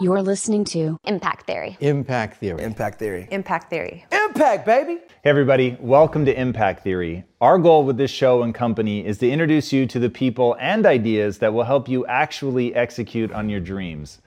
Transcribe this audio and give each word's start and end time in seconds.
You're 0.00 0.22
listening 0.22 0.64
to 0.64 0.98
Impact 1.04 1.46
Theory. 1.46 1.76
Impact 1.78 2.38
Theory. 2.38 2.60
Impact 2.60 2.98
Theory. 2.98 3.28
Impact 3.30 3.70
Theory. 3.70 4.04
Impact, 4.10 4.66
baby! 4.66 4.94
Hey, 5.22 5.30
everybody, 5.30 5.76
welcome 5.78 6.24
to 6.24 6.36
Impact 6.36 6.82
Theory. 6.82 7.22
Our 7.40 7.58
goal 7.58 7.84
with 7.84 7.96
this 7.96 8.10
show 8.10 8.42
and 8.42 8.52
company 8.52 9.06
is 9.06 9.18
to 9.18 9.30
introduce 9.30 9.72
you 9.72 9.86
to 9.86 10.00
the 10.00 10.10
people 10.10 10.56
and 10.58 10.84
ideas 10.84 11.38
that 11.38 11.54
will 11.54 11.62
help 11.62 11.88
you 11.88 12.04
actually 12.06 12.74
execute 12.74 13.30
on 13.30 13.48
your 13.48 13.60
dreams. 13.60 14.20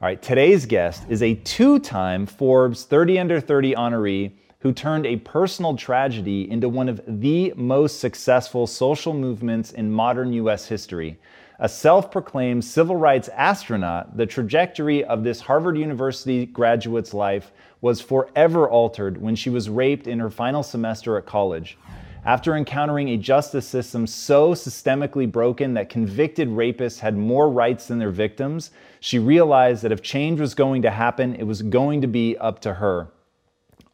All 0.00 0.08
right, 0.08 0.20
today's 0.20 0.66
guest 0.66 1.04
is 1.08 1.22
a 1.22 1.36
two 1.36 1.78
time 1.78 2.26
Forbes 2.26 2.82
30 2.82 3.20
Under 3.20 3.40
30 3.40 3.74
honoree 3.76 4.32
who 4.58 4.72
turned 4.72 5.06
a 5.06 5.16
personal 5.18 5.76
tragedy 5.76 6.50
into 6.50 6.68
one 6.68 6.88
of 6.88 7.00
the 7.06 7.52
most 7.54 8.00
successful 8.00 8.66
social 8.66 9.14
movements 9.14 9.70
in 9.70 9.92
modern 9.92 10.32
US 10.32 10.66
history 10.66 11.20
a 11.62 11.68
self 11.68 12.10
proclaimed 12.10 12.64
civil 12.64 12.96
rights 12.96 13.28
astronaut, 13.28 14.16
the 14.16 14.26
trajectory 14.26 15.04
of 15.04 15.22
this 15.22 15.40
Harvard 15.40 15.78
University 15.78 16.44
graduate's 16.44 17.14
life 17.14 17.52
was 17.80 18.00
forever 18.00 18.68
altered 18.68 19.22
when 19.22 19.36
she 19.36 19.48
was 19.48 19.70
raped 19.70 20.08
in 20.08 20.18
her 20.18 20.28
final 20.28 20.64
semester 20.64 21.16
at 21.16 21.24
college. 21.24 21.78
After 22.24 22.56
encountering 22.56 23.10
a 23.10 23.16
justice 23.16 23.64
system 23.64 24.08
so 24.08 24.54
systemically 24.54 25.30
broken 25.30 25.74
that 25.74 25.88
convicted 25.88 26.48
rapists 26.48 26.98
had 26.98 27.16
more 27.16 27.48
rights 27.48 27.86
than 27.86 28.00
their 28.00 28.10
victims, 28.10 28.72
she 28.98 29.20
realized 29.20 29.84
that 29.84 29.92
if 29.92 30.02
change 30.02 30.40
was 30.40 30.56
going 30.56 30.82
to 30.82 30.90
happen, 30.90 31.36
it 31.36 31.44
was 31.44 31.62
going 31.62 32.00
to 32.00 32.08
be 32.08 32.36
up 32.38 32.58
to 32.62 32.74
her. 32.74 33.06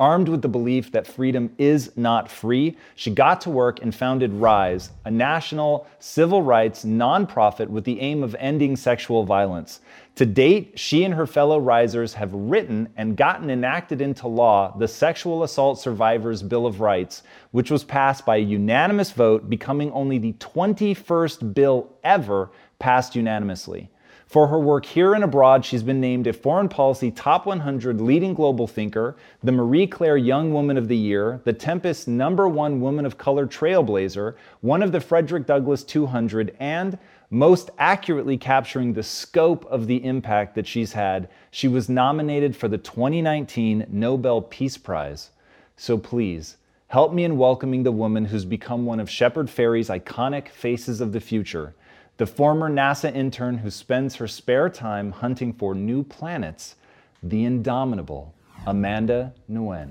Armed 0.00 0.28
with 0.28 0.42
the 0.42 0.48
belief 0.48 0.92
that 0.92 1.08
freedom 1.08 1.50
is 1.58 1.90
not 1.96 2.30
free, 2.30 2.76
she 2.94 3.10
got 3.10 3.40
to 3.40 3.50
work 3.50 3.82
and 3.82 3.92
founded 3.92 4.32
Rise, 4.32 4.92
a 5.04 5.10
national 5.10 5.88
civil 5.98 6.40
rights 6.40 6.84
nonprofit 6.84 7.66
with 7.66 7.82
the 7.82 8.00
aim 8.00 8.22
of 8.22 8.36
ending 8.38 8.76
sexual 8.76 9.24
violence. 9.24 9.80
To 10.14 10.24
date, 10.24 10.78
she 10.78 11.02
and 11.02 11.14
her 11.14 11.26
fellow 11.26 11.58
risers 11.58 12.14
have 12.14 12.32
written 12.32 12.88
and 12.96 13.16
gotten 13.16 13.50
enacted 13.50 14.00
into 14.00 14.28
law 14.28 14.72
the 14.78 14.86
Sexual 14.86 15.42
Assault 15.42 15.80
Survivors 15.80 16.44
Bill 16.44 16.64
of 16.64 16.80
Rights, 16.80 17.24
which 17.50 17.68
was 17.68 17.82
passed 17.82 18.24
by 18.24 18.36
a 18.36 18.38
unanimous 18.38 19.10
vote, 19.10 19.50
becoming 19.50 19.90
only 19.90 20.18
the 20.18 20.34
21st 20.34 21.54
bill 21.54 21.92
ever 22.04 22.50
passed 22.78 23.16
unanimously. 23.16 23.90
For 24.28 24.48
her 24.48 24.60
work 24.60 24.84
here 24.84 25.14
and 25.14 25.24
abroad, 25.24 25.64
she's 25.64 25.82
been 25.82 26.02
named 26.02 26.26
a 26.26 26.34
Foreign 26.34 26.68
Policy 26.68 27.10
Top 27.10 27.46
100 27.46 27.98
Leading 27.98 28.34
Global 28.34 28.66
Thinker, 28.66 29.16
the 29.42 29.52
Marie 29.52 29.86
Claire 29.86 30.18
Young 30.18 30.52
Woman 30.52 30.76
of 30.76 30.86
the 30.86 30.98
Year, 30.98 31.40
the 31.44 31.54
Tempest 31.54 32.06
Number 32.06 32.46
One 32.46 32.82
Woman 32.82 33.06
of 33.06 33.16
Color 33.16 33.46
Trailblazer, 33.46 34.34
one 34.60 34.82
of 34.82 34.92
the 34.92 35.00
Frederick 35.00 35.46
Douglass 35.46 35.82
200, 35.82 36.54
and 36.60 36.98
most 37.30 37.70
accurately 37.78 38.36
capturing 38.36 38.92
the 38.92 39.02
scope 39.02 39.64
of 39.64 39.86
the 39.86 40.04
impact 40.04 40.54
that 40.56 40.66
she's 40.66 40.92
had, 40.92 41.30
she 41.50 41.66
was 41.66 41.88
nominated 41.88 42.54
for 42.54 42.68
the 42.68 42.76
2019 42.76 43.86
Nobel 43.88 44.42
Peace 44.42 44.76
Prize. 44.76 45.30
So 45.78 45.96
please, 45.96 46.58
help 46.88 47.14
me 47.14 47.24
in 47.24 47.38
welcoming 47.38 47.82
the 47.82 47.92
woman 47.92 48.26
who's 48.26 48.44
become 48.44 48.84
one 48.84 49.00
of 49.00 49.08
Shepard 49.08 49.46
Fairey's 49.46 49.88
iconic 49.88 50.50
faces 50.50 51.00
of 51.00 51.12
the 51.12 51.20
future 51.20 51.74
the 52.18 52.26
former 52.26 52.68
NASA 52.68 53.14
intern 53.14 53.58
who 53.58 53.70
spends 53.70 54.16
her 54.16 54.26
spare 54.26 54.68
time 54.68 55.12
hunting 55.12 55.52
for 55.52 55.72
new 55.72 56.02
planets, 56.02 56.74
the 57.22 57.44
indomitable 57.44 58.34
Amanda 58.66 59.32
Nguyen. 59.48 59.90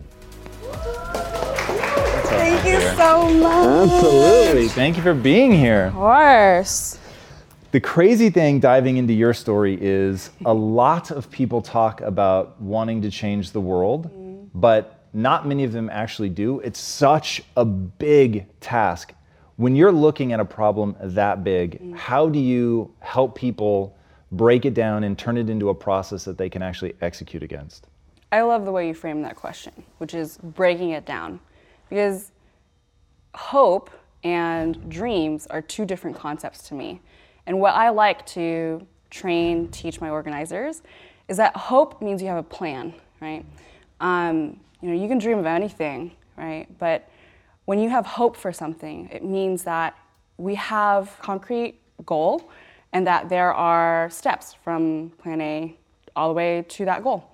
Thank 2.28 2.66
you 2.66 2.82
so 2.98 3.30
much. 3.30 3.92
Absolutely. 3.94 4.68
Thank 4.68 4.98
you 4.98 5.04
for 5.04 5.14
being 5.14 5.54
here. 5.54 5.86
Of 5.86 5.94
course. 5.94 7.00
The 7.72 7.80
crazy 7.80 8.30
thing 8.30 8.60
diving 8.60 8.98
into 8.98 9.14
your 9.14 9.34
story 9.34 9.78
is 9.80 10.30
a 10.46 10.54
lot 10.54 11.12
of 11.12 11.32
people 11.32 11.62
talk 11.62 12.02
about 12.02 12.60
wanting 12.62 13.02
to 13.04 13.10
change 13.10 13.52
the 13.52 13.62
world, 13.62 14.08
mm-hmm. 14.12 14.48
but 14.54 15.06
not 15.14 15.48
many 15.48 15.64
of 15.64 15.72
them 15.72 15.90
actually 15.90 16.30
do. 16.30 16.60
It's 16.60 16.80
such 16.80 17.42
a 17.56 17.64
big 17.64 18.48
task 18.60 19.14
when 19.58 19.76
you're 19.76 19.92
looking 19.92 20.34
at 20.34 20.40
a 20.40 20.46
problem 20.46 20.96
that 21.02 21.44
big, 21.44 21.82
mm. 21.82 21.96
how 21.96 22.30
do 22.30 22.40
you 22.40 22.94
help 23.00 23.36
people 23.36 23.98
break 24.32 24.66
it 24.66 24.74
down 24.74 25.04
and 25.04 25.18
turn 25.18 25.38
it 25.38 25.50
into 25.50 25.70
a 25.70 25.76
process 25.76 26.26
that 26.26 26.38
they 26.38 26.50
can 26.50 26.62
actually 26.62 26.96
execute 27.02 27.44
against? 27.44 27.88
I 28.32 28.42
love 28.42 28.66
the 28.66 28.72
way 28.72 28.88
you 28.88 28.94
frame 28.94 29.22
that 29.24 29.36
question, 29.36 29.74
which 29.98 30.14
is 30.14 30.38
breaking 30.38 30.92
it 30.92 31.06
down. 31.06 31.40
Because 31.90 32.32
hope 33.34 33.90
and 34.24 34.90
dreams 34.90 35.48
are 35.48 35.62
two 35.62 35.86
different 35.86 36.18
concepts 36.18 36.68
to 36.68 36.74
me. 36.74 37.02
And 37.46 37.60
what 37.60 37.74
I 37.74 37.90
like 37.90 38.26
to 38.28 38.86
train, 39.10 39.70
teach 39.70 40.02
my 40.02 40.10
organizers 40.10 40.82
is 41.28 41.38
that 41.38 41.56
hope 41.56 42.02
means 42.02 42.22
you 42.22 42.28
have 42.28 42.38
a 42.38 42.44
plan, 42.44 42.94
right? 43.22 43.46
Um, 44.02 44.60
you 44.82 44.90
know, 44.90 45.02
you 45.02 45.08
can 45.08 45.18
dream 45.18 45.38
of 45.38 45.46
anything, 45.46 46.12
right? 46.38 46.68
But 46.78 47.10
when 47.68 47.80
you 47.80 47.90
have 47.90 48.06
hope 48.06 48.38
for 48.38 48.54
something, 48.54 49.10
it 49.12 49.26
means 49.26 49.64
that 49.66 49.94
we 50.38 50.56
have 50.56 51.18
concrete 51.20 51.82
goal 52.06 52.50
and 52.94 53.06
that 53.06 53.28
there 53.28 53.54
are 53.54 54.10
steps 54.10 54.56
from 54.64 55.12
plan 55.22 55.42
A 55.42 55.76
all 56.16 56.30
the 56.30 56.34
way 56.34 56.66
to 56.70 56.86
that 56.86 57.04
goal. 57.04 57.30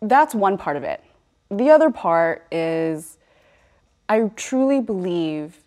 That's 0.00 0.36
one 0.36 0.56
part 0.56 0.76
of 0.76 0.84
it. 0.84 1.02
The 1.50 1.68
other 1.68 1.90
part 1.90 2.46
is 2.52 3.18
I 4.08 4.20
truly 4.36 4.80
believe 4.80 5.58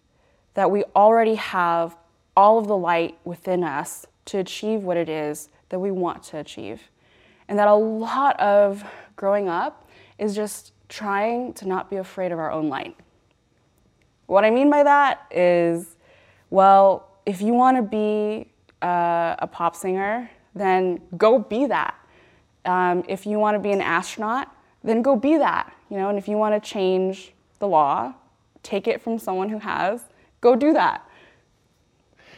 that 0.54 0.72
we 0.72 0.86
already 0.96 1.36
have 1.36 1.98
all 2.38 2.60
of 2.60 2.68
the 2.68 2.78
light 2.78 3.18
within 3.26 3.66
us 3.66 4.06
to 4.28 4.38
achieve 4.38 4.84
what 4.84 4.96
it 4.96 5.10
is 5.10 5.50
that 5.68 5.80
we 5.80 5.92
want 5.92 6.24
to 6.24 6.38
achieve. 6.38 6.84
And 7.50 7.60
that 7.60 7.68
a 7.68 7.76
lot 7.76 8.40
of 8.40 8.86
growing 9.18 9.50
up 9.50 9.90
is 10.18 10.34
just 10.38 10.72
trying 10.88 11.52
to 11.56 11.68
not 11.68 11.90
be 11.90 11.98
afraid 11.98 12.32
of 12.32 12.40
our 12.40 12.50
own 12.50 12.70
light. 12.70 12.96
What 14.28 14.46
I 14.46 14.52
mean 14.52 14.70
by 14.70 14.84
that 14.84 15.26
is, 15.32 15.96
well, 16.50 17.10
if 17.26 17.42
you 17.42 17.54
want 17.54 17.78
to 17.78 17.84
be 17.84 18.50
uh, 18.82 19.36
a 19.40 19.48
pop 19.48 19.76
singer, 19.76 20.30
then 20.54 21.02
go 21.18 21.40
be 21.40 21.66
that. 21.66 21.96
Um, 22.66 23.04
if 23.08 23.26
you 23.26 23.40
want 23.40 23.56
to 23.56 23.60
be 23.60 23.72
an 23.72 23.82
astronaut, 23.82 24.50
then 24.84 25.02
go 25.02 25.16
be 25.16 25.38
that. 25.38 25.74
You 25.90 25.98
know, 25.98 26.10
and 26.10 26.18
if 26.18 26.28
you 26.28 26.38
want 26.38 26.62
to 26.62 26.70
change 26.70 27.34
the 27.60 27.68
law, 27.68 28.14
take 28.64 28.88
it 28.88 29.02
from 29.02 29.18
someone 29.18 29.50
who 29.50 29.60
has, 29.60 30.02
go 30.42 30.56
do 30.56 30.74
that. 30.74 31.07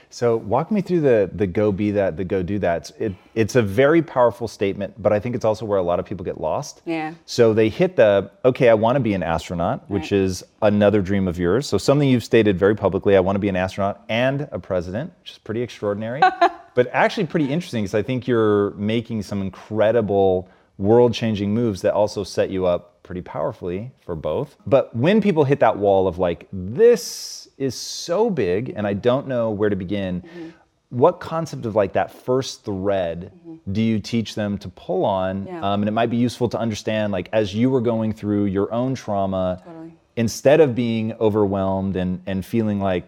So 0.09 0.37
walk 0.37 0.71
me 0.71 0.81
through 0.81 1.01
the 1.01 1.29
the 1.33 1.45
go 1.45 1.71
be 1.71 1.91
that, 1.91 2.17
the 2.17 2.23
go 2.23 2.41
do 2.41 2.57
that. 2.59 2.91
It, 2.99 3.13
it's 3.35 3.55
a 3.55 3.61
very 3.61 4.01
powerful 4.01 4.47
statement, 4.47 5.01
but 5.01 5.13
I 5.13 5.19
think 5.19 5.35
it's 5.35 5.45
also 5.45 5.65
where 5.65 5.77
a 5.77 5.83
lot 5.83 5.99
of 5.99 6.05
people 6.05 6.25
get 6.25 6.41
lost. 6.41 6.81
Yeah. 6.85 7.13
So 7.25 7.53
they 7.53 7.69
hit 7.69 7.95
the 7.95 8.31
okay, 8.43 8.69
I 8.69 8.73
want 8.73 8.95
to 8.95 8.99
be 8.99 9.13
an 9.13 9.21
astronaut, 9.21 9.89
which 9.89 10.11
right. 10.11 10.13
is 10.13 10.43
another 10.61 11.01
dream 11.01 11.27
of 11.27 11.37
yours. 11.37 11.67
So 11.67 11.77
something 11.77 12.09
you've 12.09 12.23
stated 12.23 12.57
very 12.57 12.75
publicly, 12.75 13.15
I 13.15 13.19
want 13.19 13.35
to 13.35 13.39
be 13.39 13.49
an 13.49 13.55
astronaut 13.55 14.03
and 14.09 14.47
a 14.51 14.59
president, 14.59 15.13
which 15.21 15.31
is 15.31 15.37
pretty 15.37 15.61
extraordinary, 15.61 16.21
but 16.73 16.89
actually 16.91 17.27
pretty 17.27 17.51
interesting 17.51 17.83
because 17.83 17.95
I 17.95 18.01
think 18.01 18.27
you're 18.27 18.71
making 18.71 19.21
some 19.21 19.41
incredible 19.41 20.49
world-changing 20.79 21.53
moves 21.53 21.81
that 21.81 21.93
also 21.93 22.23
set 22.23 22.49
you 22.49 22.65
up 22.65 23.03
pretty 23.03 23.21
powerfully 23.21 23.91
for 24.01 24.15
both. 24.15 24.55
But 24.65 24.95
when 24.95 25.21
people 25.21 25.43
hit 25.43 25.59
that 25.59 25.77
wall 25.77 26.07
of 26.07 26.17
like 26.17 26.47
this 26.53 27.48
is 27.59 27.75
so 27.75 28.29
big 28.29 28.73
and 28.75 28.87
I 28.87 28.93
don't 28.93 29.27
know 29.27 29.51
where 29.51 29.69
to 29.69 29.75
begin. 29.75 30.21
Mm-hmm. 30.21 30.49
What 30.89 31.19
concept 31.19 31.67
of 31.67 31.75
like 31.75 31.93
that 31.93 32.11
first 32.11 32.65
thread 32.65 33.31
mm-hmm. 33.35 33.71
do 33.71 33.81
you 33.81 33.99
teach 33.99 34.33
them 34.33 34.57
to 34.57 34.69
pull 34.69 35.05
on? 35.05 35.45
Yeah. 35.45 35.61
Um, 35.61 35.83
and 35.83 35.87
it 35.87 35.91
might 35.91 36.09
be 36.09 36.17
useful 36.17 36.49
to 36.49 36.57
understand, 36.57 37.11
like, 37.11 37.29
as 37.31 37.53
you 37.53 37.69
were 37.69 37.81
going 37.81 38.11
through 38.13 38.45
your 38.45 38.73
own 38.73 38.95
trauma, 38.95 39.61
totally. 39.63 39.93
instead 40.15 40.59
of 40.61 40.73
being 40.73 41.13
overwhelmed 41.19 41.95
and, 41.95 42.23
and 42.25 42.43
feeling 42.43 42.79
like, 42.79 43.05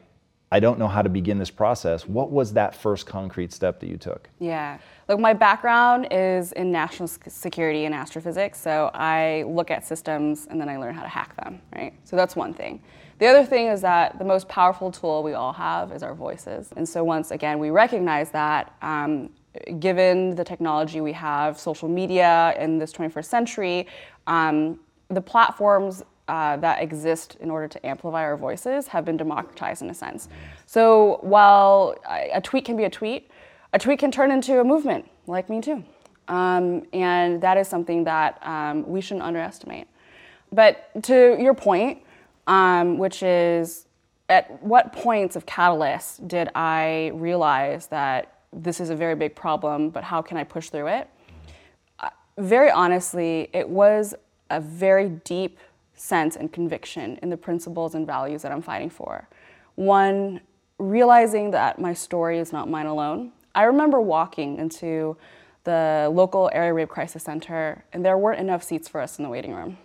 I 0.54 0.60
don't 0.60 0.78
know 0.78 0.90
how 0.90 1.02
to 1.02 1.10
begin 1.10 1.40
this 1.40 1.50
process, 1.50 2.06
what 2.06 2.30
was 2.30 2.54
that 2.54 2.76
first 2.76 3.06
concrete 3.06 3.54
step 3.54 3.80
that 3.80 3.88
you 3.88 3.98
took? 3.98 4.30
Yeah. 4.38 4.80
Look, 5.08 5.20
my 5.20 5.34
background 5.34 6.10
is 6.12 6.52
in 6.52 6.72
national 6.72 7.08
security 7.08 7.86
and 7.86 7.96
astrophysics, 7.96 8.60
so 8.60 8.92
I 8.94 9.44
look 9.48 9.72
at 9.72 9.88
systems 9.88 10.48
and 10.52 10.60
then 10.60 10.68
I 10.68 10.78
learn 10.78 10.94
how 10.94 11.04
to 11.04 11.08
hack 11.08 11.36
them, 11.38 11.62
right? 11.74 11.94
So 12.04 12.16
that's 12.16 12.36
one 12.36 12.54
thing. 12.54 12.82
The 13.22 13.28
other 13.28 13.46
thing 13.46 13.68
is 13.68 13.82
that 13.82 14.18
the 14.18 14.26
most 14.26 14.50
powerful 14.50 14.92
tool 14.92 15.22
we 15.22 15.34
all 15.34 15.54
have 15.54 15.92
is 15.92 16.02
our 16.02 16.16
voices. 16.16 16.74
And 16.76 16.90
so 16.90 17.04
once 17.04 17.30
again 17.30 17.60
we 17.60 17.70
recognize 17.70 18.32
that, 18.32 18.76
um, 18.82 19.30
given 19.80 20.34
the 20.34 20.44
technology 20.44 21.02
we 21.02 21.14
have, 21.14 21.60
social 21.60 21.88
media 21.88 22.56
in 22.58 22.80
this 22.80 22.92
21st 22.92 23.26
century, 23.26 23.88
um, 24.26 24.80
the 25.10 25.22
platforms 25.22 26.02
uh, 26.30 26.58
that 26.58 26.82
exist 26.82 27.38
in 27.42 27.52
order 27.52 27.68
to 27.68 27.86
amplify 27.86 28.24
our 28.24 28.38
voices 28.38 28.88
have 28.88 29.06
been 29.06 29.18
democratized 29.18 29.84
in 29.84 29.92
a 29.92 29.94
sense. 29.94 30.28
So 30.66 31.20
while 31.22 31.94
a 32.10 32.42
tweet 32.42 32.66
can 32.66 32.76
be 32.76 32.86
a 32.86 32.90
tweet, 32.90 33.30
a 33.74 33.78
tweet 33.78 34.00
can 34.00 34.10
turn 34.10 34.32
into 34.32 34.62
a 34.62 34.64
movement, 34.64 35.08
like 35.28 35.48
Me 35.48 35.62
Too. 35.62 35.84
Um, 36.28 36.88
and 36.92 37.40
that 37.42 37.56
is 37.58 37.68
something 37.68 38.04
that 38.06 38.40
um, 38.42 38.84
we 38.90 39.00
shouldn't 39.00 39.26
underestimate. 39.26 39.86
But 40.52 40.90
to 41.04 41.38
your 41.40 41.54
point, 41.54 42.02
um, 42.48 42.98
which 42.98 43.24
is 43.24 43.86
at 44.30 44.64
what 44.64 44.94
points 44.94 45.36
of 45.36 45.46
catalyst 45.46 46.28
did 46.28 46.50
I 46.56 47.12
realize 47.14 47.88
that 47.88 48.40
this 48.54 48.80
is 48.80 48.90
a 48.90 48.96
very 48.96 49.16
big 49.16 49.36
problem, 49.36 49.90
but 49.90 50.04
how 50.04 50.22
can 50.22 50.38
I 50.38 50.44
push 50.44 50.70
through 50.70 50.88
it? 50.88 51.10
Uh, 52.00 52.10
very 52.38 52.72
honestly, 52.72 53.50
it 53.54 53.68
was 53.68 54.16
a 54.50 54.60
very 54.60 55.10
deep 55.10 55.60
sense 55.96 56.36
and 56.36 56.52
conviction 56.52 57.20
in 57.22 57.30
the 57.30 57.38
principles 57.38 57.94
and 57.94 58.08
values 58.08 58.42
that 58.42 58.52
I'm 58.52 58.62
fighting 58.62 58.90
for. 58.90 59.28
One, 59.76 60.42
realizing 60.78 61.52
that 61.52 61.80
my 61.80 61.94
story 61.94 62.40
is 62.40 62.52
not 62.52 62.70
mine 62.70 62.88
alone. 62.88 63.32
I 63.54 63.64
remember 63.64 64.02
walking 64.02 64.58
into 64.58 65.16
the 65.64 66.10
local 66.12 66.50
area 66.54 66.74
rape 66.74 66.90
crisis 66.90 67.24
center, 67.24 67.84
and 67.94 68.04
there 68.04 68.18
weren't 68.18 68.40
enough 68.40 68.64
seats 68.64 68.88
for 68.88 69.00
us 69.00 69.20
in 69.20 69.24
the 69.24 69.30
waiting 69.30 69.54
room. 69.54 69.78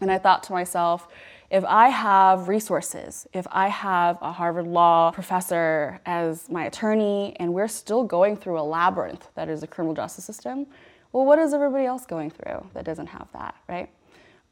And 0.00 0.10
I 0.10 0.18
thought 0.18 0.42
to 0.44 0.52
myself, 0.52 1.08
if 1.52 1.66
I 1.66 1.90
have 1.90 2.48
resources, 2.48 3.26
if 3.34 3.46
I 3.52 3.68
have 3.68 4.16
a 4.22 4.32
Harvard 4.32 4.66
Law 4.66 5.10
professor 5.12 6.00
as 6.06 6.48
my 6.48 6.64
attorney, 6.64 7.36
and 7.38 7.52
we're 7.52 7.68
still 7.68 8.04
going 8.04 8.38
through 8.38 8.58
a 8.58 8.62
labyrinth 8.62 9.28
that 9.34 9.50
is 9.50 9.60
the 9.60 9.66
criminal 9.66 9.94
justice 9.94 10.24
system, 10.24 10.66
well, 11.12 11.26
what 11.26 11.38
is 11.38 11.52
everybody 11.52 11.84
else 11.84 12.06
going 12.06 12.30
through 12.30 12.66
that 12.72 12.86
doesn't 12.86 13.08
have 13.08 13.28
that, 13.34 13.54
right? 13.68 13.90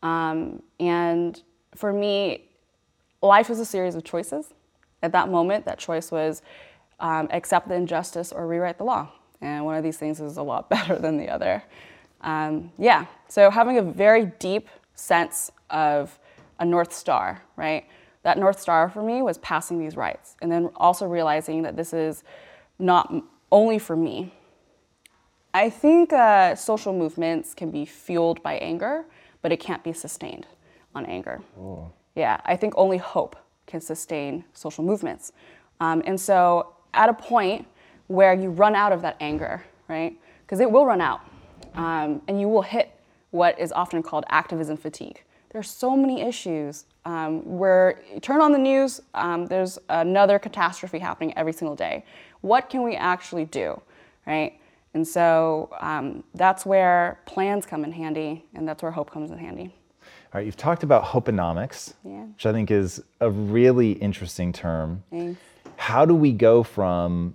Um, 0.03 0.63
and 0.79 1.43
for 1.75 1.91
me, 1.91 2.45
life 3.23 3.49
is 3.49 3.61
a 3.61 3.65
series 3.65 3.95
of 3.95 4.05
choices. 4.05 4.53
At 5.03 5.13
that 5.13 5.31
moment, 5.31 5.65
that 5.65 5.79
choice 5.79 6.11
was 6.11 6.43
um, 7.01 7.29
accept 7.31 7.69
the 7.69 7.77
injustice 7.77 8.31
or 8.31 8.47
rewrite 8.47 8.77
the 8.77 8.85
law. 8.85 9.11
And 9.41 9.65
one 9.65 9.75
of 9.75 9.83
these 9.83 9.97
things 9.97 10.21
is 10.21 10.37
a 10.37 10.43
lot 10.43 10.69
better 10.69 10.97
than 10.97 11.17
the 11.17 11.31
other. 11.31 11.63
Um, 12.21 12.73
yeah, 12.77 13.07
so 13.27 13.49
having 13.49 13.79
a 13.79 13.83
very 13.83 14.27
deep 14.39 14.69
sense 14.95 15.51
of 15.71 16.19
a 16.61 16.65
North 16.65 16.93
Star, 16.93 17.43
right? 17.57 17.87
That 18.23 18.39
North 18.39 18.61
Star 18.61 18.89
for 18.89 19.03
me 19.03 19.23
was 19.23 19.39
passing 19.39 19.79
these 19.79 19.97
rights. 19.97 20.37
And 20.41 20.53
then 20.53 20.71
also 20.77 21.07
realizing 21.07 21.63
that 21.63 21.77
this 21.77 21.93
is 21.93 22.23
not 22.79 23.13
only 23.51 23.79
for 23.79 23.97
me. 23.97 24.33
I 25.53 25.69
think 25.69 26.13
uh, 26.13 26.55
social 26.55 26.93
movements 26.93 27.55
can 27.55 27.71
be 27.71 27.85
fueled 27.85 28.43
by 28.43 28.55
anger, 28.57 29.05
but 29.43 29.51
it 29.51 29.59
can't 29.59 29.83
be 29.83 29.93
sustained 29.93 30.47
on 30.95 31.07
anger. 31.07 31.41
Oh. 31.59 31.91
Yeah, 32.15 32.41
I 32.45 32.57
think 32.57 32.75
only 32.77 32.99
hope 32.99 33.37
can 33.67 33.81
sustain 33.81 34.45
social 34.53 34.85
movements. 34.85 35.33
Um, 35.81 36.03
and 36.05 36.21
so 36.21 36.75
at 36.93 37.09
a 37.09 37.15
point 37.15 37.67
where 38.09 38.35
you 38.35 38.51
run 38.51 38.75
out 38.75 38.93
of 38.93 39.03
that 39.03 39.17
anger, 39.21 39.65
right? 39.89 40.17
Because 40.43 40.61
it 40.61 40.71
will 40.71 40.85
run 40.85 41.01
out. 41.01 41.21
Um, 41.75 42.21
and 42.29 42.41
you 42.41 42.49
will 42.49 42.63
hit 42.63 42.91
what 43.31 43.59
is 43.59 43.73
often 43.73 44.03
called 44.03 44.25
activism 44.29 44.77
fatigue. 44.77 45.23
There's 45.51 45.71
so 45.71 45.97
many 45.97 46.23
issues 46.23 46.85
um, 47.05 47.59
where 47.59 48.03
you 48.13 48.21
turn 48.21 48.41
on 48.41 48.53
the 48.53 48.59
news, 48.59 49.01
um, 49.15 49.47
there's 49.47 49.79
another 49.89 50.39
catastrophe 50.39 50.99
happening 50.99 51.37
every 51.37 51.53
single 51.53 51.75
day. 51.75 52.05
What 52.41 52.71
can 52.71 52.83
we 52.83 52.95
actually 52.95 53.47
do, 53.47 53.81
right? 54.27 54.59
And 54.95 55.07
so 55.07 55.71
um, 55.81 56.25
that's 56.35 56.67
where 56.67 57.21
plans 57.27 57.67
come 57.67 57.85
in 57.85 57.93
handy, 57.93 58.45
and 58.55 58.69
that's 58.69 58.83
where 58.83 58.93
hope 58.93 59.11
comes 59.11 59.31
in 59.31 59.39
handy. 59.39 59.75
All 60.03 60.39
right, 60.39 60.47
you've 60.47 60.57
talked 60.57 60.83
about 60.83 61.05
hopeonomics, 61.05 61.95
yeah. 62.05 62.25
which 62.25 62.47
I 62.47 62.53
think 62.53 62.71
is 62.71 63.03
a 63.21 63.31
really 63.31 63.93
interesting 63.93 64.53
term. 64.53 65.03
Thanks 65.11 65.41
how 65.81 66.05
do 66.05 66.15
we 66.15 66.31
go 66.31 66.63
from 66.63 67.35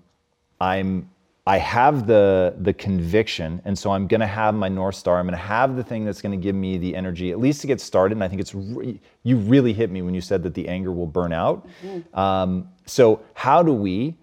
I'm 0.61 1.09
I 1.47 1.59
have 1.59 2.07
the 2.07 2.55
the 2.59 2.73
conviction, 2.73 3.61
and 3.65 3.77
so 3.77 3.91
I'm 3.91 4.07
going 4.07 4.21
to 4.21 4.27
have 4.27 4.55
my 4.55 4.67
north 4.67 4.95
star. 4.95 5.19
I'm 5.19 5.27
going 5.27 5.37
to 5.37 5.45
have 5.45 5.75
the 5.75 5.83
thing 5.83 6.03
that's 6.03 6.21
going 6.21 6.31
to 6.31 6.43
give 6.43 6.55
me 6.55 6.79
the 6.79 6.95
energy, 6.95 7.31
at 7.31 7.39
least 7.39 7.61
to 7.61 7.67
get 7.67 7.79
started. 7.79 8.15
And 8.15 8.23
I 8.23 8.27
think 8.27 8.41
it's 8.41 8.55
re- 8.55 8.99
you 9.21 9.37
really 9.37 9.71
hit 9.71 9.91
me 9.91 10.01
when 10.01 10.15
you 10.15 10.21
said 10.21 10.41
that 10.43 10.55
the 10.55 10.67
anger 10.67 10.91
will 10.91 11.05
burn 11.05 11.31
out. 11.31 11.67
Mm-hmm. 11.83 12.19
Um, 12.19 12.69
so 12.87 13.21
how 13.35 13.61
do 13.61 13.73
we 13.73 14.15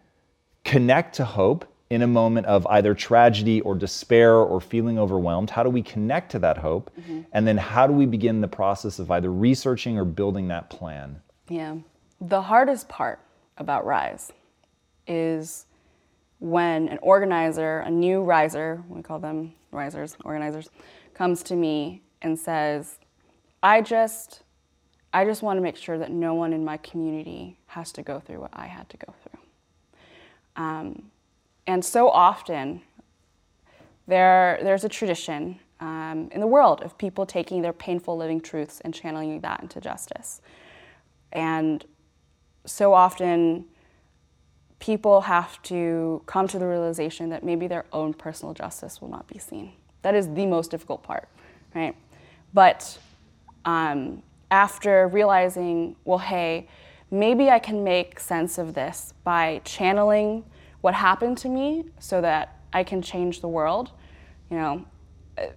connect 0.64 1.14
to 1.16 1.24
hope 1.24 1.64
in 1.90 2.02
a 2.02 2.06
moment 2.08 2.46
of 2.46 2.66
either 2.66 2.92
tragedy 2.92 3.60
or 3.60 3.76
despair 3.76 4.34
or 4.34 4.60
feeling 4.60 4.98
overwhelmed? 4.98 5.50
How 5.50 5.62
do 5.62 5.70
we 5.70 5.82
connect 5.82 6.32
to 6.32 6.40
that 6.40 6.58
hope, 6.58 6.90
mm-hmm. 6.98 7.20
and 7.32 7.46
then 7.46 7.56
how 7.56 7.86
do 7.86 7.92
we 7.92 8.06
begin 8.06 8.40
the 8.40 8.48
process 8.48 8.98
of 8.98 9.12
either 9.12 9.30
researching 9.30 9.96
or 9.96 10.04
building 10.04 10.48
that 10.48 10.70
plan? 10.70 11.22
Yeah, 11.48 11.76
the 12.20 12.42
hardest 12.42 12.88
part 12.88 13.20
about 13.58 13.86
Rise 13.86 14.32
is 15.06 15.66
when 16.42 16.88
an 16.88 16.98
organizer, 17.02 17.78
a 17.78 17.90
new 17.90 18.20
riser, 18.20 18.82
we 18.88 19.00
call 19.00 19.20
them 19.20 19.52
risers, 19.70 20.16
organizers, 20.24 20.70
comes 21.14 21.40
to 21.44 21.54
me 21.54 22.02
and 22.20 22.36
says, 22.36 22.98
I 23.62 23.80
just, 23.80 24.42
I 25.12 25.24
just 25.24 25.42
want 25.42 25.58
to 25.58 25.60
make 25.60 25.76
sure 25.76 25.98
that 25.98 26.10
no 26.10 26.34
one 26.34 26.52
in 26.52 26.64
my 26.64 26.78
community 26.78 27.58
has 27.66 27.92
to 27.92 28.02
go 28.02 28.18
through 28.18 28.40
what 28.40 28.50
I 28.52 28.66
had 28.66 28.88
to 28.88 28.96
go 28.96 29.14
through. 29.22 29.40
Um, 30.56 31.12
and 31.68 31.84
so 31.84 32.08
often, 32.10 32.82
there, 34.08 34.58
there's 34.64 34.82
a 34.82 34.88
tradition 34.88 35.60
um, 35.78 36.28
in 36.32 36.40
the 36.40 36.48
world 36.48 36.82
of 36.82 36.98
people 36.98 37.24
taking 37.24 37.62
their 37.62 37.72
painful 37.72 38.16
living 38.16 38.40
truths 38.40 38.80
and 38.80 38.92
channeling 38.92 39.40
that 39.42 39.62
into 39.62 39.80
justice. 39.80 40.40
And 41.30 41.84
so 42.66 42.92
often 42.94 43.66
people 44.82 45.20
have 45.20 45.62
to 45.62 46.20
come 46.26 46.48
to 46.48 46.58
the 46.58 46.66
realization 46.66 47.28
that 47.28 47.44
maybe 47.44 47.68
their 47.68 47.84
own 47.92 48.12
personal 48.12 48.52
justice 48.52 49.00
will 49.00 49.08
not 49.08 49.28
be 49.28 49.38
seen. 49.38 49.70
That 50.02 50.16
is 50.16 50.34
the 50.34 50.44
most 50.44 50.72
difficult 50.72 51.04
part, 51.04 51.28
right? 51.72 51.94
But 52.52 52.98
um, 53.64 54.24
after 54.50 55.06
realizing, 55.06 55.94
well, 56.04 56.18
hey, 56.18 56.66
maybe 57.12 57.48
I 57.48 57.60
can 57.60 57.84
make 57.84 58.18
sense 58.18 58.58
of 58.58 58.74
this 58.74 59.14
by 59.22 59.60
channeling 59.64 60.44
what 60.80 60.94
happened 60.94 61.38
to 61.38 61.48
me 61.48 61.84
so 62.00 62.20
that 62.20 62.58
I 62.72 62.82
can 62.82 63.02
change 63.02 63.40
the 63.40 63.46
world, 63.46 63.92
you 64.50 64.56
know, 64.56 64.84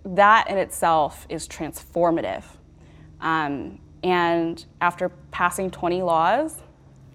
that 0.06 0.52
in 0.52 0.59
itself 0.59 1.26
is 1.30 1.47
transformative. 1.47 2.44
Um, 3.21 3.80
and 4.04 4.64
after 4.81 5.09
passing 5.31 5.71
20 5.71 6.04
laws, 6.04 6.61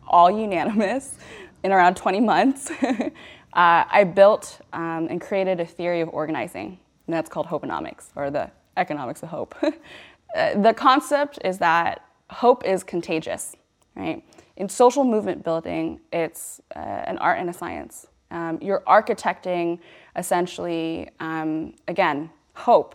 all 0.09 0.29
unanimous 0.29 1.15
in 1.63 1.73
around 1.73 1.97
20 1.97 2.21
months. 2.21 2.71
uh, 2.83 3.11
I 3.53 4.05
built 4.05 4.61
um, 4.73 5.09
and 5.11 5.21
created 5.21 5.61
a 5.61 5.67
theory 5.67 6.01
of 6.01 6.09
organizing, 6.11 6.79
and 7.07 7.15
that's 7.15 7.29
called 7.29 7.47
hopeonomics, 7.47 8.09
or 8.17 8.31
the 8.31 8.51
economics 8.77 9.23
of 9.23 9.29
hope. 9.29 9.55
uh, 9.63 10.61
the 10.61 10.75
concept 10.75 11.39
is 11.45 11.59
that 11.59 12.05
hope 12.31 12.65
is 12.65 12.83
contagious, 12.85 13.57
right? 13.97 14.25
In 14.57 14.69
social 14.69 15.05
movement 15.05 15.45
building, 15.45 16.01
it's 16.13 16.61
uh, 16.77 16.79
an 16.79 17.19
art 17.19 17.39
and 17.39 17.51
a 17.51 17.53
science. 17.53 18.07
Um, 18.31 18.59
you're 18.61 18.83
architecting 18.87 19.81
essentially, 20.17 21.09
um, 21.19 21.75
again, 21.89 22.31
hope. 22.55 22.95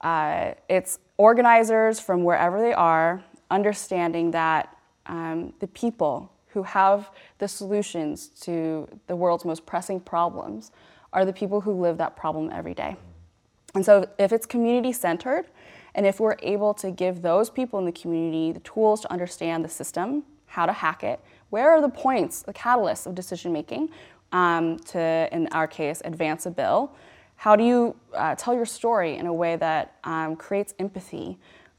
Uh, 0.00 0.52
it's 0.68 0.98
organizers 1.16 2.00
from 2.00 2.24
wherever 2.24 2.60
they 2.60 2.72
are 2.72 3.22
understanding 3.50 4.30
that 4.30 4.76
um, 5.06 5.52
the 5.60 5.66
people 5.68 6.29
who 6.52 6.62
have 6.62 7.10
the 7.38 7.48
solutions 7.48 8.28
to 8.28 8.88
the 9.06 9.16
world's 9.16 9.44
most 9.44 9.66
pressing 9.66 10.00
problems 10.00 10.72
are 11.12 11.24
the 11.24 11.32
people 11.32 11.60
who 11.60 11.72
live 11.72 11.98
that 11.98 12.16
problem 12.16 12.50
every 12.52 12.74
day. 12.74 12.96
And 13.74 13.84
so, 13.84 14.08
if 14.18 14.32
it's 14.32 14.46
community 14.46 14.92
centered, 14.92 15.46
and 15.94 16.06
if 16.06 16.20
we're 16.20 16.36
able 16.42 16.74
to 16.74 16.90
give 16.90 17.22
those 17.22 17.50
people 17.50 17.78
in 17.78 17.84
the 17.84 17.92
community 17.92 18.52
the 18.52 18.60
tools 18.60 19.00
to 19.02 19.12
understand 19.12 19.64
the 19.64 19.68
system, 19.68 20.24
how 20.46 20.66
to 20.66 20.72
hack 20.72 21.04
it, 21.04 21.20
where 21.50 21.70
are 21.70 21.80
the 21.80 21.88
points, 21.88 22.42
the 22.42 22.52
catalysts 22.52 23.06
of 23.06 23.14
decision 23.14 23.52
making 23.52 23.90
um, 24.32 24.78
to, 24.78 25.28
in 25.32 25.48
our 25.48 25.66
case, 25.66 26.02
advance 26.04 26.46
a 26.46 26.50
bill? 26.50 26.92
How 27.36 27.56
do 27.56 27.64
you 27.64 27.96
uh, 28.14 28.34
tell 28.34 28.54
your 28.54 28.66
story 28.66 29.16
in 29.16 29.26
a 29.26 29.32
way 29.32 29.56
that 29.56 29.96
um, 30.04 30.36
creates 30.36 30.74
empathy? 30.78 31.38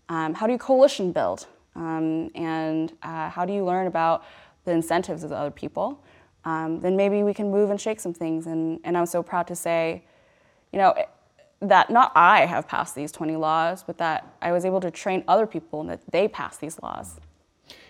Um, 0.09 0.33
how 0.33 0.47
do 0.47 0.53
you 0.53 0.59
coalition 0.59 1.11
build? 1.11 1.47
um, 1.75 2.29
and 2.35 2.93
uh, 3.03 3.29
how 3.29 3.45
do 3.45 3.53
you 3.53 3.63
learn 3.63 3.87
about 3.87 4.25
the 4.65 4.72
incentives 4.72 5.24
of 5.24 5.32
other 5.32 5.51
people, 5.51 6.03
um, 6.46 6.80
then 6.80 6.96
maybe 6.96 7.24
we 7.24 7.34
can 7.34 7.51
move 7.51 7.70
and 7.70 7.80
shake 7.80 8.00
some 8.00 8.13
things. 8.13 8.48
And, 8.48 8.80
and 8.84 8.98
I'm 8.98 9.06
so 9.06 9.22
proud 9.22 9.48
to 9.48 9.56
say, 9.56 10.03
you 10.72 10.80
know, 10.80 10.94
that 11.62 11.89
not 11.89 12.12
I 12.15 12.46
have 12.46 12.68
passed 12.68 12.96
these 12.96 13.12
20 13.12 13.36
laws, 13.36 13.84
but 13.84 13.98
that 14.00 14.36
I 14.41 14.51
was 14.51 14.65
able 14.65 14.82
to 14.82 14.89
train 14.89 15.24
other 15.27 15.46
people 15.46 15.82
and 15.82 15.89
that 15.89 16.01
they 16.12 16.27
pass 16.27 16.58
these 16.58 16.82
laws. 16.82 17.20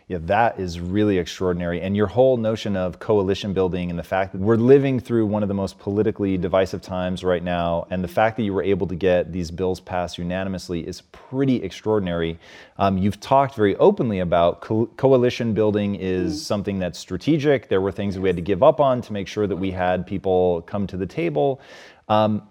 Yeah, 0.07 0.17
that 0.23 0.59
is 0.59 0.79
really 0.79 1.17
extraordinary. 1.17 1.79
And 1.79 1.95
your 1.95 2.07
whole 2.07 2.35
notion 2.35 2.75
of 2.75 2.99
coalition 2.99 3.53
building 3.53 3.89
and 3.89 3.97
the 3.97 4.03
fact 4.03 4.33
that 4.33 4.41
we're 4.41 4.57
living 4.57 4.99
through 4.99 5.25
one 5.25 5.41
of 5.41 5.47
the 5.47 5.53
most 5.53 5.79
politically 5.79 6.37
divisive 6.37 6.81
times 6.81 7.23
right 7.23 7.43
now, 7.43 7.87
and 7.89 8.03
the 8.03 8.09
fact 8.09 8.35
that 8.37 8.43
you 8.43 8.53
were 8.53 8.63
able 8.63 8.87
to 8.87 8.95
get 8.95 9.31
these 9.31 9.51
bills 9.51 9.79
passed 9.79 10.17
unanimously 10.17 10.85
is 10.85 11.01
pretty 11.13 11.63
extraordinary. 11.63 12.37
Um, 12.77 12.97
you've 12.97 13.21
talked 13.21 13.55
very 13.55 13.75
openly 13.77 14.19
about 14.19 14.59
co- 14.59 14.87
coalition 14.97 15.53
building 15.53 15.95
is 15.95 16.35
mm. 16.35 16.45
something 16.45 16.79
that's 16.79 16.99
strategic. 16.99 17.69
There 17.69 17.81
were 17.81 17.91
things 17.91 18.15
that 18.15 18.21
we 18.21 18.27
had 18.27 18.35
to 18.35 18.41
give 18.41 18.63
up 18.63 18.81
on 18.81 19.01
to 19.03 19.13
make 19.13 19.27
sure 19.27 19.47
that 19.47 19.55
we 19.55 19.71
had 19.71 20.05
people 20.05 20.61
come 20.63 20.87
to 20.87 20.97
the 20.97 21.05
table. 21.05 21.61
Um, 22.09 22.41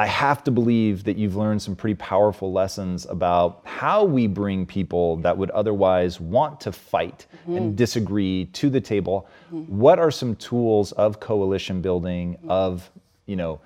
I 0.00 0.06
have 0.06 0.42
to 0.44 0.50
believe 0.50 1.04
that 1.04 1.18
you've 1.18 1.36
learned 1.36 1.60
some 1.60 1.76
pretty 1.76 1.96
powerful 1.96 2.50
lessons 2.50 3.04
about 3.04 3.60
how 3.64 4.02
we 4.02 4.26
bring 4.26 4.64
people 4.64 5.16
that 5.16 5.36
would 5.36 5.50
otherwise 5.50 6.18
want 6.18 6.58
to 6.62 6.72
fight 6.72 7.26
mm-hmm. 7.42 7.56
and 7.56 7.76
disagree 7.76 8.46
to 8.54 8.70
the 8.70 8.80
table. 8.80 9.28
Mm-hmm. 9.52 9.78
What 9.78 9.98
are 9.98 10.10
some 10.10 10.36
tools 10.36 10.92
of 10.92 11.20
coalition 11.20 11.82
building, 11.82 12.36
mm-hmm. 12.36 12.50
of, 12.50 12.90
you 13.26 13.36
know, 13.36 13.60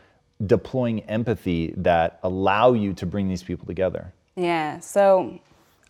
deploying 0.44 1.02
empathy 1.02 1.72
that 1.76 2.18
allow 2.24 2.72
you 2.72 2.94
to 2.94 3.06
bring 3.06 3.28
these 3.28 3.44
people 3.44 3.66
together? 3.66 4.12
Yeah, 4.34 4.80
so 4.80 5.38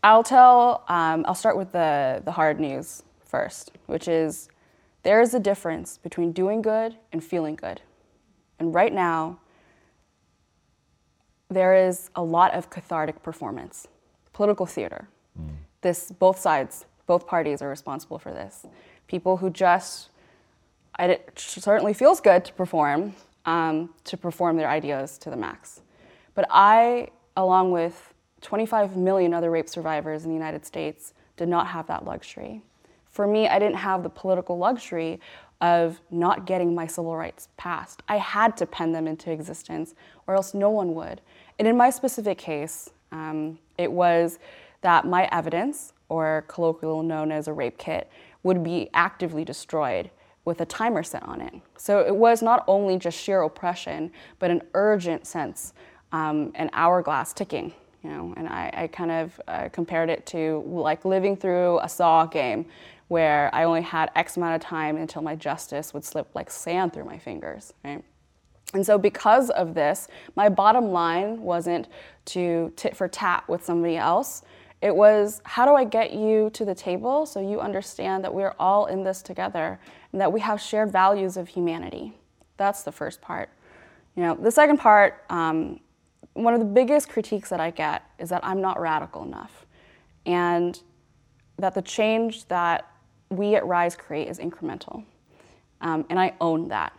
I'll 0.02 0.22
tell, 0.22 0.84
um, 0.88 1.24
I'll 1.26 1.34
start 1.34 1.56
with 1.56 1.72
the, 1.72 2.20
the 2.22 2.32
hard 2.32 2.60
news 2.60 3.02
first, 3.24 3.72
which 3.86 4.08
is 4.08 4.50
there 5.04 5.22
is 5.22 5.32
a 5.32 5.40
difference 5.40 5.96
between 5.96 6.32
doing 6.32 6.60
good 6.60 6.96
and 7.12 7.24
feeling 7.24 7.54
good. 7.54 7.80
And 8.58 8.74
right 8.74 8.92
now, 8.92 9.38
there 11.54 11.74
is 11.74 12.10
a 12.14 12.22
lot 12.22 12.52
of 12.54 12.70
cathartic 12.70 13.22
performance, 13.22 13.88
political 14.32 14.66
theater. 14.66 15.08
Mm. 15.40 15.54
This, 15.80 16.10
both 16.10 16.38
sides, 16.38 16.86
both 17.06 17.26
parties 17.26 17.62
are 17.62 17.68
responsible 17.68 18.18
for 18.18 18.32
this. 18.32 18.66
People 19.06 19.38
who 19.38 19.50
just, 19.50 20.10
it 20.98 21.32
certainly 21.36 21.92
feels 21.92 22.20
good 22.20 22.44
to 22.44 22.52
perform, 22.52 23.14
um, 23.44 23.90
to 24.04 24.16
perform 24.16 24.56
their 24.56 24.68
ideas 24.68 25.18
to 25.18 25.30
the 25.30 25.36
max. 25.36 25.82
But 26.34 26.46
I, 26.50 27.08
along 27.36 27.70
with 27.70 28.14
25 28.40 28.96
million 28.96 29.32
other 29.32 29.50
rape 29.50 29.68
survivors 29.68 30.24
in 30.24 30.30
the 30.30 30.34
United 30.34 30.66
States, 30.66 31.14
did 31.36 31.48
not 31.48 31.68
have 31.68 31.86
that 31.86 32.04
luxury. 32.04 32.62
For 33.08 33.26
me, 33.26 33.46
I 33.48 33.58
didn't 33.58 33.76
have 33.76 34.02
the 34.02 34.10
political 34.10 34.58
luxury 34.58 35.20
of 35.60 36.00
not 36.10 36.46
getting 36.46 36.74
my 36.74 36.86
civil 36.86 37.16
rights 37.16 37.48
passed. 37.56 38.02
I 38.08 38.18
had 38.18 38.56
to 38.58 38.66
pen 38.66 38.92
them 38.92 39.06
into 39.06 39.30
existence, 39.30 39.94
or 40.26 40.34
else 40.34 40.52
no 40.52 40.70
one 40.70 40.94
would. 40.94 41.20
And 41.58 41.68
in 41.68 41.76
my 41.76 41.90
specific 41.90 42.38
case, 42.38 42.90
um, 43.12 43.58
it 43.78 43.90
was 43.90 44.38
that 44.80 45.06
my 45.06 45.28
evidence, 45.32 45.92
or 46.08 46.44
colloquially 46.48 47.06
known 47.06 47.32
as 47.32 47.48
a 47.48 47.52
rape 47.52 47.78
kit, 47.78 48.10
would 48.42 48.62
be 48.62 48.90
actively 48.92 49.44
destroyed 49.44 50.10
with 50.44 50.60
a 50.60 50.66
timer 50.66 51.02
set 51.02 51.22
on 51.22 51.40
it. 51.40 51.54
So 51.78 52.00
it 52.00 52.14
was 52.14 52.42
not 52.42 52.64
only 52.66 52.98
just 52.98 53.18
sheer 53.18 53.42
oppression, 53.42 54.12
but 54.38 54.50
an 54.50 54.62
urgent 54.74 55.26
sense, 55.26 55.72
um, 56.12 56.52
an 56.54 56.68
hourglass 56.74 57.32
ticking. 57.32 57.72
You 58.02 58.10
know, 58.10 58.34
and 58.36 58.46
I, 58.46 58.70
I 58.74 58.86
kind 58.88 59.10
of 59.10 59.40
uh, 59.48 59.70
compared 59.72 60.10
it 60.10 60.26
to 60.26 60.62
like 60.66 61.06
living 61.06 61.36
through 61.36 61.78
a 61.78 61.88
Saw 61.88 62.26
game, 62.26 62.66
where 63.08 63.48
I 63.54 63.64
only 63.64 63.80
had 63.80 64.10
X 64.14 64.36
amount 64.36 64.56
of 64.56 64.60
time 64.60 64.98
until 64.98 65.22
my 65.22 65.34
justice 65.34 65.94
would 65.94 66.04
slip 66.04 66.28
like 66.34 66.50
sand 66.50 66.92
through 66.92 67.06
my 67.06 67.16
fingers. 67.16 67.72
Right? 67.82 68.04
And 68.74 68.84
so, 68.84 68.98
because 68.98 69.50
of 69.50 69.74
this, 69.74 70.08
my 70.34 70.48
bottom 70.48 70.90
line 70.90 71.40
wasn't 71.40 71.88
to 72.26 72.72
tit 72.76 72.96
for 72.96 73.08
tat 73.08 73.44
with 73.48 73.64
somebody 73.64 73.96
else. 73.96 74.42
It 74.82 74.94
was, 74.94 75.40
how 75.44 75.64
do 75.64 75.74
I 75.74 75.84
get 75.84 76.12
you 76.12 76.50
to 76.50 76.64
the 76.64 76.74
table 76.74 77.24
so 77.24 77.40
you 77.40 77.60
understand 77.60 78.22
that 78.24 78.34
we're 78.34 78.54
all 78.58 78.86
in 78.86 79.02
this 79.02 79.22
together 79.22 79.80
and 80.12 80.20
that 80.20 80.30
we 80.30 80.40
have 80.40 80.60
shared 80.60 80.92
values 80.92 81.36
of 81.36 81.48
humanity? 81.48 82.12
That's 82.56 82.82
the 82.82 82.92
first 82.92 83.22
part. 83.22 83.48
You 84.16 84.24
know, 84.24 84.34
the 84.34 84.50
second 84.50 84.78
part, 84.78 85.24
um, 85.30 85.80
one 86.34 86.52
of 86.52 86.60
the 86.60 86.66
biggest 86.66 87.08
critiques 87.08 87.48
that 87.50 87.60
I 87.60 87.70
get 87.70 88.02
is 88.18 88.28
that 88.28 88.44
I'm 88.44 88.60
not 88.60 88.80
radical 88.80 89.22
enough, 89.22 89.66
and 90.26 90.80
that 91.58 91.74
the 91.74 91.82
change 91.82 92.46
that 92.48 92.90
we 93.30 93.54
at 93.54 93.64
Rise 93.66 93.96
create 93.96 94.28
is 94.28 94.38
incremental. 94.38 95.04
Um, 95.80 96.04
and 96.10 96.18
I 96.18 96.34
own 96.40 96.68
that 96.68 96.92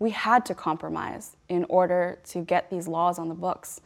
we 0.00 0.10
had 0.10 0.44
to 0.46 0.54
compromise 0.54 1.36
in 1.48 1.64
order 1.68 2.18
to 2.24 2.40
get 2.40 2.68
these 2.70 2.88
laws 2.88 3.18
on 3.18 3.28
the 3.28 3.34
books. 3.34 3.80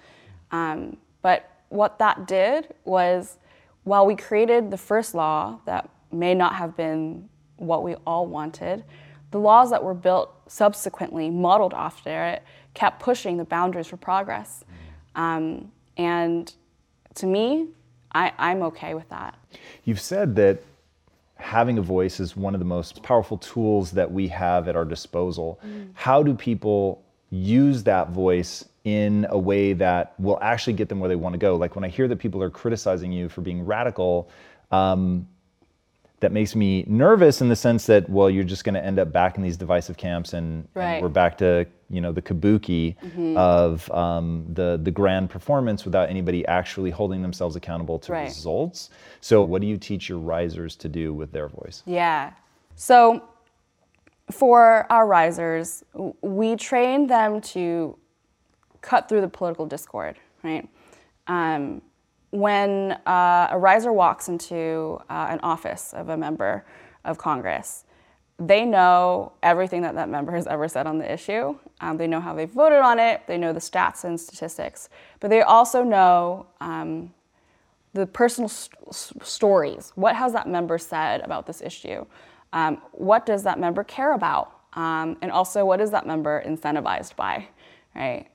Um, 0.51 0.97
but 1.21 1.51
what 1.69 1.99
that 1.99 2.27
did 2.27 2.73
was, 2.85 3.37
while 3.83 4.07
we 4.07 4.17
created 4.17 4.71
the 4.71 4.79
first 4.79 5.15
law 5.15 5.59
that 5.67 5.91
may 6.11 6.35
not 6.35 6.55
have 6.55 6.77
been 6.77 7.29
what 7.57 7.83
we 7.83 7.97
all 8.07 8.27
wanted, 8.27 8.85
the 9.33 9.39
laws 9.39 9.71
that 9.71 9.83
were 9.83 9.95
built 9.95 10.33
subsequently, 10.47 11.29
modeled 11.29 11.75
after 11.75 12.25
it, 12.25 12.45
kept 12.75 13.01
pushing 13.01 13.37
the 13.37 13.45
boundaries 13.45 13.89
for 13.89 13.97
progress. 13.97 14.65
Um, 15.17 15.73
and 15.97 16.53
to 17.17 17.27
me, 17.27 17.69
I, 18.13 18.33
I'm 18.39 18.63
okay 18.63 18.95
with 18.95 19.09
that. 19.09 19.37
You've 19.85 20.01
said 20.01 20.37
that 20.37 20.63
having 21.45 21.77
a 21.77 21.83
voice 21.83 22.21
is 22.21 22.35
one 22.35 22.55
of 22.55 22.59
the 22.59 22.65
most 22.65 23.03
powerful 23.03 23.37
tools 23.37 23.91
that 23.91 24.11
we 24.11 24.29
have 24.29 24.67
at 24.67 24.75
our 24.75 24.85
disposal. 24.87 25.61
Mm. 25.63 25.91
How 25.93 26.23
do 26.23 26.33
people 26.33 27.05
use 27.29 27.83
that 27.83 28.11
voice 28.11 28.65
in 28.85 29.27
a 29.29 29.39
way 29.39 29.75
that 29.75 30.15
will 30.19 30.39
actually 30.41 30.73
get 30.73 30.89
them 30.89 31.01
where 31.01 31.09
they 31.09 31.17
want 31.17 31.35
to 31.35 31.39
go? 31.39 31.55
Like 31.55 31.77
when 31.77 31.85
I 31.85 31.89
hear 31.89 32.09
that 32.09 32.17
people 32.17 32.43
are 32.43 32.49
criticizing 32.49 33.13
you 33.13 33.29
for 33.29 33.43
being 33.43 33.67
radical, 33.67 34.31
um, 34.71 35.29
that 36.25 36.33
makes 36.33 36.57
me 36.57 36.85
nervous 36.87 37.43
in 37.43 37.51
the 37.51 37.57
sense 37.57 37.85
that 37.85 38.09
well 38.09 38.31
you're 38.31 38.45
just 38.45 38.65
going 38.65 38.75
to 38.75 38.83
end 38.83 38.99
up 38.99 39.13
back 39.13 39.37
in 39.37 39.43
these 39.43 39.59
divisive 39.59 39.99
camps 39.99 40.33
and, 40.33 40.67
right. 40.73 40.95
and 40.95 41.03
we're 41.03 41.09
back 41.11 41.37
to 41.37 41.67
you 41.91 42.01
know 42.01 42.13
the 42.13 42.23
kabuki 42.23 42.97
mm-hmm. 42.97 43.37
of 43.37 43.91
um, 43.91 44.47
the 44.55 44.81
the 44.83 44.91
grand 44.91 45.29
performance 45.29 45.85
without 45.85 46.09
anybody 46.09 46.47
actually 46.47 46.91
holding 46.91 47.21
themselves 47.21 47.57
accountable 47.57 47.99
to 47.99 48.13
right. 48.13 48.25
results 48.25 48.89
so 49.21 49.43
what 49.43 49.61
do 49.61 49.67
you 49.67 49.77
teach 49.77 50.09
your 50.09 50.19
risers 50.19 50.77
to 50.77 50.89
do 50.89 51.13
with 51.13 51.31
their 51.31 51.47
voice 51.47 51.83
yeah 51.85 52.33
so 52.75 53.23
for 54.31 54.91
our 54.91 55.07
risers 55.07 55.85
we 56.23 56.57
train 56.57 57.07
them 57.07 57.39
to 57.39 57.99
cut 58.81 59.11
through 59.11 59.21
the 59.21 59.29
political 59.29 59.67
discord 59.67 60.17
right 60.43 60.67
um, 61.27 61.83
when 62.35 62.99
uh, 63.07 63.47
a 63.51 63.59
riser 63.59 63.93
walks 63.93 64.29
into 64.29 65.01
uh, 65.09 65.29
an 65.31 65.39
office 65.45 65.93
of 65.93 66.09
a 66.09 66.17
member 66.17 66.65
of 67.05 67.17
Congress, 67.17 67.85
they 68.41 68.65
know 68.65 69.33
everything 69.45 69.83
that 69.83 69.95
that 69.95 70.09
member 70.09 70.33
has 70.33 70.49
ever 70.49 70.67
said 70.67 70.89
on 70.89 70.99
the 70.99 71.11
issue. 71.11 71.57
Um, 71.81 71.97
they 71.97 72.09
know 72.09 72.21
how 72.21 72.35
they 72.35 72.47
voted 72.47 72.81
on 72.81 72.99
it. 72.99 73.23
They 73.29 73.39
know 73.39 73.53
the 73.53 73.61
stats 73.61 74.03
and 74.03 74.21
statistics. 74.21 74.89
But 75.21 75.31
they 75.31 75.43
also 75.43 75.85
know 75.85 76.47
um, 76.61 77.15
the 77.93 78.05
personal 78.05 78.49
st- 78.49 79.25
stories. 79.25 79.93
What 79.95 80.17
has 80.17 80.33
that 80.33 80.49
member 80.49 80.77
said 80.77 81.21
about 81.21 81.47
this 81.47 81.63
issue? 81.63 82.05
Um, 82.53 82.83
what 82.91 83.27
does 83.27 83.45
that 83.45 83.61
member 83.61 83.85
care 83.85 84.13
about? 84.13 84.59
Um, 84.73 85.17
and 85.23 85.31
also, 85.31 85.65
what 85.65 85.81
is 85.81 85.93
that 85.93 86.05
member 86.05 86.43
incentivized 86.45 87.15
by? 87.15 87.47
Right? 87.95 88.27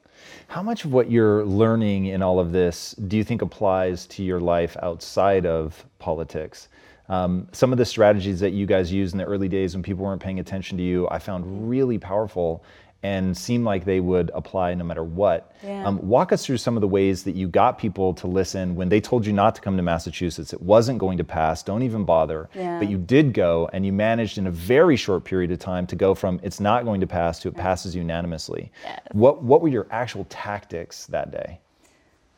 How 0.47 0.63
much 0.63 0.85
of 0.85 0.93
what 0.93 1.11
you're 1.11 1.45
learning 1.45 2.07
in 2.07 2.21
all 2.21 2.39
of 2.39 2.51
this 2.51 2.93
do 3.07 3.17
you 3.17 3.23
think 3.23 3.41
applies 3.41 4.07
to 4.07 4.23
your 4.23 4.39
life 4.39 4.75
outside 4.81 5.45
of 5.45 5.85
politics? 5.99 6.69
Um, 7.07 7.47
some 7.51 7.71
of 7.71 7.77
the 7.77 7.85
strategies 7.85 8.39
that 8.39 8.51
you 8.51 8.65
guys 8.65 8.91
used 8.91 9.13
in 9.13 9.17
the 9.17 9.25
early 9.25 9.47
days 9.47 9.75
when 9.75 9.83
people 9.83 10.05
weren't 10.05 10.21
paying 10.21 10.39
attention 10.39 10.77
to 10.77 10.83
you, 10.83 11.07
I 11.09 11.19
found 11.19 11.69
really 11.69 11.97
powerful 11.97 12.63
and 13.01 13.37
seem 13.37 13.63
like 13.63 13.85
they 13.85 14.01
would 14.01 14.29
apply 14.33 14.73
no 14.73 14.83
matter 14.83 15.03
what. 15.03 15.53
Yeah. 15.63 15.85
Um, 15.85 16.05
walk 16.05 16.33
us 16.33 16.45
through 16.45 16.57
some 16.57 16.75
of 16.75 16.81
the 16.81 16.87
ways 16.87 17.23
that 17.23 17.35
you 17.35 17.47
got 17.47 17.77
people 17.77 18.13
to 18.15 18.27
listen 18.27 18.75
when 18.75 18.89
they 18.89 18.99
told 18.99 19.25
you 19.25 19.31
not 19.31 19.55
to 19.55 19.61
come 19.61 19.77
to 19.77 19.83
Massachusetts. 19.83 20.51
It 20.51 20.61
wasn't 20.61 20.99
going 20.99 21.17
to 21.17 21.23
pass. 21.23 21.63
Don't 21.63 21.83
even 21.83 22.03
bother. 22.03 22.49
Yeah. 22.53 22.77
But 22.77 22.89
you 22.89 22.97
did 22.97 23.33
go, 23.33 23.69
and 23.71 23.85
you 23.85 23.93
managed 23.93 24.37
in 24.37 24.47
a 24.47 24.51
very 24.51 24.97
short 24.97 25.23
period 25.23 25.51
of 25.51 25.59
time 25.59 25.87
to 25.87 25.95
go 25.95 26.13
from 26.13 26.41
it's 26.43 26.59
not 26.59 26.83
going 26.83 26.99
to 26.99 27.07
pass 27.07 27.39
to 27.39 27.47
it 27.47 27.55
passes 27.55 27.95
unanimously. 27.95 28.71
Yes. 28.83 28.99
What 29.13 29.43
What 29.43 29.61
were 29.61 29.69
your 29.69 29.87
actual 29.91 30.25
tactics 30.29 31.05
that 31.07 31.31
day? 31.31 31.59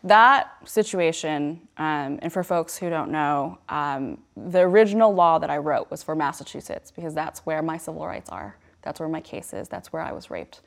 That 0.03 0.51
situation, 0.67 1.61
um, 1.77 2.17
and 2.23 2.33
for 2.33 2.43
folks 2.43 2.75
who 2.75 2.89
don't 2.89 3.11
know, 3.11 3.59
um, 3.69 4.17
the 4.35 4.61
original 4.61 5.13
law 5.13 5.37
that 5.37 5.51
I 5.51 5.57
wrote 5.57 5.91
was 5.91 6.01
for 6.01 6.15
Massachusetts 6.15 6.89
because 6.89 7.13
that's 7.13 7.45
where 7.45 7.61
my 7.61 7.77
civil 7.77 8.05
rights 8.07 8.29
are. 8.29 8.55
That's 8.81 8.99
where 8.99 9.09
my 9.09 9.21
case 9.21 9.53
is. 9.53 9.67
That's 9.67 9.91
where 9.93 10.01
I 10.01 10.11
was 10.11 10.29
raped. 10.29 10.61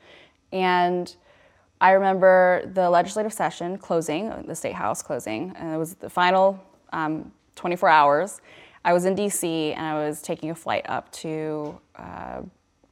And 0.51 1.13
I 1.81 1.91
remember 1.91 2.69
the 2.73 2.89
legislative 2.89 3.33
session 3.33 3.77
closing, 3.77 4.43
the 4.47 4.55
state 4.55 4.73
house 4.73 5.01
closing, 5.01 5.53
and 5.57 5.73
it 5.73 5.77
was 5.77 5.95
the 5.95 6.09
final 6.09 6.63
um, 6.93 7.31
24 7.55 7.89
hours. 7.89 8.41
I 8.83 8.93
was 8.93 9.05
in 9.05 9.15
DC 9.15 9.75
and 9.75 9.85
I 9.85 9.95
was 9.95 10.21
taking 10.21 10.51
a 10.51 10.55
flight 10.55 10.85
up 10.87 11.11
to 11.13 11.79
uh, 11.95 12.41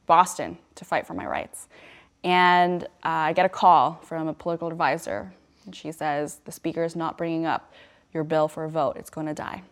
Boston 0.06 0.58
to 0.74 0.84
fight 0.84 1.06
for 1.06 1.14
my 1.14 1.26
rights. 1.26 1.68
And 2.24 2.84
uh, 2.84 2.86
I 3.30 3.32
get 3.32 3.46
a 3.46 3.50
call 3.50 4.00
from 4.02 4.28
a 4.28 4.34
political 4.34 4.68
advisor. 4.68 5.32
And 5.66 5.74
she 5.74 5.92
says, 5.92 6.40
The 6.44 6.52
speaker 6.52 6.82
is 6.82 6.96
not 6.96 7.16
bringing 7.16 7.46
up 7.46 7.72
your 8.12 8.24
bill 8.24 8.48
for 8.48 8.64
a 8.64 8.70
vote, 8.70 8.96
it's 8.96 9.10
going 9.10 9.26
to 9.26 9.34
die. 9.34 9.62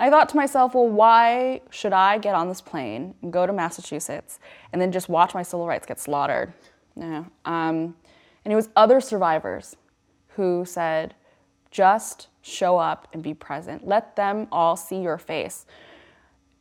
I 0.00 0.08
thought 0.08 0.30
to 0.30 0.36
myself, 0.36 0.74
well, 0.74 0.88
why 0.88 1.60
should 1.70 1.92
I 1.92 2.16
get 2.16 2.34
on 2.34 2.48
this 2.48 2.62
plane 2.62 3.14
and 3.20 3.30
go 3.30 3.46
to 3.46 3.52
Massachusetts 3.52 4.38
and 4.72 4.80
then 4.80 4.92
just 4.92 5.10
watch 5.10 5.34
my 5.34 5.42
civil 5.42 5.66
rights 5.66 5.86
get 5.86 6.00
slaughtered? 6.00 6.54
No. 6.96 7.26
Um, 7.44 7.94
and 8.44 8.52
it 8.52 8.56
was 8.56 8.70
other 8.74 9.02
survivors 9.02 9.76
who 10.28 10.64
said, 10.64 11.14
just 11.70 12.28
show 12.40 12.78
up 12.78 13.08
and 13.12 13.22
be 13.22 13.34
present. 13.34 13.86
Let 13.86 14.16
them 14.16 14.48
all 14.50 14.74
see 14.74 15.02
your 15.02 15.18
face. 15.18 15.66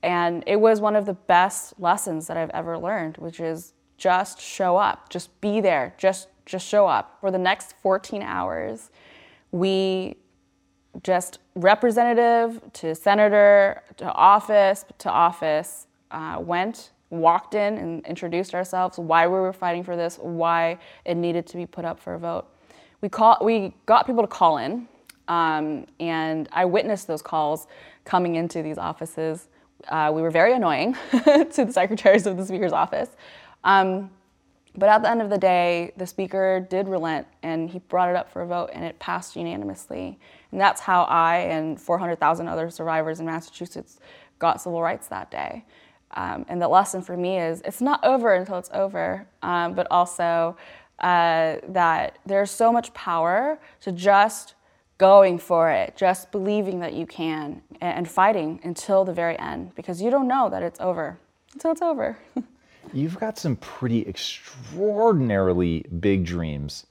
And 0.04 0.44
it 0.46 0.58
was 0.58 0.82
one 0.82 0.98
of 0.98 1.06
the 1.06 1.14
best 1.14 1.80
lessons 1.80 2.28
that 2.28 2.36
I've 2.36 2.50
ever 2.52 2.78
learned, 2.78 3.18
which 3.18 3.40
is 3.40 3.74
just 3.98 4.42
show 4.42 4.76
up, 4.76 5.10
just 5.10 5.40
be 5.40 5.62
there, 5.62 5.94
just 5.98 6.28
just 6.46 6.68
show 6.68 6.88
up. 6.88 7.18
For 7.22 7.30
the 7.30 7.38
next 7.38 7.76
14 7.82 8.24
hours, 8.24 8.90
we 9.52 10.18
just 11.04 11.40
representative 11.56 12.62
to 12.74 12.96
senator 12.96 13.82
to 13.98 14.06
office 14.14 14.86
to 14.98 15.10
office 15.10 15.88
uh, 16.12 16.38
went 16.40 16.92
walked 17.10 17.56
in 17.56 17.78
and 17.78 18.06
introduced 18.06 18.54
ourselves 18.54 18.98
why 18.98 19.28
we 19.28 19.34
were 19.34 19.54
fighting 19.54 19.84
for 19.84 19.96
this 19.96 20.18
why 20.18 20.78
it 21.06 21.16
needed 21.16 21.46
to 21.48 21.58
be 21.58 21.66
put 21.66 21.86
up 21.86 22.00
for 22.00 22.14
a 22.14 22.20
vote. 22.20 22.46
We 23.02 23.10
call 23.10 23.38
we 23.42 23.74
got 23.86 24.06
people 24.06 24.22
to 24.22 24.28
call 24.28 24.58
in 24.58 24.88
um, 25.28 25.86
and 26.00 26.50
i 26.52 26.66
witnessed 26.66 27.08
those 27.08 27.22
calls 27.22 27.68
coming 28.04 28.36
into 28.36 28.62
these 28.64 28.78
offices. 28.78 29.48
Uh, 29.88 30.12
we 30.14 30.22
were 30.22 30.32
very 30.32 30.54
annoying 30.54 30.96
to 31.12 31.66
the 31.66 31.72
secretaries 31.72 32.26
of 32.26 32.38
the 32.38 32.46
speaker's 32.46 32.74
office. 32.74 33.10
Um, 33.64 34.10
but 34.76 34.90
at 34.90 35.02
the 35.02 35.10
end 35.10 35.22
of 35.22 35.30
the 35.30 35.38
day, 35.38 35.92
the 35.98 36.06
speaker 36.06 36.66
did 36.70 36.88
relent 36.88 37.28
and 37.44 37.70
he 37.70 37.80
brought 37.80 38.10
it 38.10 38.16
up 38.16 38.32
for 38.32 38.42
a 38.42 38.48
vote 38.48 38.70
and 38.74 38.84
it 38.84 38.98
passed 39.00 39.36
unanimously. 39.36 40.20
And 40.52 40.60
that's 40.60 40.82
how 40.82 41.04
I 41.04 41.38
and 41.38 41.80
400,000 41.80 42.48
other 42.48 42.70
survivors 42.70 43.20
in 43.20 43.26
Massachusetts 43.26 44.00
got 44.40 44.62
civil 44.62 44.82
rights 44.82 45.08
that 45.08 45.30
day. 45.30 45.66
Um, 46.12 46.46
and 46.50 46.62
the 46.62 46.68
lesson 46.68 47.02
for 47.02 47.16
me 47.16 47.40
is 47.40 47.62
it's 47.62 47.82
not 47.82 48.04
over 48.04 48.34
until 48.34 48.58
it's 48.58 48.70
over, 48.74 49.28
um, 49.44 49.74
but 49.76 49.86
also 49.92 50.58
uh, 51.00 51.58
that 51.70 52.18
there's 52.26 52.52
so 52.52 52.72
much 52.72 52.94
power 52.94 53.60
to 53.82 53.92
just 53.92 54.56
going 54.98 55.38
for 55.40 55.70
it, 55.72 55.96
just 55.96 56.32
believing 56.32 56.80
that 56.82 56.94
you 56.94 57.06
can, 57.06 57.62
and, 57.80 58.10
fighting 58.10 58.60
until 58.64 59.06
the 59.06 59.14
very 59.14 59.40
end 59.40 59.74
because 59.76 60.02
you 60.02 60.10
don't 60.10 60.28
know 60.28 60.50
that 60.50 60.62
it's 60.62 60.80
over 60.82 61.18
until 61.54 61.72
it's 61.72 61.82
over. 61.82 62.18
You've 62.94 63.18
got 63.18 63.38
some 63.38 63.56
pretty 63.58 64.06
extraordinarily 64.08 65.86
big 66.00 66.26
dreams. 66.26 66.86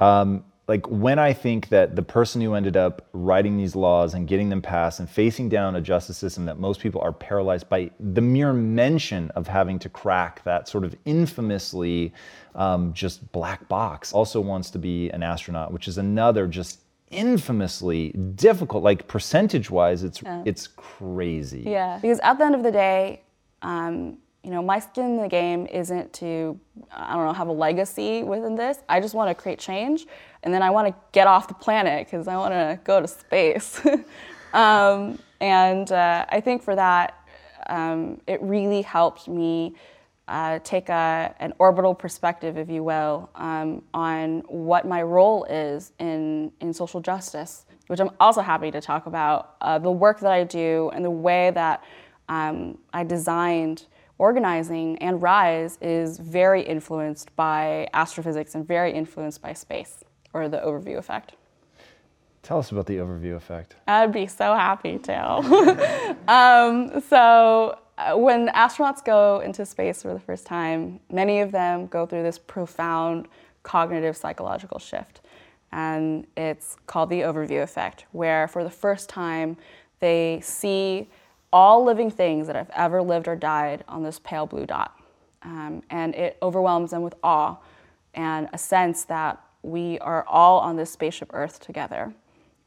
Um, 0.00 0.44
like 0.68 0.84
when 0.88 1.18
I 1.18 1.32
think 1.32 1.68
that 1.68 1.94
the 1.94 2.02
person 2.02 2.40
who 2.40 2.54
ended 2.54 2.76
up 2.76 3.06
writing 3.12 3.56
these 3.56 3.76
laws 3.76 4.14
and 4.14 4.26
getting 4.26 4.48
them 4.48 4.60
passed 4.60 4.98
and 4.98 5.08
facing 5.08 5.48
down 5.48 5.76
a 5.76 5.80
justice 5.80 6.18
system 6.18 6.44
that 6.46 6.58
most 6.58 6.80
people 6.80 7.00
are 7.00 7.12
paralyzed 7.12 7.68
by 7.68 7.90
the 8.00 8.20
mere 8.20 8.52
mention 8.52 9.30
of 9.32 9.46
having 9.46 9.78
to 9.80 9.88
crack 9.88 10.42
that 10.44 10.68
sort 10.68 10.84
of 10.84 10.96
infamously 11.04 12.12
um, 12.56 12.92
just 12.92 13.30
black 13.32 13.68
box 13.68 14.12
also 14.12 14.40
wants 14.40 14.70
to 14.70 14.78
be 14.78 15.08
an 15.10 15.22
astronaut, 15.22 15.72
which 15.72 15.86
is 15.86 15.98
another 15.98 16.48
just 16.48 16.80
infamously 17.10 18.10
difficult 18.34 18.82
like 18.82 19.06
percentage 19.06 19.70
wise 19.70 20.02
it's 20.02 20.22
yeah. 20.22 20.42
it's 20.44 20.66
crazy 20.66 21.62
yeah 21.64 22.00
because 22.02 22.18
at 22.18 22.36
the 22.36 22.44
end 22.44 22.52
of 22.52 22.64
the 22.64 22.72
day 22.72 23.22
um, 23.62 24.18
you 24.46 24.52
know, 24.52 24.62
my 24.62 24.78
skin 24.78 25.16
in 25.16 25.22
the 25.22 25.28
game 25.28 25.66
isn't 25.66 26.12
to, 26.12 26.56
I 26.92 27.14
don't 27.14 27.26
know, 27.26 27.32
have 27.32 27.48
a 27.48 27.52
legacy 27.52 28.22
within 28.22 28.54
this. 28.54 28.78
I 28.88 29.00
just 29.00 29.12
want 29.12 29.28
to 29.28 29.34
create 29.34 29.58
change, 29.58 30.06
and 30.44 30.54
then 30.54 30.62
I 30.62 30.70
want 30.70 30.86
to 30.86 30.94
get 31.10 31.26
off 31.26 31.48
the 31.48 31.54
planet 31.54 32.06
because 32.06 32.28
I 32.28 32.36
want 32.36 32.52
to 32.52 32.78
go 32.84 33.00
to 33.00 33.08
space. 33.08 33.84
um, 34.54 35.18
and 35.40 35.90
uh, 35.90 36.26
I 36.28 36.40
think 36.40 36.62
for 36.62 36.76
that, 36.76 37.26
um, 37.68 38.20
it 38.28 38.40
really 38.40 38.82
helped 38.82 39.26
me 39.26 39.74
uh, 40.28 40.60
take 40.62 40.90
a, 40.90 41.34
an 41.40 41.52
orbital 41.58 41.92
perspective, 41.92 42.56
if 42.56 42.70
you 42.70 42.84
will, 42.84 43.28
um, 43.34 43.82
on 43.94 44.44
what 44.46 44.86
my 44.86 45.02
role 45.02 45.42
is 45.46 45.90
in, 45.98 46.52
in 46.60 46.72
social 46.72 47.00
justice, 47.00 47.66
which 47.88 47.98
I'm 47.98 48.10
also 48.20 48.42
happy 48.42 48.70
to 48.70 48.80
talk 48.80 49.06
about. 49.06 49.56
Uh, 49.60 49.80
the 49.80 49.90
work 49.90 50.20
that 50.20 50.30
I 50.30 50.44
do 50.44 50.92
and 50.94 51.04
the 51.04 51.10
way 51.10 51.50
that 51.50 51.82
um, 52.28 52.78
I 52.92 53.02
designed 53.02 53.86
organizing 54.18 54.98
and 54.98 55.20
RISE 55.20 55.78
is 55.80 56.18
very 56.18 56.62
influenced 56.62 57.34
by 57.36 57.88
astrophysics 57.92 58.54
and 58.54 58.66
very 58.66 58.92
influenced 58.92 59.42
by 59.42 59.52
space 59.52 60.04
or 60.32 60.48
the 60.48 60.58
overview 60.58 60.96
effect. 60.98 61.34
Tell 62.42 62.58
us 62.58 62.70
about 62.70 62.86
the 62.86 62.98
overview 62.98 63.34
effect. 63.34 63.74
I'd 63.88 64.12
be 64.12 64.26
so 64.28 64.54
happy 64.54 64.98
to. 64.98 66.16
um, 66.28 67.00
so, 67.00 67.78
uh, 67.98 68.16
when 68.16 68.48
astronauts 68.48 69.04
go 69.04 69.40
into 69.40 69.64
space 69.66 70.02
for 70.02 70.12
the 70.12 70.20
first 70.20 70.46
time, 70.46 71.00
many 71.10 71.40
of 71.40 71.50
them 71.50 71.86
go 71.86 72.06
through 72.06 72.22
this 72.22 72.38
profound 72.38 73.26
cognitive 73.62 74.16
psychological 74.16 74.78
shift. 74.78 75.22
And 75.72 76.26
it's 76.36 76.76
called 76.86 77.10
the 77.10 77.22
overview 77.22 77.62
effect, 77.62 78.04
where 78.12 78.46
for 78.46 78.62
the 78.62 78.70
first 78.70 79.08
time 79.08 79.56
they 79.98 80.40
see 80.42 81.08
all 81.56 81.82
living 81.82 82.10
things 82.10 82.46
that 82.46 82.54
have 82.54 82.68
ever 82.74 83.00
lived 83.00 83.26
or 83.26 83.34
died 83.34 83.82
on 83.88 84.02
this 84.02 84.18
pale 84.18 84.44
blue 84.44 84.66
dot. 84.66 85.00
Um, 85.40 85.82
and 85.88 86.14
it 86.14 86.36
overwhelms 86.42 86.90
them 86.90 87.00
with 87.00 87.14
awe 87.22 87.56
and 88.12 88.50
a 88.52 88.58
sense 88.58 89.04
that 89.04 89.42
we 89.62 89.98
are 90.00 90.22
all 90.28 90.60
on 90.60 90.76
this 90.76 90.90
spaceship 90.90 91.30
Earth 91.32 91.58
together. 91.58 92.12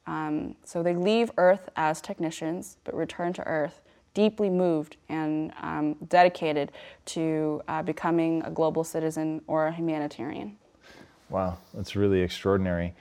Um, 0.07 0.55
so 0.63 0.81
they 0.81 0.95
leave 0.95 1.29
Earth 1.37 1.69
as 1.75 2.01
technicians, 2.01 2.77
but 2.83 2.95
return 2.95 3.31
to 3.33 3.45
Earth 3.45 3.79
deeply 4.15 4.49
moved 4.49 4.97
and 5.07 5.53
um, 5.61 5.93
dedicated 6.07 6.71
to 7.05 7.61
uh, 7.67 7.83
becoming 7.83 8.41
a 8.43 8.49
global 8.49 8.83
citizen 8.83 9.39
or 9.45 9.67
a 9.67 9.71
humanitarian. 9.71 10.57
Wow, 11.29 11.59
that's 11.75 11.95
really 11.95 12.21
extraordinary. 12.21 12.95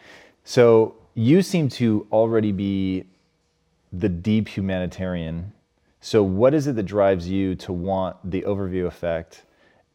So 0.44 0.96
you 1.14 1.40
seem 1.40 1.70
to 1.70 2.06
already 2.12 2.52
be 2.52 3.06
the 3.90 4.10
deep 4.10 4.48
humanitarian 4.48 5.54
so, 6.00 6.22
what 6.22 6.54
is 6.54 6.66
it 6.66 6.76
that 6.76 6.84
drives 6.84 7.28
you 7.28 7.54
to 7.56 7.72
want 7.72 8.16
the 8.30 8.42
overview 8.42 8.86
effect? 8.86 9.44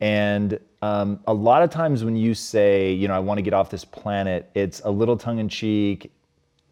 And 0.02 0.60
um, 0.82 1.22
a 1.28 1.34
lot 1.34 1.64
of 1.64 1.70
times 1.70 2.04
when 2.04 2.18
you 2.18 2.34
say, 2.34 2.92
you 2.92 3.08
know, 3.08 3.14
I 3.14 3.20
want 3.20 3.38
to 3.38 3.42
get 3.42 3.54
off 3.54 3.70
this 3.70 3.86
planet, 3.86 4.50
it's 4.54 4.82
a 4.84 4.92
little 4.92 5.16
tongue 5.16 5.40
in 5.40 5.48
cheek, 5.48 6.12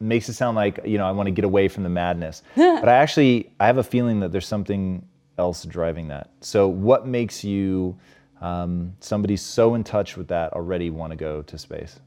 makes 0.02 0.28
it 0.28 0.34
sound 0.34 0.58
like, 0.58 0.82
you 0.84 0.98
know, 0.98 1.06
I 1.06 1.12
want 1.12 1.28
to 1.28 1.32
get 1.32 1.46
away 1.46 1.70
from 1.70 1.84
the 1.84 1.90
madness. 1.90 2.44
but 2.56 2.90
I 2.90 2.96
actually, 2.96 3.54
I 3.60 3.68
have 3.68 3.78
a 3.78 3.84
feeling 3.84 4.20
that 4.20 4.34
there's 4.34 4.48
something 4.48 5.08
else 5.38 5.64
driving 5.64 6.10
that. 6.10 6.30
So, 6.42 6.68
what 6.68 7.08
makes 7.08 7.42
you 7.44 7.98
um, 8.42 8.94
somebody 9.00 9.38
so 9.38 9.76
in 9.76 9.84
touch 9.86 10.18
with 10.18 10.28
that 10.28 10.52
already 10.54 10.90
want 10.90 11.12
to 11.12 11.16
go 11.16 11.42
to 11.44 11.58
space? 11.58 12.00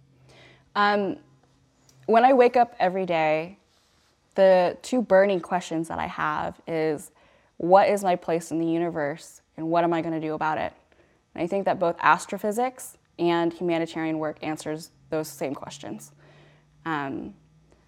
Um, 0.76 1.16
when 2.06 2.24
I 2.24 2.34
wake 2.34 2.56
up 2.56 2.74
every 2.78 3.06
day, 3.06 3.58
the 4.34 4.76
two 4.82 5.02
burning 5.02 5.40
questions 5.40 5.88
that 5.88 5.98
I 5.98 6.06
have 6.06 6.60
is 6.66 7.10
what 7.56 7.88
is 7.88 8.02
my 8.02 8.16
place 8.16 8.50
in 8.50 8.58
the 8.58 8.66
universe 8.66 9.40
and 9.56 9.68
what 9.68 9.84
am 9.84 9.92
I 9.92 10.02
going 10.02 10.14
to 10.14 10.26
do 10.26 10.34
about 10.34 10.58
it? 10.58 10.72
And 11.34 11.42
I 11.42 11.46
think 11.46 11.64
that 11.64 11.78
both 11.78 11.96
astrophysics 12.00 12.96
and 13.18 13.52
humanitarian 13.52 14.18
work 14.18 14.38
answers 14.42 14.90
those 15.10 15.28
same 15.28 15.54
questions. 15.54 16.12
Um, 16.84 17.34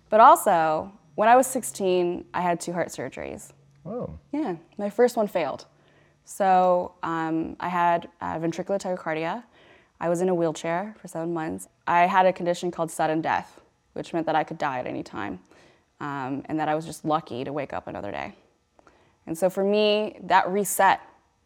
but 0.09 0.21
also, 0.21 0.93
when 1.17 1.29
I 1.29 1.37
was 1.37 1.47
16, 1.47 2.25
I 2.33 2.41
had 2.41 2.61
two 2.61 2.73
heart 2.73 2.89
surgeries. 2.89 3.51
Oh. 3.85 4.11
Yeah, 4.33 4.57
my 4.79 4.91
first 4.91 5.17
one 5.17 5.27
failed. 5.27 5.67
So 6.25 6.95
um, 7.03 7.57
I 7.61 7.69
had 7.69 8.09
uh, 8.21 8.39
ventricular 8.39 8.81
tachycardia. 8.81 9.45
I 10.01 10.09
was 10.09 10.21
in 10.21 10.29
a 10.29 10.35
wheelchair 10.35 10.95
for 11.01 11.09
seven 11.09 11.33
months. 11.33 11.69
I 11.87 12.07
had 12.07 12.27
a 12.27 12.33
condition 12.33 12.71
called 12.71 12.91
sudden 12.91 13.21
death, 13.21 13.61
which 13.95 14.13
meant 14.13 14.27
that 14.27 14.35
I 14.35 14.45
could 14.45 14.59
die 14.59 14.81
at 14.81 14.87
any 14.87 15.03
time, 15.03 15.39
um, 16.01 16.43
and 16.47 16.59
that 16.59 16.69
I 16.69 16.75
was 16.75 16.87
just 16.87 17.05
lucky 17.05 17.45
to 17.45 17.53
wake 17.53 17.73
up 17.73 17.87
another 17.87 18.11
day. 18.11 18.35
And 19.27 19.37
so 19.37 19.51
for 19.51 19.65
me, 19.65 20.19
that 20.25 20.49
reset 20.49 21.01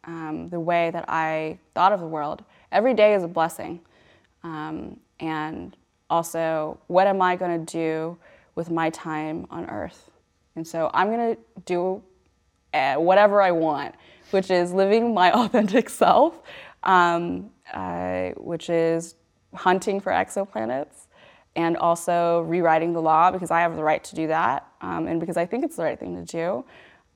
um, 0.04 0.48
the 0.48 0.60
way 0.60 0.90
that 0.90 1.04
I 1.08 1.58
thought 1.74 1.92
of 1.92 2.00
the 2.00 2.06
world. 2.06 2.44
Every 2.72 2.94
day 2.94 3.14
is 3.14 3.22
a 3.22 3.28
blessing. 3.28 3.80
Um, 4.42 4.98
and 5.18 5.76
also, 6.08 6.78
what 6.86 7.06
am 7.06 7.20
I 7.22 7.36
going 7.36 7.64
to 7.64 7.72
do 7.72 8.18
with 8.54 8.70
my 8.70 8.90
time 8.90 9.46
on 9.50 9.68
earth? 9.68 10.10
And 10.56 10.66
so 10.66 10.90
I'm 10.92 11.08
going 11.08 11.36
to 11.36 11.40
do 11.64 12.02
uh, 12.74 12.94
whatever 12.96 13.42
I 13.42 13.50
want, 13.50 13.94
which 14.30 14.50
is 14.50 14.72
living 14.72 15.14
my 15.14 15.32
authentic 15.38 15.88
self, 15.90 16.40
um, 16.82 17.50
uh, 17.72 18.30
which 18.36 18.70
is 18.70 19.14
hunting 19.54 20.00
for 20.00 20.12
exoplanets 20.12 21.06
and 21.56 21.76
also 21.76 22.42
rewriting 22.42 22.92
the 22.92 23.02
law 23.02 23.30
because 23.30 23.50
I 23.50 23.60
have 23.60 23.76
the 23.76 23.82
right 23.82 24.02
to 24.04 24.14
do 24.14 24.26
that 24.28 24.68
um, 24.80 25.06
and 25.06 25.20
because 25.20 25.36
I 25.36 25.46
think 25.46 25.64
it's 25.64 25.76
the 25.76 25.84
right 25.84 25.98
thing 25.98 26.14
to 26.14 26.24
do. 26.24 26.64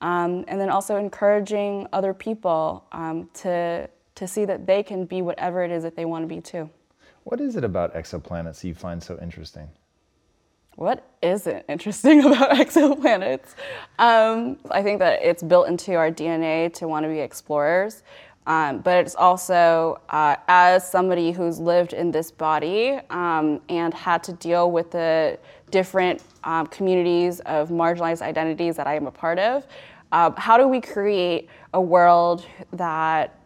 Um, 0.01 0.43
and 0.47 0.59
then 0.59 0.69
also 0.69 0.97
encouraging 0.97 1.87
other 1.93 2.13
people 2.13 2.85
um, 2.91 3.29
to, 3.35 3.89
to 4.15 4.27
see 4.27 4.45
that 4.45 4.67
they 4.67 4.83
can 4.83 5.05
be 5.05 5.21
whatever 5.21 5.63
it 5.63 5.71
is 5.71 5.83
that 5.83 5.95
they 5.95 6.05
want 6.05 6.23
to 6.23 6.27
be 6.27 6.41
too. 6.41 6.69
What 7.23 7.39
is 7.39 7.55
it 7.55 7.63
about 7.63 7.95
exoplanets 7.95 8.63
you 8.63 8.75
find 8.75 9.01
so 9.01 9.17
interesting? 9.21 9.69
what 10.75 11.07
isn't 11.21 11.65
interesting 11.67 12.23
about 12.25 12.51
exoplanets? 12.51 13.55
Um, 13.99 14.57
I 14.71 14.83
think 14.83 14.99
that 14.99 15.21
it's 15.23 15.43
built 15.43 15.67
into 15.67 15.95
our 15.95 16.11
DNA 16.11 16.73
to 16.75 16.87
want 16.87 17.03
to 17.03 17.09
be 17.09 17.19
explorers. 17.19 18.03
Um, 18.47 18.79
but 18.79 18.97
it's 18.97 19.15
also, 19.15 19.99
uh, 20.09 20.35
as 20.47 20.87
somebody 20.87 21.31
who's 21.31 21.59
lived 21.59 21.93
in 21.93 22.11
this 22.11 22.29
body 22.29 22.99
um, 23.09 23.59
and 23.69 23.93
had 23.93 24.23
to 24.23 24.33
deal 24.33 24.71
with 24.71 24.91
the 24.91 25.39
different 25.71 26.21
um, 26.43 26.67
communities 26.67 27.39
of 27.41 27.69
marginalized 27.69 28.21
identities 28.21 28.75
that 28.75 28.85
I 28.85 28.95
am 28.95 29.07
a 29.07 29.11
part 29.11 29.39
of, 29.39 29.65
uh, 30.11 30.31
how 30.37 30.57
do 30.57 30.67
we 30.67 30.79
create 30.79 31.49
a 31.73 31.81
world 31.81 32.45
that 32.73 33.39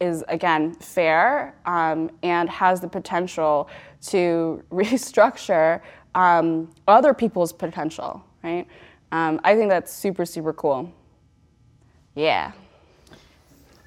is, 0.00 0.22
again, 0.28 0.74
fair 0.74 1.54
um, 1.64 2.10
and 2.22 2.50
has 2.50 2.80
the 2.80 2.88
potential 2.88 3.70
to 4.08 4.62
restructure 4.70 5.80
um, 6.14 6.70
other 6.86 7.14
people's 7.14 7.52
potential, 7.52 8.22
right? 8.42 8.66
Um, 9.12 9.40
I 9.44 9.54
think 9.54 9.70
that's 9.70 9.92
super, 9.92 10.26
super 10.26 10.52
cool. 10.52 10.92
Yeah. 12.14 12.52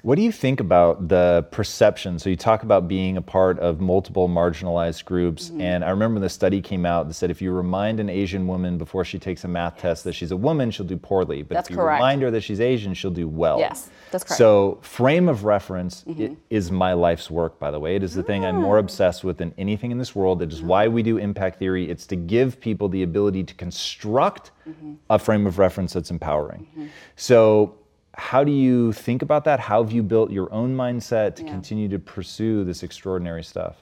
What 0.06 0.14
do 0.14 0.22
you 0.22 0.30
think 0.30 0.60
about 0.60 1.08
the 1.08 1.48
perception? 1.50 2.20
So 2.20 2.30
you 2.30 2.36
talk 2.36 2.62
about 2.62 2.86
being 2.86 3.16
a 3.16 3.20
part 3.20 3.58
of 3.58 3.80
multiple 3.80 4.28
marginalized 4.28 5.04
groups, 5.04 5.48
mm-hmm. 5.48 5.60
and 5.60 5.84
I 5.84 5.90
remember 5.90 6.20
the 6.20 6.28
study 6.28 6.60
came 6.60 6.86
out 6.86 7.08
that 7.08 7.14
said 7.14 7.28
if 7.28 7.42
you 7.42 7.50
remind 7.50 7.98
an 7.98 8.08
Asian 8.08 8.46
woman 8.46 8.78
before 8.78 9.04
she 9.04 9.18
takes 9.18 9.42
a 9.42 9.48
math 9.48 9.78
test 9.78 10.04
that 10.04 10.12
she's 10.12 10.30
a 10.30 10.36
woman, 10.36 10.70
she'll 10.70 10.86
do 10.86 10.96
poorly. 10.96 11.42
But 11.42 11.56
that's 11.56 11.68
if 11.68 11.72
you 11.72 11.82
correct. 11.82 11.98
remind 11.98 12.22
her 12.22 12.30
that 12.30 12.42
she's 12.42 12.60
Asian, 12.60 12.94
she'll 12.94 13.10
do 13.10 13.26
well. 13.26 13.58
Yes, 13.58 13.90
that's 14.12 14.22
correct. 14.22 14.38
So 14.38 14.78
frame 14.80 15.28
of 15.28 15.42
reference 15.42 16.04
mm-hmm. 16.04 16.34
is 16.50 16.70
my 16.70 16.92
life's 16.92 17.28
work, 17.28 17.58
by 17.58 17.72
the 17.72 17.80
way. 17.80 17.96
It 17.96 18.04
is 18.04 18.14
the 18.14 18.22
thing 18.22 18.44
I'm 18.44 18.62
more 18.62 18.76
ah. 18.76 18.82
obsessed 18.82 19.24
with 19.24 19.38
than 19.38 19.52
anything 19.58 19.90
in 19.90 19.98
this 19.98 20.14
world. 20.14 20.40
It 20.40 20.52
is 20.52 20.62
why 20.62 20.86
we 20.86 21.02
do 21.02 21.16
impact 21.16 21.58
theory. 21.58 21.90
It's 21.90 22.06
to 22.06 22.14
give 22.14 22.60
people 22.60 22.88
the 22.88 23.02
ability 23.02 23.42
to 23.42 23.54
construct 23.54 24.52
mm-hmm. 24.68 24.92
a 25.10 25.18
frame 25.18 25.48
of 25.48 25.58
reference 25.58 25.94
that's 25.94 26.12
empowering. 26.12 26.68
Mm-hmm. 26.70 26.86
So 27.16 27.74
how 28.16 28.42
do 28.42 28.50
you 28.50 28.92
think 28.92 29.20
about 29.20 29.44
that? 29.44 29.60
How 29.60 29.82
have 29.82 29.92
you 29.92 30.02
built 30.02 30.30
your 30.30 30.52
own 30.52 30.74
mindset 30.74 31.36
to 31.36 31.44
yeah. 31.44 31.50
continue 31.50 31.88
to 31.90 31.98
pursue 31.98 32.64
this 32.64 32.82
extraordinary 32.82 33.44
stuff? 33.44 33.76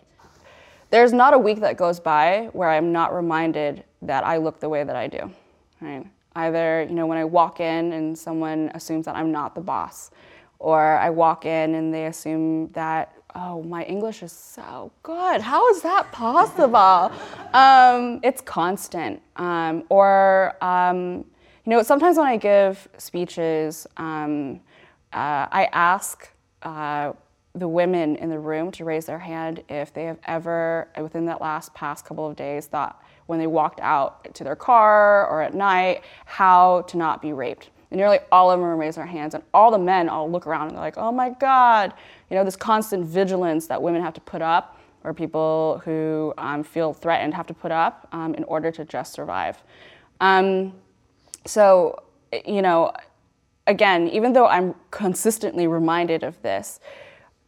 There's 0.90 1.12
not 1.12 1.34
a 1.34 1.38
week 1.38 1.60
that 1.60 1.76
goes 1.76 2.00
by 2.00 2.50
where 2.52 2.68
I'm 2.68 2.92
not 2.92 3.14
reminded 3.14 3.84
that 4.02 4.24
I 4.24 4.36
look 4.38 4.60
the 4.60 4.68
way 4.68 4.82
that 4.84 4.96
I 4.96 5.06
do. 5.06 5.30
Right? 5.80 6.06
Either, 6.34 6.82
you 6.82 6.94
know, 6.94 7.06
when 7.06 7.16
I 7.16 7.24
walk 7.24 7.60
in 7.60 7.92
and 7.92 8.18
someone 8.18 8.72
assumes 8.74 9.06
that 9.06 9.14
I'm 9.14 9.30
not 9.30 9.54
the 9.54 9.60
boss, 9.60 10.10
or 10.58 10.98
I 10.98 11.10
walk 11.10 11.46
in 11.46 11.76
and 11.76 11.94
they 11.94 12.06
assume 12.06 12.70
that, 12.72 13.14
oh, 13.36 13.62
my 13.62 13.84
English 13.84 14.22
is 14.24 14.32
so 14.32 14.90
good. 15.04 15.40
How 15.40 15.68
is 15.70 15.82
that 15.82 16.10
possible? 16.10 17.12
um, 17.54 18.18
it's 18.24 18.40
constant. 18.40 19.22
Um, 19.36 19.84
or, 19.88 20.56
um, 20.60 21.24
you 21.64 21.70
know, 21.70 21.82
sometimes 21.82 22.18
when 22.18 22.26
I 22.26 22.36
give 22.36 22.88
speeches, 22.98 23.86
um, 23.96 24.60
uh, 25.12 25.46
I 25.50 25.68
ask 25.72 26.28
uh, 26.62 27.12
the 27.54 27.68
women 27.68 28.16
in 28.16 28.28
the 28.28 28.38
room 28.38 28.70
to 28.72 28.84
raise 28.84 29.06
their 29.06 29.18
hand 29.18 29.62
if 29.68 29.92
they 29.94 30.04
have 30.04 30.18
ever, 30.24 30.88
within 31.00 31.24
that 31.26 31.40
last 31.40 31.72
past 31.72 32.04
couple 32.04 32.28
of 32.28 32.36
days, 32.36 32.66
thought 32.66 33.02
when 33.26 33.38
they 33.38 33.46
walked 33.46 33.80
out 33.80 34.34
to 34.34 34.44
their 34.44 34.56
car 34.56 35.26
or 35.28 35.40
at 35.40 35.54
night, 35.54 36.02
how 36.26 36.82
to 36.82 36.98
not 36.98 37.22
be 37.22 37.32
raped. 37.32 37.70
And 37.90 37.98
nearly 37.98 38.18
all 38.30 38.50
of 38.50 38.60
them 38.60 38.68
raise 38.68 38.96
their 38.96 39.06
hands, 39.06 39.34
and 39.34 39.42
all 39.54 39.70
the 39.70 39.78
men 39.78 40.08
all 40.10 40.30
look 40.30 40.46
around 40.46 40.68
and 40.68 40.72
they're 40.72 40.80
like, 40.80 40.98
oh 40.98 41.12
my 41.12 41.30
God, 41.30 41.94
you 42.28 42.36
know, 42.36 42.44
this 42.44 42.56
constant 42.56 43.06
vigilance 43.06 43.68
that 43.68 43.80
women 43.80 44.02
have 44.02 44.14
to 44.14 44.20
put 44.20 44.42
up, 44.42 44.78
or 45.02 45.14
people 45.14 45.80
who 45.84 46.34
um, 46.36 46.62
feel 46.62 46.92
threatened 46.92 47.32
have 47.34 47.46
to 47.46 47.54
put 47.54 47.70
up 47.70 48.08
um, 48.12 48.34
in 48.34 48.44
order 48.44 48.70
to 48.72 48.84
just 48.84 49.12
survive. 49.14 49.62
Um, 50.20 50.74
so, 51.46 52.02
you 52.46 52.62
know, 52.62 52.92
again, 53.66 54.08
even 54.08 54.32
though 54.32 54.46
I'm 54.46 54.74
consistently 54.90 55.66
reminded 55.66 56.22
of 56.22 56.40
this, 56.42 56.80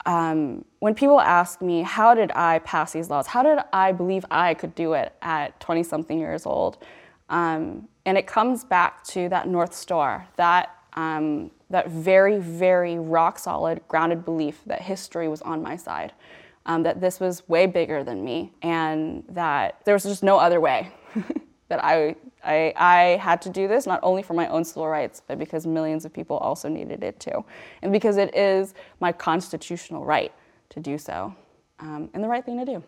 um, 0.06 0.64
when 0.78 0.94
people 0.94 1.20
ask 1.20 1.60
me, 1.60 1.82
how 1.82 2.14
did 2.14 2.30
I 2.32 2.60
pass 2.60 2.92
these 2.92 3.10
laws? 3.10 3.26
How 3.26 3.42
did 3.42 3.58
I 3.72 3.92
believe 3.92 4.24
I 4.30 4.54
could 4.54 4.74
do 4.74 4.92
it 4.92 5.12
at 5.20 5.58
20 5.60 5.82
something 5.82 6.18
years 6.18 6.46
old? 6.46 6.78
Um, 7.28 7.88
and 8.04 8.16
it 8.16 8.26
comes 8.26 8.64
back 8.64 9.02
to 9.08 9.28
that 9.30 9.48
North 9.48 9.74
Star, 9.74 10.28
that, 10.36 10.70
um, 10.94 11.50
that 11.70 11.90
very, 11.90 12.38
very 12.38 12.98
rock 12.98 13.38
solid, 13.38 13.80
grounded 13.88 14.24
belief 14.24 14.60
that 14.66 14.80
history 14.80 15.26
was 15.26 15.42
on 15.42 15.60
my 15.60 15.74
side, 15.74 16.12
um, 16.66 16.84
that 16.84 17.00
this 17.00 17.18
was 17.18 17.46
way 17.48 17.66
bigger 17.66 18.04
than 18.04 18.24
me, 18.24 18.52
and 18.62 19.24
that 19.28 19.80
there 19.84 19.94
was 19.94 20.04
just 20.04 20.22
no 20.22 20.38
other 20.38 20.60
way. 20.60 20.92
that 21.68 21.84
I, 21.84 22.14
I, 22.44 22.72
I 22.76 23.02
had 23.20 23.42
to 23.42 23.50
do 23.50 23.66
this 23.66 23.86
not 23.86 24.00
only 24.02 24.22
for 24.22 24.34
my 24.34 24.48
own 24.48 24.64
civil 24.64 24.88
rights, 24.88 25.22
but 25.26 25.38
because 25.38 25.66
millions 25.66 26.04
of 26.04 26.12
people 26.12 26.36
also 26.38 26.68
needed 26.68 27.02
it 27.02 27.18
too. 27.18 27.44
And 27.82 27.92
because 27.92 28.16
it 28.16 28.34
is 28.36 28.74
my 29.00 29.12
constitutional 29.12 30.04
right 30.04 30.32
to 30.70 30.80
do 30.80 30.98
so 30.98 31.34
um, 31.80 32.08
and 32.14 32.22
the 32.22 32.28
right 32.28 32.44
thing 32.44 32.58
to 32.58 32.64
do. 32.64 32.82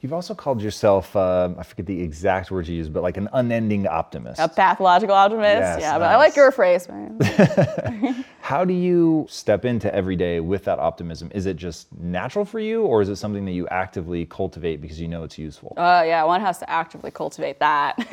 You've 0.00 0.12
also 0.12 0.34
called 0.34 0.62
yourself, 0.62 1.14
uh, 1.16 1.50
I 1.58 1.62
forget 1.64 1.86
the 1.86 2.00
exact 2.00 2.50
words 2.50 2.68
you 2.68 2.76
used, 2.76 2.92
but 2.92 3.02
like 3.02 3.16
an 3.16 3.28
unending 3.32 3.86
optimist. 3.86 4.40
A 4.40 4.48
pathological 4.48 5.14
optimist? 5.14 5.60
Yes, 5.60 5.80
yeah, 5.80 5.90
nice. 5.90 5.98
but 5.98 6.10
I 6.10 6.16
like 6.16 6.36
your 6.36 6.50
phrase, 6.52 6.88
man. 6.88 7.18
How 8.52 8.66
do 8.66 8.74
you 8.74 9.26
step 9.30 9.64
into 9.64 9.92
every 9.94 10.14
day 10.14 10.38
with 10.38 10.64
that 10.64 10.78
optimism? 10.78 11.30
Is 11.34 11.46
it 11.46 11.56
just 11.56 11.90
natural 11.98 12.44
for 12.44 12.60
you, 12.60 12.82
or 12.82 13.00
is 13.00 13.08
it 13.08 13.16
something 13.16 13.46
that 13.46 13.52
you 13.52 13.66
actively 13.68 14.26
cultivate 14.26 14.82
because 14.82 15.00
you 15.00 15.08
know 15.08 15.22
it's 15.24 15.38
useful? 15.38 15.72
Uh, 15.78 16.04
yeah, 16.06 16.22
one 16.24 16.42
has 16.42 16.58
to 16.58 16.68
actively 16.68 17.10
cultivate 17.10 17.58
that. 17.60 17.98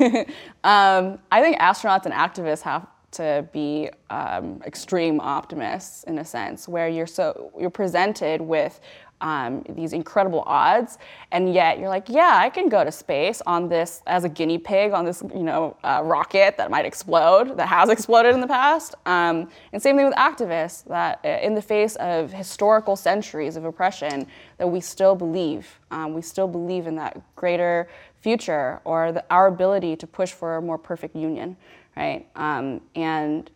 um, 0.64 1.18
I 1.30 1.42
think 1.42 1.58
astronauts 1.58 2.06
and 2.06 2.14
activists 2.14 2.62
have 2.62 2.86
to 3.10 3.46
be 3.52 3.90
um, 4.08 4.62
extreme 4.64 5.20
optimists 5.20 6.04
in 6.04 6.16
a 6.16 6.24
sense, 6.24 6.66
where 6.66 6.88
you're 6.88 7.06
so 7.06 7.52
you're 7.60 7.68
presented 7.68 8.40
with 8.40 8.80
um, 9.20 9.62
these 9.68 9.92
incredible 9.92 10.42
odds, 10.46 10.98
and 11.32 11.52
yet 11.52 11.78
you're 11.78 11.88
like, 11.88 12.08
yeah, 12.08 12.38
I 12.40 12.50
can 12.50 12.68
go 12.68 12.84
to 12.84 12.92
space 12.92 13.42
on 13.46 13.68
this 13.68 14.02
as 14.06 14.24
a 14.24 14.28
guinea 14.28 14.58
pig 14.58 14.92
on 14.92 15.04
this, 15.04 15.22
you 15.34 15.42
know, 15.42 15.76
uh, 15.84 16.02
rocket 16.04 16.56
that 16.56 16.70
might 16.70 16.84
explode, 16.84 17.56
that 17.56 17.68
has 17.68 17.88
exploded 17.96 18.34
in 18.34 18.40
the 18.40 18.46
past. 18.46 18.94
Um, 19.06 19.48
and 19.72 19.82
same 19.82 19.96
thing 19.96 20.06
with 20.06 20.14
activists, 20.14 20.84
that 20.84 21.20
uh, 21.24 21.28
in 21.42 21.54
the 21.54 21.62
face 21.62 21.96
of 21.96 22.32
historical 22.32 22.96
centuries 22.96 23.56
of 23.56 23.64
oppression, 23.64 24.26
that 24.58 24.66
we 24.66 24.80
still 24.80 25.14
believe, 25.14 25.80
um, 25.90 26.14
we 26.14 26.22
still 26.22 26.48
believe 26.48 26.86
in 26.86 26.96
that 26.96 27.20
greater 27.36 27.88
future 28.20 28.80
or 28.84 29.12
the, 29.12 29.24
our 29.30 29.46
ability 29.46 29.96
to 29.96 30.06
push 30.06 30.32
for 30.32 30.56
a 30.56 30.62
more 30.62 30.78
perfect 30.78 31.16
union, 31.16 31.56
right? 31.96 32.26
Um, 32.36 32.80
and 32.94 33.50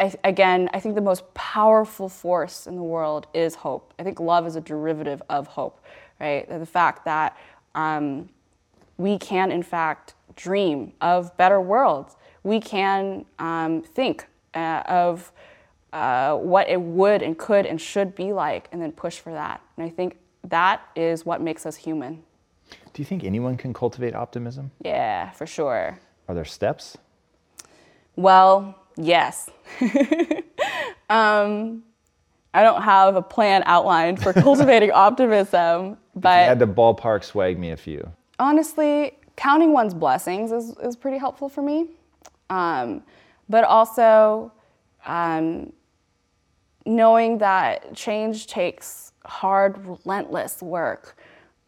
I, 0.00 0.14
again, 0.24 0.70
I 0.72 0.80
think 0.80 0.94
the 0.94 1.02
most 1.02 1.32
powerful 1.34 2.08
force 2.08 2.66
in 2.66 2.74
the 2.74 2.82
world 2.82 3.26
is 3.34 3.54
hope. 3.54 3.92
I 3.98 4.02
think 4.02 4.18
love 4.18 4.46
is 4.46 4.56
a 4.56 4.60
derivative 4.60 5.22
of 5.28 5.46
hope, 5.46 5.84
right? 6.18 6.48
The 6.48 6.64
fact 6.64 7.04
that 7.04 7.36
um, 7.74 8.30
we 8.96 9.18
can, 9.18 9.52
in 9.52 9.62
fact, 9.62 10.14
dream 10.36 10.94
of 11.02 11.36
better 11.36 11.60
worlds. 11.60 12.16
We 12.44 12.60
can 12.60 13.26
um, 13.38 13.82
think 13.82 14.26
uh, 14.54 14.82
of 14.86 15.32
uh, 15.92 16.36
what 16.36 16.70
it 16.70 16.80
would 16.80 17.22
and 17.22 17.36
could 17.36 17.66
and 17.66 17.78
should 17.78 18.14
be 18.14 18.32
like, 18.32 18.68
and 18.72 18.80
then 18.80 18.92
push 18.92 19.18
for 19.18 19.32
that. 19.32 19.60
And 19.76 19.84
I 19.84 19.90
think 19.90 20.16
that 20.44 20.80
is 20.96 21.26
what 21.26 21.42
makes 21.42 21.66
us 21.66 21.76
human. 21.76 22.22
Do 22.70 23.02
you 23.02 23.04
think 23.04 23.22
anyone 23.22 23.58
can 23.58 23.74
cultivate 23.74 24.14
optimism? 24.14 24.70
Yeah, 24.82 25.30
for 25.32 25.46
sure. 25.46 25.98
Are 26.26 26.34
there 26.34 26.46
steps? 26.46 26.96
Well, 28.16 28.79
Yes. 29.00 29.48
um, 31.10 31.82
I 32.52 32.62
don't 32.62 32.82
have 32.82 33.16
a 33.16 33.22
plan 33.22 33.62
outlined 33.66 34.22
for 34.22 34.32
cultivating 34.34 34.90
optimism, 34.90 35.96
but 36.14 36.40
if 36.40 36.44
you 36.44 36.48
had 36.48 36.58
to 36.58 36.66
ballpark 36.66 37.24
swag 37.24 37.58
me 37.58 37.70
a 37.70 37.76
few. 37.76 38.10
Honestly, 38.38 39.12
counting 39.36 39.72
one's 39.72 39.94
blessings 39.94 40.52
is, 40.52 40.76
is 40.82 40.96
pretty 40.96 41.18
helpful 41.18 41.48
for 41.48 41.62
me. 41.62 41.88
Um, 42.50 43.02
but 43.48 43.64
also 43.64 44.52
um, 45.06 45.72
knowing 46.84 47.38
that 47.38 47.94
change 47.94 48.46
takes 48.46 49.12
hard, 49.24 49.86
relentless 49.86 50.60
work, 50.62 51.16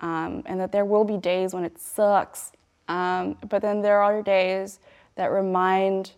um, 0.01 0.43
and 0.47 0.61
that 0.61 0.73
there 0.73 0.85
will 0.85 1.05
be 1.05 1.17
days 1.17 1.55
when 1.55 1.65
it 1.65 1.79
sucks. 1.79 2.53
Um, 2.89 3.37
but 3.49 3.63
then 3.63 3.81
there 3.81 4.03
are 4.03 4.23
days 4.23 4.81
that 5.15 5.31
remind 5.31 6.13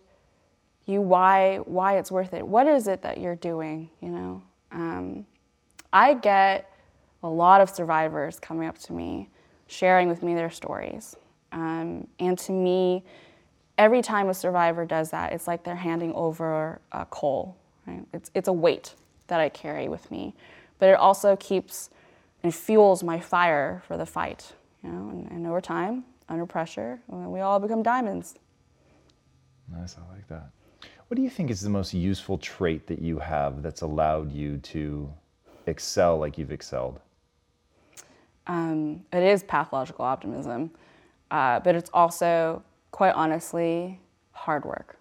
you 0.85 1.01
why 1.01 1.57
why 1.65 1.97
it's 1.97 2.11
worth 2.11 2.33
it. 2.33 2.45
What 2.45 2.67
is 2.67 2.87
it 2.87 3.01
that 3.01 3.19
you're 3.19 3.35
doing? 3.35 3.89
You 4.01 4.09
know, 4.09 4.43
um, 4.71 5.25
I 5.91 6.13
get 6.13 6.71
a 7.23 7.29
lot 7.29 7.61
of 7.61 7.69
survivors 7.69 8.39
coming 8.39 8.67
up 8.67 8.77
to 8.79 8.93
me, 8.93 9.29
sharing 9.67 10.07
with 10.07 10.21
me 10.21 10.35
their 10.35 10.51
stories, 10.51 11.15
um, 11.51 12.07
and 12.19 12.37
to 12.39 12.51
me, 12.51 13.03
every 13.77 14.01
time 14.01 14.29
a 14.29 14.33
survivor 14.33 14.85
does 14.85 15.09
that, 15.11 15.33
it's 15.33 15.47
like 15.47 15.63
they're 15.63 15.75
handing 15.75 16.13
over 16.13 16.79
a 16.91 17.05
coal. 17.05 17.57
Right? 17.87 18.05
It's 18.13 18.29
it's 18.33 18.47
a 18.47 18.53
weight 18.53 18.93
that 19.27 19.39
I 19.39 19.49
carry 19.49 19.87
with 19.87 20.11
me, 20.11 20.35
but 20.77 20.89
it 20.89 20.97
also 20.97 21.35
keeps 21.35 21.89
and 22.43 22.53
fuels 22.53 23.03
my 23.03 23.19
fire 23.19 23.81
for 23.87 23.97
the 23.97 24.05
fight. 24.05 24.53
You 24.83 24.91
know, 24.91 25.09
and, 25.09 25.31
and 25.31 25.47
over 25.47 25.61
time, 25.61 26.05
under 26.29 26.45
pressure, 26.45 26.99
we 27.07 27.39
all 27.39 27.59
become 27.59 27.81
diamonds. 27.81 28.35
Nice, 29.71 29.97
I 29.97 30.13
like 30.13 30.27
that. 30.27 30.51
What 31.07 31.17
do 31.17 31.21
you 31.21 31.29
think 31.29 31.51
is 31.51 31.61
the 31.61 31.69
most 31.69 31.93
useful 31.93 32.39
trait 32.39 32.87
that 32.87 32.99
you 32.99 33.19
have 33.19 33.61
that's 33.61 33.81
allowed 33.81 34.31
you 34.31 34.57
to 34.57 35.13
excel 35.67 36.17
like 36.17 36.37
you've 36.37 36.51
excelled? 36.51 36.99
Um, 38.47 39.05
it 39.13 39.21
is 39.21 39.43
pathological 39.43 40.03
optimism, 40.03 40.71
uh, 41.29 41.59
but 41.59 41.75
it's 41.75 41.91
also, 41.93 42.63
quite 42.89 43.13
honestly, 43.13 43.99
hard 44.31 44.65
work. 44.65 44.97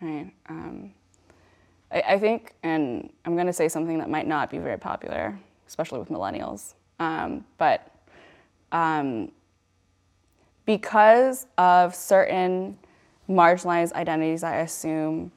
Right? 0.00 0.32
Um, 0.48 0.92
I, 1.92 2.00
I, 2.00 2.18
think, 2.18 2.54
and 2.62 3.10
I'm 3.26 3.34
going 3.34 3.46
to 3.46 3.52
say 3.52 3.68
something 3.68 3.98
that 3.98 4.08
might 4.08 4.26
not 4.26 4.50
be 4.50 4.58
very 4.58 4.78
popular, 4.78 5.38
especially 5.66 5.98
with 5.98 6.08
millennials, 6.08 6.74
um, 6.98 7.44
but 7.58 7.90
um, 8.72 9.32
because 10.64 11.46
of 11.58 11.94
certain 11.94 12.78
marginalized 13.28 13.92
identities, 13.92 14.42
I 14.42 14.56
assume, 14.56 15.32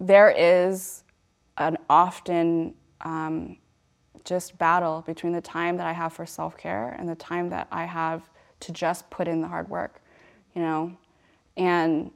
there 0.00 0.30
is 0.30 1.04
an 1.58 1.78
often 1.88 2.74
um, 3.02 3.56
just 4.24 4.56
battle 4.58 5.02
between 5.06 5.32
the 5.32 5.40
time 5.40 5.76
that 5.76 5.86
I 5.86 5.92
have 5.92 6.12
for 6.12 6.26
self 6.26 6.56
care 6.56 6.96
and 6.98 7.08
the 7.08 7.14
time 7.14 7.50
that 7.50 7.68
I 7.70 7.84
have 7.84 8.28
to 8.60 8.72
just 8.72 9.08
put 9.10 9.28
in 9.28 9.40
the 9.40 9.48
hard 9.48 9.68
work, 9.68 10.02
you 10.54 10.62
know? 10.62 10.96
And 11.56 12.10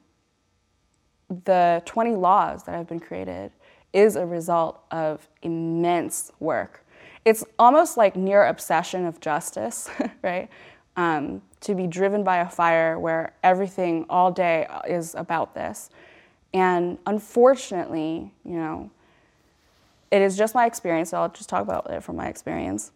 the 1.44 1.82
20 1.84 2.14
laws 2.14 2.64
that 2.64 2.74
have 2.74 2.88
been 2.88 3.00
created 3.00 3.52
is 3.92 4.16
a 4.16 4.24
result 4.24 4.82
of 4.90 5.28
immense 5.42 6.32
work. 6.40 6.84
It's 7.24 7.44
almost 7.58 7.96
like 7.96 8.16
near 8.16 8.46
obsession 8.46 9.04
of 9.04 9.20
justice, 9.20 9.90
right? 10.22 10.48
Um, 10.98 11.42
to 11.60 11.74
be 11.74 11.86
driven 11.86 12.24
by 12.24 12.38
a 12.38 12.48
fire 12.48 12.98
where 12.98 13.32
everything 13.42 14.06
all 14.08 14.30
day 14.30 14.66
is 14.86 15.14
about 15.14 15.54
this. 15.54 15.90
And 16.54 16.98
unfortunately, 17.06 18.32
you 18.44 18.56
know, 18.56 18.90
it 20.10 20.22
is 20.22 20.36
just 20.36 20.54
my 20.54 20.66
experience, 20.66 21.10
so 21.10 21.20
I'll 21.20 21.28
just 21.28 21.48
talk 21.48 21.62
about 21.62 21.90
it 21.90 22.02
from 22.02 22.16
my 22.16 22.28
experience. 22.28 22.92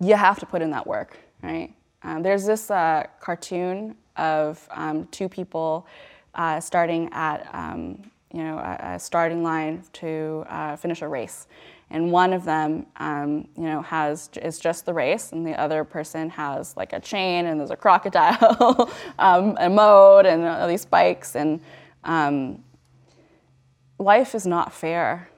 You 0.00 0.16
have 0.16 0.38
to 0.40 0.46
put 0.46 0.62
in 0.62 0.70
that 0.70 0.86
work, 0.86 1.18
right? 1.42 1.74
Um, 2.02 2.22
there's 2.22 2.46
this 2.46 2.70
uh, 2.70 3.06
cartoon 3.20 3.96
of 4.16 4.66
um, 4.70 5.06
two 5.10 5.28
people 5.28 5.86
uh, 6.34 6.60
starting 6.60 7.08
at 7.12 7.48
um, 7.52 8.10
you 8.32 8.42
know 8.42 8.58
a, 8.58 8.94
a, 8.94 8.98
starting 8.98 9.42
line 9.42 9.82
to 9.94 10.44
uh, 10.48 10.76
finish 10.76 11.02
a 11.02 11.08
race, 11.08 11.46
and 11.90 12.10
one 12.10 12.32
of 12.32 12.44
them 12.44 12.86
um, 12.96 13.48
you 13.56 13.64
know 13.64 13.82
has 13.82 14.30
is 14.42 14.58
just 14.58 14.86
the 14.86 14.94
race, 14.94 15.32
and 15.32 15.46
the 15.46 15.58
other 15.60 15.84
person 15.84 16.30
has 16.30 16.76
like 16.76 16.92
a 16.92 17.00
chain, 17.00 17.46
and 17.46 17.60
there's 17.60 17.70
a 17.70 17.76
crocodile, 17.76 18.90
um, 19.18 19.56
a 19.60 19.68
mode, 19.68 20.26
and 20.26 20.44
all 20.44 20.68
these 20.68 20.82
spikes, 20.82 21.36
and 21.36 21.60
um, 22.04 22.62
life 23.98 24.34
is 24.34 24.46
not 24.46 24.72
fair, 24.72 25.28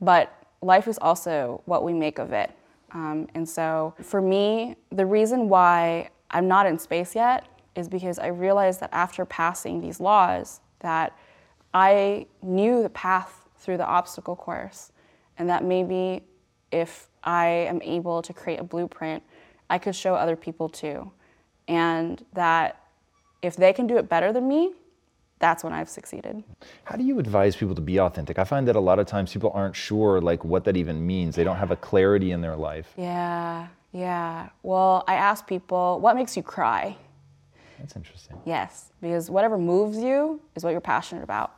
but 0.00 0.36
life 0.60 0.88
is 0.88 0.98
also 0.98 1.62
what 1.66 1.84
we 1.84 1.92
make 1.92 2.18
of 2.18 2.32
it. 2.32 2.50
Um, 2.92 3.28
and 3.34 3.48
so 3.48 3.94
for 4.02 4.20
me, 4.20 4.76
the 4.90 5.06
reason 5.06 5.48
why 5.48 6.10
I'm 6.30 6.46
not 6.46 6.66
in 6.66 6.78
space 6.78 7.14
yet 7.14 7.46
is 7.74 7.88
because 7.88 8.18
I 8.18 8.26
realized 8.28 8.80
that 8.80 8.90
after 8.92 9.24
passing 9.24 9.80
these 9.80 9.98
laws 9.98 10.60
that 10.80 11.16
I 11.72 12.26
knew 12.42 12.82
the 12.82 12.90
path 12.90 13.48
through 13.56 13.78
the 13.78 13.86
obstacle 13.86 14.36
course 14.36 14.92
and 15.38 15.48
that 15.48 15.64
maybe 15.64 16.22
if 16.70 17.08
I 17.24 17.46
am 17.46 17.80
able 17.82 18.22
to 18.22 18.32
create 18.32 18.60
a 18.60 18.64
blueprint, 18.64 19.22
I 19.70 19.78
could 19.78 19.94
show 19.94 20.14
other 20.14 20.36
people 20.36 20.68
too. 20.68 21.10
And 21.68 22.24
that 22.32 22.82
if 23.40 23.56
they 23.56 23.72
can 23.72 23.86
do 23.86 23.96
it 23.96 24.08
better 24.08 24.32
than 24.32 24.48
me, 24.48 24.72
that's 25.38 25.64
when 25.64 25.72
I've 25.72 25.88
succeeded. 25.88 26.44
How 26.84 26.96
do 26.96 27.02
you 27.02 27.18
advise 27.18 27.56
people 27.56 27.74
to 27.74 27.80
be 27.80 27.98
authentic? 27.98 28.38
I 28.38 28.44
find 28.44 28.66
that 28.68 28.76
a 28.76 28.80
lot 28.80 29.00
of 29.00 29.06
times 29.06 29.32
people 29.32 29.50
aren't 29.54 29.74
sure 29.74 30.20
like 30.20 30.44
what 30.44 30.64
that 30.64 30.76
even 30.76 31.04
means. 31.04 31.34
They 31.34 31.42
don't 31.42 31.56
have 31.56 31.72
a 31.72 31.76
clarity 31.76 32.30
in 32.30 32.40
their 32.40 32.54
life. 32.54 32.94
Yeah, 32.96 33.66
yeah. 33.90 34.50
Well, 34.62 35.02
I 35.08 35.14
ask 35.14 35.46
people, 35.46 35.98
what 36.00 36.14
makes 36.14 36.36
you 36.36 36.44
cry? 36.44 36.96
That's 37.80 37.96
interesting. 37.96 38.38
Yes, 38.44 38.92
because 39.00 39.30
whatever 39.30 39.58
moves 39.58 39.98
you 39.98 40.40
is 40.54 40.62
what 40.62 40.70
you're 40.70 40.80
passionate 40.80 41.24
about. 41.24 41.52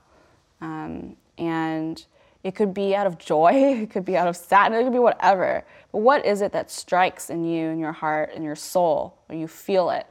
Um, 0.63 1.17
and 1.37 2.03
it 2.45 2.55
could 2.55 2.73
be 2.73 2.95
out 2.95 3.07
of 3.07 3.19
joy, 3.19 3.51
it 3.83 3.91
could 3.91 4.05
be 4.05 4.17
out 4.17 4.29
of 4.29 4.37
sadness, 4.37 4.83
it 4.83 4.85
could 4.85 4.93
be 4.93 4.99
whatever. 5.01 5.65
But 5.91 5.99
what 5.99 6.25
is 6.25 6.43
it 6.43 6.53
that 6.53 6.71
strikes 6.71 7.31
in 7.31 7.45
you, 7.45 7.69
in 7.69 7.79
your 7.81 7.93
heart, 7.93 8.33
in 8.35 8.43
your 8.43 8.55
soul, 8.55 9.19
or 9.29 9.35
you 9.35 9.49
feel 9.49 9.91
it? 9.91 10.07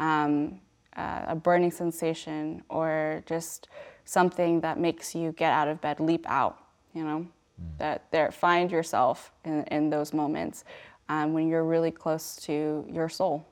Um, 0.00 0.60
uh, 0.96 1.24
a 1.28 1.34
burning 1.34 1.70
sensation 1.70 2.62
or 2.68 3.22
just 3.26 3.68
something 4.04 4.60
that 4.60 4.78
makes 4.78 5.14
you 5.14 5.32
get 5.32 5.52
out 5.52 5.68
of 5.68 5.80
bed, 5.80 5.98
leap 6.00 6.24
out, 6.28 6.58
you 6.94 7.02
know, 7.02 7.26
mm. 7.60 7.78
that 7.78 8.04
there, 8.10 8.30
find 8.30 8.70
yourself 8.70 9.32
in, 9.44 9.64
in 9.64 9.90
those 9.90 10.12
moments 10.12 10.64
um, 11.08 11.32
when 11.32 11.48
you're 11.48 11.64
really 11.64 11.90
close 11.90 12.36
to 12.36 12.84
your 12.88 13.08
soul. 13.08 13.46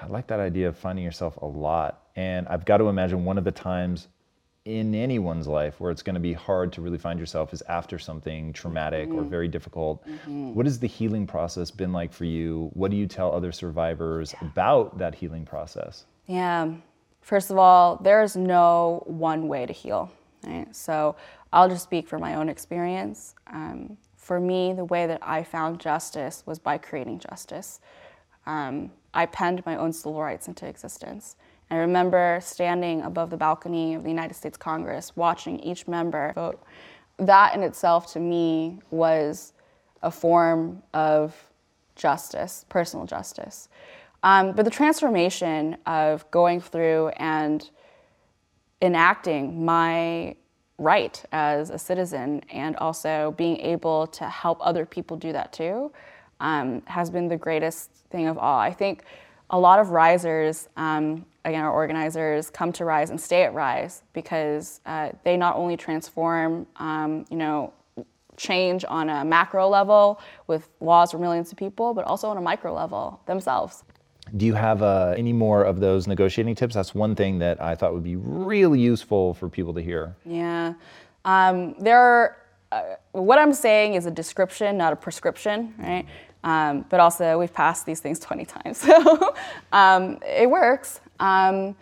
I 0.00 0.06
like 0.06 0.26
that 0.28 0.40
idea 0.40 0.68
of 0.68 0.76
finding 0.76 1.04
yourself 1.04 1.36
a 1.36 1.46
lot. 1.46 2.08
And 2.16 2.48
I've 2.48 2.64
got 2.64 2.78
to 2.78 2.88
imagine 2.88 3.24
one 3.24 3.38
of 3.38 3.44
the 3.44 3.52
times 3.52 4.08
in 4.66 4.94
anyone's 4.94 5.46
life 5.46 5.80
where 5.80 5.90
it's 5.90 6.02
going 6.02 6.14
to 6.14 6.20
be 6.20 6.34
hard 6.34 6.72
to 6.72 6.82
really 6.82 6.98
find 6.98 7.18
yourself 7.18 7.52
is 7.54 7.62
after 7.62 7.98
something 7.98 8.52
traumatic 8.52 9.08
mm-hmm. 9.08 9.18
or 9.18 9.22
very 9.22 9.48
difficult. 9.48 10.06
Mm-hmm. 10.06 10.54
What 10.54 10.66
has 10.66 10.78
the 10.78 10.86
healing 10.86 11.26
process 11.26 11.70
been 11.70 11.92
like 11.92 12.12
for 12.12 12.26
you? 12.26 12.70
What 12.74 12.90
do 12.90 12.96
you 12.96 13.06
tell 13.06 13.32
other 13.32 13.52
survivors 13.52 14.34
yeah. 14.34 14.48
about 14.48 14.98
that 14.98 15.14
healing 15.14 15.46
process? 15.46 16.04
Yeah. 16.26 16.72
First 17.22 17.50
of 17.50 17.56
all, 17.56 17.96
there's 18.02 18.36
no 18.36 19.02
one 19.06 19.48
way 19.48 19.64
to 19.64 19.72
heal. 19.72 20.12
Right? 20.44 20.74
So 20.74 21.16
I'll 21.52 21.68
just 21.68 21.84
speak 21.84 22.06
from 22.06 22.20
my 22.20 22.34
own 22.34 22.48
experience. 22.48 23.34
Um, 23.46 23.96
for 24.16 24.38
me, 24.40 24.74
the 24.74 24.84
way 24.84 25.06
that 25.06 25.20
I 25.22 25.42
found 25.42 25.80
justice 25.80 26.42
was 26.46 26.58
by 26.58 26.76
creating 26.78 27.18
justice. 27.18 27.80
Um, 28.46 28.90
I 29.12 29.26
penned 29.26 29.64
my 29.66 29.76
own 29.76 29.92
civil 29.92 30.20
rights 30.20 30.48
into 30.48 30.66
existence. 30.66 31.36
I 31.70 31.76
remember 31.76 32.40
standing 32.42 33.02
above 33.02 33.30
the 33.30 33.36
balcony 33.36 33.94
of 33.94 34.02
the 34.02 34.08
United 34.08 34.34
States 34.34 34.56
Congress, 34.56 35.16
watching 35.16 35.60
each 35.60 35.86
member 35.86 36.32
vote. 36.34 36.62
That 37.18 37.54
in 37.54 37.62
itself, 37.62 38.12
to 38.14 38.20
me, 38.20 38.80
was 38.90 39.52
a 40.02 40.10
form 40.10 40.82
of 40.94 41.36
justice, 41.94 42.64
personal 42.68 43.06
justice. 43.06 43.68
Um, 44.22 44.52
but 44.52 44.64
the 44.64 44.70
transformation 44.70 45.76
of 45.86 46.28
going 46.30 46.60
through 46.60 47.08
and 47.16 47.68
enacting 48.82 49.64
my 49.64 50.34
right 50.78 51.22
as 51.30 51.70
a 51.70 51.78
citizen 51.78 52.42
and 52.50 52.74
also 52.76 53.34
being 53.36 53.58
able 53.58 54.06
to 54.06 54.24
help 54.24 54.58
other 54.62 54.86
people 54.86 55.16
do 55.16 55.32
that 55.32 55.52
too 55.52 55.92
um, 56.40 56.82
has 56.86 57.10
been 57.10 57.28
the 57.28 57.36
greatest 57.36 57.90
thing 58.10 58.26
of 58.26 58.38
all. 58.38 58.58
I 58.58 58.72
think 58.72 59.04
a 59.50 59.58
lot 59.58 59.80
of 59.80 59.90
risers, 59.90 60.68
um, 60.76 61.26
again, 61.44 61.64
our 61.64 61.72
organizers, 61.72 62.50
come 62.50 62.72
to 62.72 62.84
Rise 62.84 63.10
and 63.10 63.20
stay 63.20 63.42
at 63.42 63.52
Rise 63.52 64.02
because 64.12 64.80
uh, 64.86 65.10
they 65.24 65.36
not 65.36 65.56
only 65.56 65.76
transform, 65.76 66.66
um, 66.76 67.24
you 67.30 67.36
know, 67.36 67.72
change 68.36 68.84
on 68.88 69.10
a 69.10 69.24
macro 69.24 69.68
level 69.68 70.20
with 70.46 70.68
laws 70.80 71.10
for 71.10 71.18
millions 71.18 71.52
of 71.52 71.58
people, 71.58 71.92
but 71.92 72.04
also 72.06 72.28
on 72.28 72.36
a 72.38 72.40
micro 72.40 72.72
level 72.72 73.20
themselves. 73.26 73.84
Do 74.36 74.46
you 74.46 74.54
have 74.54 74.82
uh, 74.82 75.14
any 75.16 75.32
more 75.32 75.64
of 75.64 75.80
those 75.80 76.06
negotiating 76.06 76.54
tips? 76.54 76.74
That's 76.74 76.94
one 76.94 77.14
thing 77.14 77.40
that 77.40 77.60
I 77.60 77.74
thought 77.74 77.92
would 77.92 78.04
be 78.04 78.16
really 78.16 78.80
useful 78.80 79.34
for 79.34 79.48
people 79.48 79.74
to 79.74 79.82
hear. 79.82 80.14
Yeah. 80.24 80.74
Um, 81.24 81.74
there 81.78 81.98
are, 81.98 82.36
uh, 82.72 82.82
what 83.12 83.38
I'm 83.38 83.52
saying 83.52 83.94
is 83.94 84.06
a 84.06 84.10
description, 84.10 84.78
not 84.78 84.92
a 84.92 84.96
prescription, 84.96 85.74
right? 85.78 86.06
Um, 86.42 86.86
but 86.88 87.00
also, 87.00 87.38
we've 87.38 87.52
passed 87.52 87.84
these 87.84 88.00
things 88.00 88.18
20 88.18 88.44
times, 88.46 88.78
so 88.80 89.34
um, 89.72 90.18
it 90.26 90.48
works. 90.48 91.00
Um, 91.18 91.76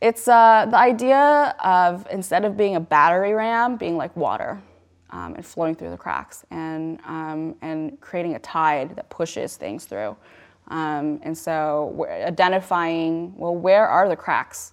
it's 0.00 0.26
uh, 0.26 0.66
the 0.68 0.78
idea 0.78 1.54
of 1.62 2.06
instead 2.10 2.44
of 2.44 2.56
being 2.56 2.76
a 2.76 2.80
battery 2.80 3.34
ram, 3.34 3.76
being 3.76 3.96
like 3.96 4.16
water 4.16 4.60
um, 5.10 5.34
and 5.34 5.44
flowing 5.44 5.74
through 5.74 5.90
the 5.90 5.96
cracks 5.96 6.44
and, 6.50 6.98
um, 7.06 7.54
and 7.60 8.00
creating 8.00 8.34
a 8.34 8.38
tide 8.38 8.96
that 8.96 9.10
pushes 9.10 9.56
things 9.56 9.84
through. 9.84 10.16
Um, 10.68 11.20
and 11.22 11.36
so 11.36 11.92
we're 11.94 12.10
identifying, 12.10 13.36
well, 13.36 13.54
where 13.54 13.86
are 13.86 14.08
the 14.08 14.16
cracks? 14.16 14.72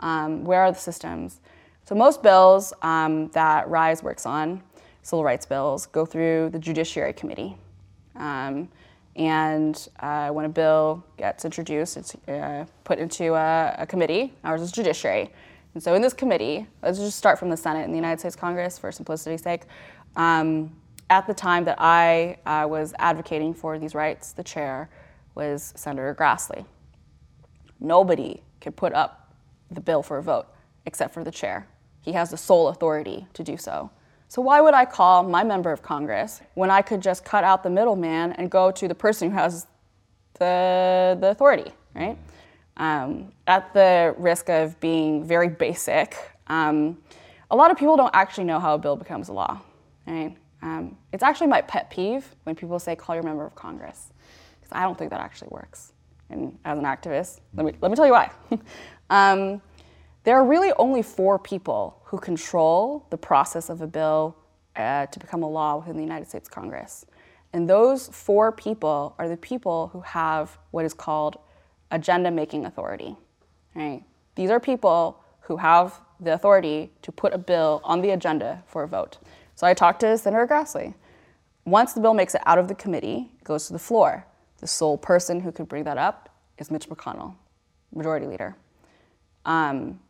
Where 0.00 0.62
are 0.62 0.72
the 0.72 0.78
systems? 0.78 1.40
So 1.84 1.94
most 1.94 2.22
bills 2.22 2.72
that 2.82 3.68
RISE 3.68 4.02
works 4.02 4.26
on, 4.26 4.62
civil 5.02 5.22
rights 5.22 5.46
bills, 5.46 5.86
go 5.86 6.04
through 6.04 6.50
the 6.50 6.58
Judiciary 6.58 7.12
Committee. 7.12 7.56
Um, 8.16 8.68
and 9.16 9.88
uh, 10.00 10.30
when 10.30 10.44
a 10.44 10.48
bill 10.48 11.04
gets 11.16 11.44
introduced, 11.44 11.96
it's 11.96 12.14
uh, 12.28 12.66
put 12.82 12.98
into 12.98 13.34
a, 13.34 13.76
a, 13.78 13.86
committee. 13.86 14.32
Ours 14.42 14.60
is 14.60 14.72
Judiciary. 14.72 15.30
And 15.74 15.82
so 15.82 15.94
in 15.94 16.02
this 16.02 16.12
committee, 16.12 16.66
let's 16.82 16.98
just 16.98 17.16
start 17.16 17.38
from 17.38 17.50
the 17.50 17.56
Senate 17.56 17.84
in 17.84 17.90
the 17.90 17.96
United 17.96 18.20
States 18.20 18.36
Congress 18.36 18.78
for 18.78 18.90
simplicity's 18.90 19.42
sake. 19.42 19.62
Um, 20.16 20.74
at 21.10 21.26
the 21.26 21.34
time 21.34 21.64
that 21.64 21.76
I 21.80 22.38
uh, 22.46 22.66
was 22.68 22.94
advocating 22.98 23.54
for 23.54 23.78
these 23.78 23.94
rights, 23.94 24.32
the 24.32 24.42
chair 24.42 24.88
was 25.34 25.72
Senator 25.76 26.14
Grassley. 26.14 26.64
Nobody 27.78 28.42
could 28.60 28.76
put 28.76 28.92
up 28.94 29.34
the 29.70 29.80
bill 29.80 30.02
for 30.02 30.18
a 30.18 30.22
vote 30.22 30.46
except 30.86 31.14
for 31.14 31.24
the 31.24 31.30
chair. 31.30 31.66
He 32.00 32.12
has 32.12 32.30
the 32.30 32.36
sole 32.36 32.68
authority 32.68 33.26
to 33.34 33.42
do 33.42 33.56
so. 33.56 33.90
So 34.34 34.42
why 34.42 34.60
would 34.60 34.74
I 34.74 34.84
call 34.84 35.22
my 35.22 35.44
member 35.44 35.70
of 35.70 35.80
Congress 35.80 36.40
when 36.54 36.68
I 36.68 36.82
could 36.82 37.00
just 37.00 37.24
cut 37.24 37.44
out 37.44 37.62
the 37.62 37.70
middleman 37.70 38.32
and 38.32 38.50
go 38.50 38.72
to 38.72 38.88
the 38.88 38.94
person 38.94 39.30
who 39.30 39.36
has 39.36 39.68
the, 40.40 41.16
the 41.20 41.28
authority, 41.28 41.70
right? 41.94 42.18
Um, 42.76 43.30
at 43.46 43.72
the 43.74 44.12
risk 44.18 44.48
of 44.48 44.80
being 44.80 45.22
very 45.22 45.46
basic, 45.46 46.16
um, 46.48 46.98
a 47.52 47.54
lot 47.54 47.70
of 47.70 47.76
people 47.76 47.96
don't 47.96 48.10
actually 48.12 48.42
know 48.42 48.58
how 48.58 48.74
a 48.74 48.78
bill 48.78 48.96
becomes 48.96 49.28
a 49.28 49.32
law, 49.32 49.60
right? 50.04 50.36
Um, 50.62 50.98
it's 51.12 51.22
actually 51.22 51.46
my 51.46 51.60
pet 51.60 51.88
peeve 51.88 52.34
when 52.42 52.56
people 52.56 52.80
say 52.80 52.96
call 52.96 53.14
your 53.14 53.22
member 53.22 53.46
of 53.46 53.54
Congress, 53.54 54.12
because 54.60 54.72
I 54.72 54.82
don't 54.82 54.98
think 54.98 55.12
that 55.12 55.20
actually 55.20 55.50
works. 55.52 55.92
And 56.28 56.58
as 56.64 56.76
an 56.76 56.84
activist, 56.86 57.38
let 57.54 57.64
me, 57.64 57.74
let 57.80 57.88
me 57.88 57.94
tell 57.94 58.06
you 58.06 58.10
why. 58.10 58.32
There 60.24 60.36
are 60.36 60.44
really 60.44 60.72
only 60.78 61.02
four 61.02 61.38
people 61.38 62.00
who 62.04 62.18
control 62.18 63.06
the 63.10 63.18
process 63.18 63.68
of 63.68 63.82
a 63.82 63.86
bill 63.86 64.36
uh, 64.74 65.06
to 65.06 65.18
become 65.18 65.42
a 65.42 65.48
law 65.48 65.76
within 65.76 65.96
the 65.96 66.02
United 66.02 66.26
States 66.28 66.48
Congress. 66.48 67.04
And 67.52 67.68
those 67.68 68.08
four 68.08 68.50
people 68.50 69.14
are 69.18 69.28
the 69.28 69.36
people 69.36 69.88
who 69.92 70.00
have 70.00 70.58
what 70.70 70.84
is 70.84 70.94
called 70.94 71.36
agenda 71.90 72.30
making 72.30 72.64
authority. 72.64 73.16
Right? 73.74 74.02
These 74.34 74.50
are 74.50 74.58
people 74.58 75.22
who 75.40 75.58
have 75.58 76.00
the 76.18 76.32
authority 76.32 76.90
to 77.02 77.12
put 77.12 77.34
a 77.34 77.38
bill 77.38 77.82
on 77.84 78.00
the 78.00 78.10
agenda 78.10 78.62
for 78.66 78.82
a 78.82 78.88
vote. 78.88 79.18
So 79.54 79.66
I 79.66 79.74
talked 79.74 80.00
to 80.00 80.16
Senator 80.16 80.46
Grassley. 80.46 80.94
Once 81.66 81.92
the 81.92 82.00
bill 82.00 82.14
makes 82.14 82.34
it 82.34 82.40
out 82.46 82.58
of 82.58 82.66
the 82.68 82.74
committee, 82.74 83.30
it 83.38 83.44
goes 83.44 83.66
to 83.66 83.74
the 83.74 83.78
floor. 83.78 84.26
The 84.58 84.66
sole 84.66 84.96
person 84.96 85.40
who 85.40 85.52
could 85.52 85.68
bring 85.68 85.84
that 85.84 85.98
up 85.98 86.30
is 86.58 86.70
Mitch 86.70 86.88
McConnell, 86.88 87.34
Majority 87.94 88.26
Leader. 88.26 88.56
Um, 89.44 90.00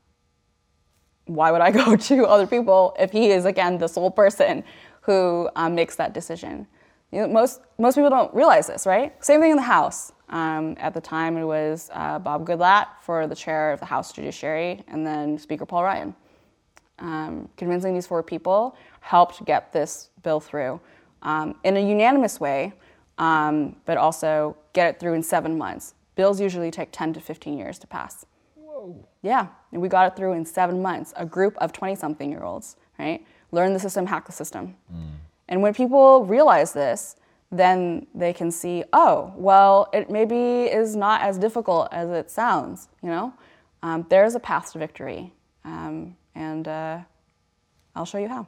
why 1.27 1.51
would 1.51 1.61
I 1.61 1.71
go 1.85 1.97
to 1.97 2.27
other 2.27 2.47
people 2.47 2.95
if 2.99 3.11
he 3.11 3.31
is 3.31 3.45
again 3.45 3.79
the 3.79 3.89
sole 3.89 4.11
person 4.11 4.65
who 5.03 5.49
um, 5.57 5.75
makes 5.75 5.97
that 5.97 6.13
decision? 6.13 6.67
You 7.13 7.21
know, 7.21 7.29
most 7.29 7.61
most 7.79 7.95
people 7.95 8.11
don't 8.11 8.35
realize 8.35 8.67
this, 8.67 8.87
right? 8.87 9.13
Same 9.25 9.41
thing 9.41 9.51
in 9.51 9.57
the 9.57 9.63
House. 9.63 10.13
Um, 10.31 10.75
at 10.81 10.95
the 10.95 11.01
time, 11.01 11.37
it 11.37 11.45
was 11.45 11.91
uh, 11.93 12.19
Bob 12.19 12.47
Goodlatte 12.47 12.89
for 13.03 13.27
the 13.27 13.37
chair 13.37 13.73
of 13.73 13.79
the 13.79 13.87
House 13.87 14.13
Judiciary, 14.13 14.83
and 14.89 15.07
then 15.07 15.39
Speaker 15.39 15.67
Paul 15.67 15.85
Ryan. 15.85 16.15
Um, 16.99 17.49
convincing 17.57 17.95
these 17.95 18.07
four 18.07 18.23
people 18.23 18.77
helped 19.01 19.45
get 19.45 19.73
this 19.73 20.11
bill 20.23 20.41
through 20.41 20.81
um, 21.23 21.57
in 21.65 21.77
a 21.77 21.81
unanimous 21.81 22.41
way, 22.41 22.73
um, 23.19 23.77
but 23.85 23.97
also 23.97 24.57
get 24.73 24.95
it 24.95 25.01
through 25.01 25.15
in 25.15 25.23
seven 25.23 25.59
months. 25.59 25.95
Bills 26.15 26.41
usually 26.41 26.71
take 26.71 26.91
10 26.93 27.15
to 27.15 27.21
15 27.21 27.59
years 27.59 27.79
to 27.81 27.87
pass. 27.87 28.25
Whoa. 28.85 29.09
Yeah, 29.23 29.47
and 29.73 29.81
we 29.81 29.89
got 29.89 30.13
it 30.13 30.17
through 30.17 30.35
in 30.35 30.45
seven 30.45 30.83
months. 30.83 31.15
A 31.17 31.25
group 31.25 31.57
of 31.59 31.73
20 31.73 31.95
something 31.95 32.31
year 32.31 32.43
olds, 32.43 32.77
right? 32.99 33.25
Learn 33.51 33.73
the 33.73 33.81
system, 33.81 34.05
hack 34.05 34.27
the 34.27 34.33
system. 34.33 34.77
Mm. 34.93 35.13
And 35.49 35.63
when 35.63 35.73
people 35.73 36.27
realize 36.27 36.75
this, 36.75 37.17
then 37.51 38.07
they 38.15 38.33
can 38.35 38.51
see, 38.51 38.85
oh, 38.93 39.33
well, 39.37 39.89
it 39.95 40.11
maybe 40.11 40.65
is 40.65 40.97
not 40.97 41.23
as 41.23 41.39
difficult 41.39 41.89
as 41.93 42.11
it 42.11 42.31
sounds, 42.31 42.89
you 43.03 43.09
know? 43.09 43.33
Um, 43.83 44.07
there's 44.11 44.35
a 44.35 44.41
path 44.41 44.73
to 44.73 44.79
victory. 44.79 45.33
Um, 45.65 46.17
and 46.35 46.69
uh, 46.69 46.99
I'll 47.95 48.05
show 48.05 48.19
you 48.19 48.29
how. 48.29 48.47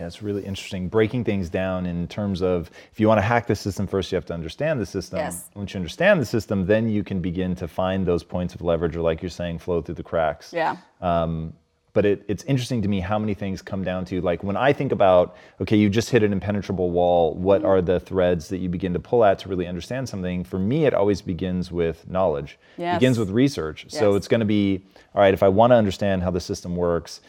Yeah, 0.00 0.06
it's 0.06 0.22
really 0.22 0.42
interesting. 0.42 0.88
Breaking 0.88 1.24
things 1.24 1.50
down 1.50 1.84
in 1.84 2.08
terms 2.08 2.40
of 2.40 2.70
if 2.90 2.98
you 2.98 3.06
want 3.06 3.18
to 3.18 3.22
hack 3.22 3.46
the 3.46 3.54
system 3.54 3.86
first, 3.86 4.10
you 4.10 4.16
have 4.16 4.24
to 4.26 4.34
understand 4.34 4.80
the 4.80 4.86
system. 4.86 5.18
Yes. 5.18 5.50
Once 5.54 5.74
you 5.74 5.78
understand 5.78 6.18
the 6.18 6.24
system, 6.24 6.64
then 6.64 6.88
you 6.88 7.04
can 7.04 7.20
begin 7.20 7.54
to 7.56 7.68
find 7.68 8.06
those 8.06 8.24
points 8.24 8.54
of 8.54 8.62
leverage, 8.62 8.96
or 8.96 9.02
like 9.02 9.20
you're 9.20 9.28
saying, 9.28 9.58
flow 9.58 9.82
through 9.82 9.96
the 9.96 10.02
cracks. 10.02 10.54
Yeah. 10.54 10.78
Um, 11.02 11.52
but 11.92 12.06
it, 12.06 12.24
it's 12.28 12.44
interesting 12.44 12.80
to 12.80 12.88
me 12.88 13.00
how 13.00 13.18
many 13.18 13.34
things 13.34 13.60
come 13.60 13.84
down 13.84 14.06
to 14.06 14.22
like 14.22 14.42
when 14.42 14.56
I 14.56 14.72
think 14.72 14.90
about 14.90 15.36
okay, 15.60 15.76
you 15.76 15.90
just 15.90 16.08
hit 16.08 16.22
an 16.22 16.32
impenetrable 16.32 16.90
wall. 16.90 17.34
What 17.34 17.62
are 17.62 17.82
the 17.82 18.00
threads 18.00 18.48
that 18.48 18.58
you 18.58 18.70
begin 18.70 18.94
to 18.94 19.00
pull 19.00 19.22
at 19.22 19.38
to 19.40 19.50
really 19.50 19.66
understand 19.66 20.08
something? 20.08 20.44
For 20.44 20.58
me, 20.58 20.86
it 20.86 20.94
always 20.94 21.20
begins 21.20 21.70
with 21.70 22.08
knowledge. 22.08 22.58
Yes. 22.78 22.96
Begins 22.96 23.18
with 23.18 23.28
research. 23.28 23.84
Yes. 23.84 23.98
So 23.98 24.14
it's 24.14 24.28
going 24.28 24.40
to 24.40 24.46
be 24.46 24.82
all 25.14 25.20
right 25.20 25.34
if 25.34 25.42
I 25.42 25.48
want 25.48 25.72
to 25.72 25.74
understand 25.74 26.22
how 26.22 26.30
the 26.30 26.40
system 26.40 26.74
works 26.74 27.20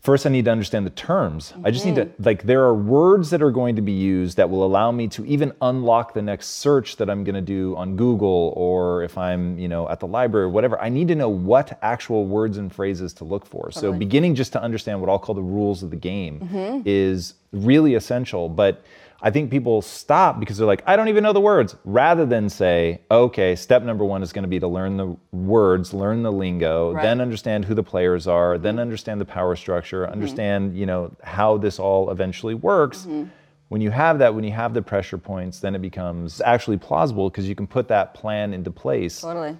first 0.00 0.24
I 0.24 0.30
need 0.30 0.44
to 0.44 0.50
understand 0.52 0.86
the 0.86 0.90
terms. 0.90 1.50
Mm-hmm. 1.50 1.66
I 1.66 1.70
just 1.70 1.84
need 1.84 1.96
to, 1.96 2.06
mm-hmm. 2.06 2.22
like, 2.22 2.44
there 2.44 2.62
are 2.62 2.74
words 2.74 3.30
that 3.30 3.42
are 3.42 3.50
going 3.50 3.76
to 3.76 3.82
be 3.82 3.92
used 3.92 4.36
that 4.36 4.48
will 4.48 4.64
allow 4.64 4.92
me 4.92 5.08
to 5.08 5.24
even 5.26 5.52
unlock 5.60 6.14
the 6.14 6.22
next 6.22 6.48
search 6.48 6.96
that 6.96 7.10
I'm 7.10 7.24
going 7.24 7.34
to 7.34 7.40
do 7.40 7.74
on 7.76 7.96
Google 7.96 8.52
or 8.56 9.02
if 9.02 9.18
I'm, 9.18 9.58
you 9.58 9.68
know, 9.68 9.88
at 9.88 9.98
the 10.00 10.06
library 10.06 10.46
or 10.46 10.50
whatever. 10.50 10.80
I 10.80 10.88
need 10.90 11.08
to 11.08 11.14
know 11.14 11.28
what 11.28 11.78
actual 11.82 12.26
words 12.26 12.56
and 12.56 12.72
phrases 12.72 13.12
to 13.14 13.24
look 13.24 13.44
for. 13.46 13.70
Totally. 13.70 13.92
So 13.94 13.98
beginning 13.98 14.34
just 14.34 14.52
to 14.52 14.62
understand 14.62 15.00
what 15.00 15.10
I'll 15.10 15.18
call 15.18 15.34
the 15.34 15.42
rules 15.42 15.82
of 15.82 15.90
the 15.90 15.96
game 15.96 16.40
mm-hmm. 16.40 16.82
is 16.84 17.34
really 17.52 17.94
essential. 17.94 18.48
But 18.48 18.84
I 19.22 19.30
think 19.30 19.50
people 19.50 19.80
stop 19.80 20.38
because 20.38 20.58
they're 20.58 20.66
like, 20.66 20.82
I 20.86 20.94
don't 20.94 21.08
even 21.08 21.22
know 21.22 21.32
the 21.32 21.40
words, 21.40 21.74
rather 21.84 22.26
than 22.26 22.48
say, 22.48 23.00
okay, 23.10 23.56
step 23.56 23.82
number 23.82 24.04
one 24.04 24.22
is 24.22 24.32
going 24.32 24.42
to 24.42 24.48
be 24.48 24.60
to 24.60 24.68
learn 24.68 24.96
the 24.98 25.16
words, 25.32 25.94
learn 25.94 26.22
the 26.22 26.30
lingo, 26.30 26.92
right. 26.92 27.02
then 27.02 27.20
understand 27.20 27.64
who 27.64 27.74
the 27.74 27.82
players 27.82 28.26
are, 28.26 28.58
then 28.58 28.78
understand 28.78 29.20
the 29.20 29.24
power 29.24 29.56
structure, 29.56 30.02
mm-hmm. 30.02 30.12
understand, 30.12 30.76
you 30.76 30.84
know, 30.84 31.10
how 31.22 31.56
this 31.56 31.78
all 31.78 32.10
eventually 32.10 32.54
works. 32.54 33.00
Mm-hmm. 33.00 33.24
When 33.68 33.80
you 33.80 33.90
have 33.90 34.18
that, 34.20 34.34
when 34.34 34.44
you 34.44 34.52
have 34.52 34.74
the 34.74 34.82
pressure 34.82 35.18
points, 35.18 35.60
then 35.60 35.74
it 35.74 35.80
becomes 35.80 36.40
actually 36.42 36.76
plausible 36.76 37.30
because 37.30 37.48
you 37.48 37.54
can 37.54 37.66
put 37.66 37.88
that 37.88 38.14
plan 38.14 38.52
into 38.52 38.70
place. 38.70 39.22
Totally. 39.22 39.56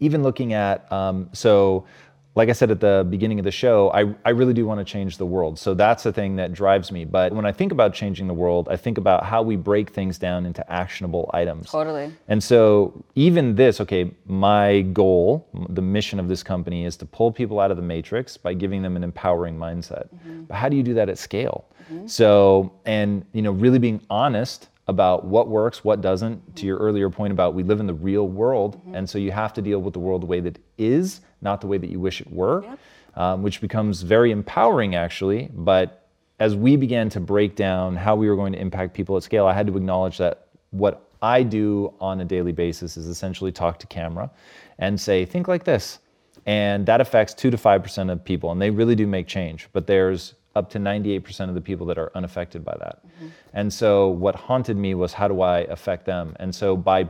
Even 0.00 0.22
looking 0.22 0.54
at, 0.54 0.90
um, 0.90 1.28
so 1.32 1.84
like 2.34 2.48
I 2.48 2.52
said 2.52 2.70
at 2.70 2.80
the 2.80 3.06
beginning 3.08 3.38
of 3.38 3.44
the 3.44 3.50
show, 3.50 3.90
I, 3.92 4.14
I 4.24 4.30
really 4.30 4.54
do 4.54 4.64
want 4.64 4.78
to 4.80 4.84
change 4.84 5.18
the 5.18 5.26
world. 5.26 5.58
So 5.58 5.74
that's 5.74 6.02
the 6.02 6.12
thing 6.12 6.36
that 6.36 6.54
drives 6.54 6.90
me. 6.90 7.04
But 7.04 7.32
when 7.32 7.44
I 7.44 7.52
think 7.52 7.72
about 7.72 7.92
changing 7.92 8.26
the 8.26 8.34
world, 8.34 8.68
I 8.70 8.76
think 8.76 8.96
about 8.96 9.24
how 9.24 9.42
we 9.42 9.56
break 9.56 9.90
things 9.90 10.16
down 10.16 10.46
into 10.46 10.70
actionable 10.72 11.30
items. 11.34 11.70
Totally. 11.70 12.10
And 12.28 12.42
so 12.42 13.04
even 13.16 13.54
this, 13.54 13.82
okay, 13.82 14.10
my 14.26 14.80
goal, 14.80 15.46
the 15.68 15.82
mission 15.82 16.18
of 16.18 16.28
this 16.28 16.42
company 16.42 16.86
is 16.86 16.96
to 16.98 17.06
pull 17.06 17.30
people 17.30 17.60
out 17.60 17.70
of 17.70 17.76
the 17.76 17.82
matrix 17.82 18.38
by 18.38 18.54
giving 18.54 18.80
them 18.80 18.96
an 18.96 19.04
empowering 19.04 19.58
mindset. 19.58 20.08
Mm-hmm. 20.14 20.44
But 20.44 20.56
how 20.56 20.70
do 20.70 20.76
you 20.76 20.82
do 20.82 20.94
that 20.94 21.10
at 21.10 21.18
scale? 21.18 21.66
Mm-hmm. 21.92 22.06
So, 22.06 22.72
and 22.86 23.26
you 23.32 23.42
know, 23.42 23.52
really 23.52 23.78
being 23.78 24.00
honest 24.08 24.68
about 24.88 25.24
what 25.24 25.48
works, 25.48 25.84
what 25.84 26.00
doesn't. 26.00 26.36
Mm-hmm. 26.36 26.54
To 26.54 26.66
your 26.66 26.78
earlier 26.78 27.10
point 27.10 27.32
about 27.32 27.52
we 27.52 27.62
live 27.62 27.80
in 27.80 27.86
the 27.86 27.94
real 27.94 28.26
world, 28.26 28.78
mm-hmm. 28.78 28.94
and 28.94 29.10
so 29.10 29.18
you 29.18 29.30
have 29.32 29.52
to 29.54 29.62
deal 29.62 29.80
with 29.80 29.92
the 29.92 30.00
world 30.00 30.22
the 30.22 30.26
way 30.26 30.40
that 30.40 30.58
is, 30.78 31.20
not 31.42 31.60
the 31.60 31.66
way 31.66 31.78
that 31.78 31.90
you 31.90 32.00
wish 32.00 32.20
it 32.20 32.32
were, 32.32 32.62
yep. 32.62 32.78
um, 33.16 33.42
which 33.42 33.60
becomes 33.60 34.02
very 34.02 34.30
empowering 34.30 34.94
actually. 34.94 35.50
But 35.52 36.08
as 36.38 36.56
we 36.56 36.76
began 36.76 37.08
to 37.10 37.20
break 37.20 37.56
down 37.56 37.96
how 37.96 38.16
we 38.16 38.28
were 38.28 38.36
going 38.36 38.52
to 38.52 38.58
impact 38.58 38.94
people 38.94 39.16
at 39.16 39.22
scale, 39.22 39.46
I 39.46 39.52
had 39.52 39.66
to 39.66 39.76
acknowledge 39.76 40.18
that 40.18 40.48
what 40.70 41.08
I 41.22 41.44
do 41.44 41.94
on 42.00 42.20
a 42.20 42.24
daily 42.24 42.52
basis 42.52 42.96
is 42.96 43.06
essentially 43.06 43.52
talk 43.52 43.78
to 43.78 43.86
camera 43.86 44.30
and 44.78 45.00
say, 45.00 45.24
think 45.24 45.46
like 45.46 45.64
this. 45.64 46.00
And 46.46 46.84
that 46.86 47.00
affects 47.00 47.34
two 47.34 47.50
to 47.52 47.56
5% 47.56 48.10
of 48.10 48.24
people, 48.24 48.50
and 48.50 48.60
they 48.60 48.70
really 48.70 48.96
do 48.96 49.06
make 49.06 49.28
change. 49.28 49.68
But 49.72 49.86
there's 49.86 50.34
up 50.56 50.68
to 50.70 50.78
98% 50.78 51.48
of 51.48 51.54
the 51.54 51.60
people 51.60 51.86
that 51.86 51.98
are 51.98 52.10
unaffected 52.16 52.64
by 52.64 52.76
that. 52.80 53.06
Mm-hmm. 53.06 53.26
And 53.54 53.72
so 53.72 54.08
what 54.08 54.34
haunted 54.34 54.76
me 54.76 54.94
was 54.94 55.12
how 55.12 55.28
do 55.28 55.40
I 55.40 55.60
affect 55.60 56.04
them? 56.04 56.36
And 56.40 56.52
so 56.52 56.76
by 56.76 57.08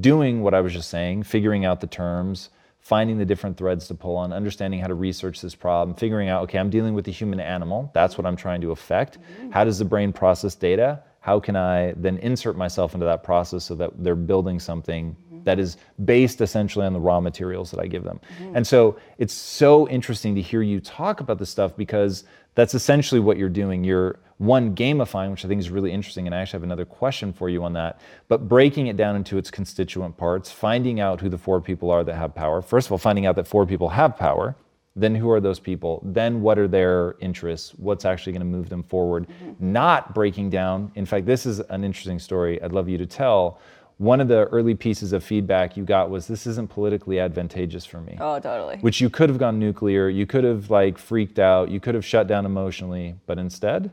doing 0.00 0.42
what 0.42 0.52
I 0.52 0.60
was 0.60 0.72
just 0.72 0.90
saying, 0.90 1.22
figuring 1.22 1.64
out 1.64 1.80
the 1.80 1.86
terms, 1.86 2.50
finding 2.86 3.18
the 3.18 3.24
different 3.24 3.56
threads 3.56 3.88
to 3.88 3.94
pull 3.96 4.16
on, 4.16 4.32
understanding 4.32 4.78
how 4.78 4.86
to 4.86 4.94
research 4.94 5.40
this 5.40 5.56
problem, 5.56 5.92
figuring 5.96 6.28
out, 6.28 6.44
okay, 6.44 6.56
I'm 6.56 6.70
dealing 6.70 6.94
with 6.94 7.04
the 7.04 7.10
human 7.10 7.40
animal. 7.40 7.90
That's 7.94 8.16
what 8.16 8.24
I'm 8.24 8.36
trying 8.36 8.60
to 8.60 8.70
affect. 8.70 9.18
Mm-hmm. 9.18 9.50
How 9.50 9.64
does 9.64 9.80
the 9.80 9.84
brain 9.84 10.12
process 10.12 10.54
data? 10.54 11.02
How 11.18 11.40
can 11.40 11.56
I 11.56 11.94
then 11.96 12.18
insert 12.18 12.56
myself 12.56 12.94
into 12.94 13.04
that 13.04 13.24
process 13.24 13.64
so 13.64 13.74
that 13.74 13.90
they're 14.04 14.14
building 14.14 14.60
something 14.60 15.16
mm-hmm. 15.16 15.42
that 15.42 15.58
is 15.58 15.78
based 16.04 16.40
essentially 16.40 16.86
on 16.86 16.92
the 16.92 17.00
raw 17.00 17.18
materials 17.18 17.72
that 17.72 17.80
I 17.80 17.88
give 17.88 18.04
them? 18.04 18.20
Mm-hmm. 18.38 18.58
And 18.58 18.64
so 18.64 18.96
it's 19.18 19.34
so 19.34 19.88
interesting 19.88 20.36
to 20.36 20.40
hear 20.40 20.62
you 20.62 20.78
talk 20.78 21.18
about 21.18 21.40
this 21.40 21.50
stuff 21.50 21.76
because 21.76 22.22
that's 22.56 22.74
essentially 22.74 23.20
what 23.20 23.36
you're 23.36 23.48
doing. 23.48 23.84
You're 23.84 24.18
one 24.38 24.74
gamifying, 24.74 25.30
which 25.30 25.44
I 25.44 25.48
think 25.48 25.60
is 25.60 25.70
really 25.70 25.92
interesting, 25.92 26.26
and 26.26 26.34
I 26.34 26.40
actually 26.40 26.58
have 26.58 26.64
another 26.64 26.84
question 26.84 27.32
for 27.32 27.48
you 27.48 27.62
on 27.62 27.74
that. 27.74 28.00
But 28.28 28.48
breaking 28.48 28.88
it 28.88 28.96
down 28.96 29.14
into 29.14 29.38
its 29.38 29.50
constituent 29.50 30.16
parts, 30.16 30.50
finding 30.50 30.98
out 30.98 31.20
who 31.20 31.28
the 31.28 31.38
four 31.38 31.60
people 31.60 31.90
are 31.90 32.02
that 32.02 32.14
have 32.14 32.34
power. 32.34 32.60
First 32.60 32.88
of 32.88 32.92
all, 32.92 32.98
finding 32.98 33.26
out 33.26 33.36
that 33.36 33.46
four 33.46 33.66
people 33.66 33.90
have 33.90 34.16
power. 34.16 34.56
Then 34.98 35.14
who 35.14 35.30
are 35.30 35.40
those 35.40 35.60
people? 35.60 36.02
Then 36.02 36.40
what 36.40 36.58
are 36.58 36.66
their 36.66 37.16
interests? 37.20 37.74
What's 37.76 38.06
actually 38.06 38.32
going 38.32 38.40
to 38.40 38.46
move 38.46 38.70
them 38.70 38.82
forward? 38.82 39.26
Mm-hmm. 39.28 39.72
Not 39.72 40.14
breaking 40.14 40.48
down. 40.48 40.90
In 40.94 41.04
fact, 41.04 41.26
this 41.26 41.44
is 41.44 41.60
an 41.60 41.84
interesting 41.84 42.18
story 42.18 42.60
I'd 42.62 42.72
love 42.72 42.88
you 42.88 42.96
to 42.96 43.06
tell 43.06 43.60
one 43.98 44.20
of 44.20 44.28
the 44.28 44.44
early 44.46 44.74
pieces 44.74 45.12
of 45.12 45.24
feedback 45.24 45.76
you 45.76 45.84
got 45.84 46.10
was 46.10 46.26
this 46.26 46.46
isn't 46.46 46.68
politically 46.68 47.18
advantageous 47.18 47.86
for 47.86 48.00
me. 48.00 48.16
Oh, 48.20 48.38
totally. 48.38 48.76
Which 48.78 49.00
you 49.00 49.08
could 49.08 49.30
have 49.30 49.38
gone 49.38 49.58
nuclear, 49.58 50.08
you 50.08 50.26
could 50.26 50.44
have 50.44 50.70
like 50.70 50.98
freaked 50.98 51.38
out, 51.38 51.70
you 51.70 51.80
could 51.80 51.94
have 51.94 52.04
shut 52.04 52.26
down 52.26 52.44
emotionally, 52.44 53.16
but 53.26 53.38
instead? 53.38 53.90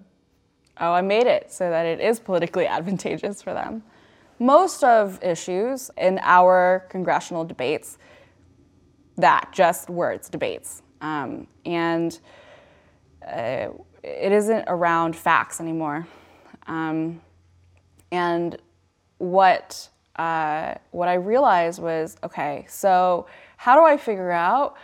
Oh, 0.79 0.91
I 0.91 1.01
made 1.01 1.27
it 1.27 1.51
so 1.51 1.69
that 1.69 1.85
it 1.85 2.01
is 2.01 2.19
politically 2.19 2.67
advantageous 2.67 3.41
for 3.41 3.53
them. 3.53 3.83
Most 4.39 4.83
of 4.83 5.23
issues 5.23 5.89
in 5.97 6.19
our 6.21 6.85
congressional 6.89 7.45
debates 7.45 7.97
that, 9.15 9.49
just 9.53 9.89
words, 9.89 10.27
debates. 10.27 10.81
Um, 10.99 11.47
and 11.65 12.19
uh, 13.25 13.67
it 14.03 14.31
isn't 14.31 14.65
around 14.67 15.15
facts 15.15 15.61
anymore. 15.61 16.07
Um, 16.67 17.21
and 18.11 18.57
what 19.19 19.89
uh, 20.15 20.75
what 20.91 21.07
I 21.07 21.15
realized 21.15 21.81
was 21.81 22.17
okay, 22.23 22.65
so 22.69 23.27
how 23.57 23.75
do 23.75 23.85
I 23.85 23.97
figure 23.97 24.31
out 24.31 24.75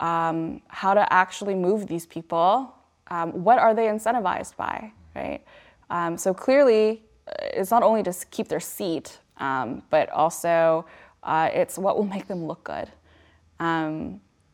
um, 0.00 0.60
how 0.68 0.94
to 0.94 1.12
actually 1.12 1.54
move 1.54 1.86
these 1.86 2.06
people? 2.06 2.74
Um, 3.08 3.44
what 3.44 3.58
are 3.58 3.74
they 3.74 3.86
incentivized 3.86 4.56
by, 4.56 4.92
right? 5.14 5.42
Um, 5.90 6.16
so 6.16 6.32
clearly, 6.34 7.02
uh, 7.28 7.32
it's 7.54 7.70
not 7.70 7.82
only 7.82 8.02
to 8.02 8.14
keep 8.30 8.48
their 8.48 8.60
seat, 8.60 9.18
um, 9.36 9.82
but 9.90 10.08
also 10.10 10.86
uh, 11.22 11.50
it's 11.52 11.78
what 11.78 11.96
will 11.96 12.06
make 12.16 12.26
them 12.26 12.46
look 12.46 12.64
good. 12.64 12.88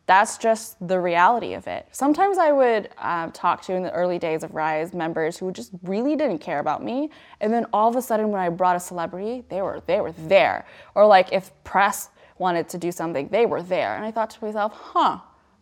That's 0.08 0.38
just 0.38 0.76
the 0.88 0.98
reality 0.98 1.52
of 1.52 1.66
it. 1.66 1.86
Sometimes 1.92 2.38
I 2.38 2.50
would 2.50 2.88
uh, 2.96 3.28
talk 3.34 3.60
to 3.64 3.74
in 3.74 3.82
the 3.82 3.92
early 3.92 4.18
days 4.18 4.42
of 4.42 4.54
Rise 4.54 4.94
members 4.94 5.36
who 5.36 5.52
just 5.52 5.70
really 5.82 6.16
didn't 6.16 6.38
care 6.38 6.60
about 6.60 6.82
me, 6.82 7.10
and 7.42 7.52
then 7.52 7.66
all 7.74 7.90
of 7.90 7.94
a 7.94 8.00
sudden 8.00 8.30
when 8.30 8.40
I 8.40 8.48
brought 8.48 8.74
a 8.74 8.80
celebrity, 8.80 9.44
they 9.50 9.60
were 9.60 9.82
they 9.86 10.00
were 10.00 10.12
there. 10.12 10.64
Or 10.94 11.06
like 11.06 11.30
if 11.30 11.52
press 11.62 12.08
wanted 12.38 12.70
to 12.70 12.78
do 12.78 12.90
something, 12.90 13.28
they 13.28 13.44
were 13.44 13.62
there, 13.62 13.96
and 13.96 14.04
I 14.04 14.10
thought 14.10 14.30
to 14.30 14.42
myself, 14.42 14.72
huh, 14.72 15.18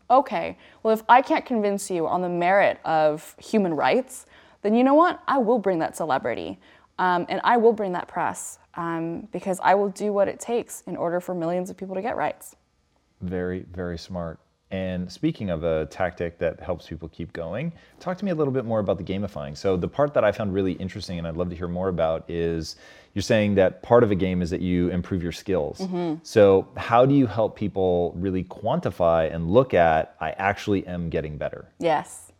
okay. 0.09 0.57
Well, 0.84 0.94
if 0.94 1.03
I 1.09 1.22
can't 1.22 1.44
convince 1.44 1.90
you 1.90 2.07
on 2.07 2.22
the 2.22 2.28
merit 2.28 2.78
of 2.84 3.34
human 3.38 3.74
rights, 3.74 4.26
then 4.62 4.76
you 4.76 4.84
know 4.84 4.94
what? 4.94 5.20
I 5.26 5.38
will 5.38 5.59
bring 5.59 5.80
that 5.80 5.97
celebrity, 5.97 6.61
um, 7.01 7.26
and 7.28 7.40
I 7.42 7.57
will 7.57 7.72
bring 7.72 7.90
that 7.94 8.07
press 8.07 8.61
um, 8.74 9.22
because 9.32 9.59
I 9.61 9.74
will 9.74 9.88
do 9.88 10.12
what 10.12 10.28
it 10.28 10.38
takes 10.38 10.82
in 10.82 10.97
order 10.97 11.18
for 11.18 11.34
millions 11.34 11.68
of 11.68 11.76
people 11.76 11.97
to 11.97 12.03
get 12.03 12.16
rights. 12.16 12.55
Very, 13.20 13.64
very 13.72 13.98
smart. 13.98 14.38
And 14.72 15.10
speaking 15.10 15.50
of 15.50 15.62
a 15.62 15.86
tactic 15.86 16.38
that 16.38 16.58
helps 16.58 16.88
people 16.88 17.08
keep 17.08 17.32
going, 17.32 17.72
talk 18.00 18.18
to 18.18 18.24
me 18.24 18.32
a 18.32 18.34
little 18.34 18.52
bit 18.52 18.64
more 18.64 18.80
about 18.80 18.98
the 18.98 19.04
gamifying. 19.04 19.56
So, 19.56 19.76
the 19.76 19.86
part 19.86 20.12
that 20.14 20.24
I 20.24 20.32
found 20.32 20.52
really 20.52 20.72
interesting 20.72 21.18
and 21.18 21.26
I'd 21.26 21.36
love 21.36 21.50
to 21.50 21.56
hear 21.56 21.68
more 21.68 21.88
about 21.88 22.28
is 22.28 22.74
you're 23.14 23.22
saying 23.22 23.54
that 23.54 23.82
part 23.82 24.02
of 24.02 24.10
a 24.10 24.16
game 24.16 24.42
is 24.42 24.50
that 24.50 24.60
you 24.60 24.88
improve 24.88 25.22
your 25.22 25.32
skills. 25.32 25.78
Mm-hmm. 25.78 26.16
So, 26.24 26.66
how 26.76 27.06
do 27.06 27.14
you 27.14 27.28
help 27.28 27.54
people 27.54 28.12
really 28.16 28.42
quantify 28.42 29.32
and 29.32 29.48
look 29.48 29.72
at, 29.72 30.16
I 30.20 30.32
actually 30.32 30.84
am 30.86 31.10
getting 31.10 31.38
better? 31.38 31.70
Yes. 31.78 32.32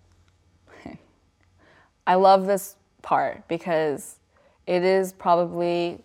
I 2.09 2.17
love 2.17 2.47
this 2.47 2.75
part 3.03 3.47
because 3.47 4.17
it 4.67 4.83
is 4.83 5.13
probably 5.13 6.03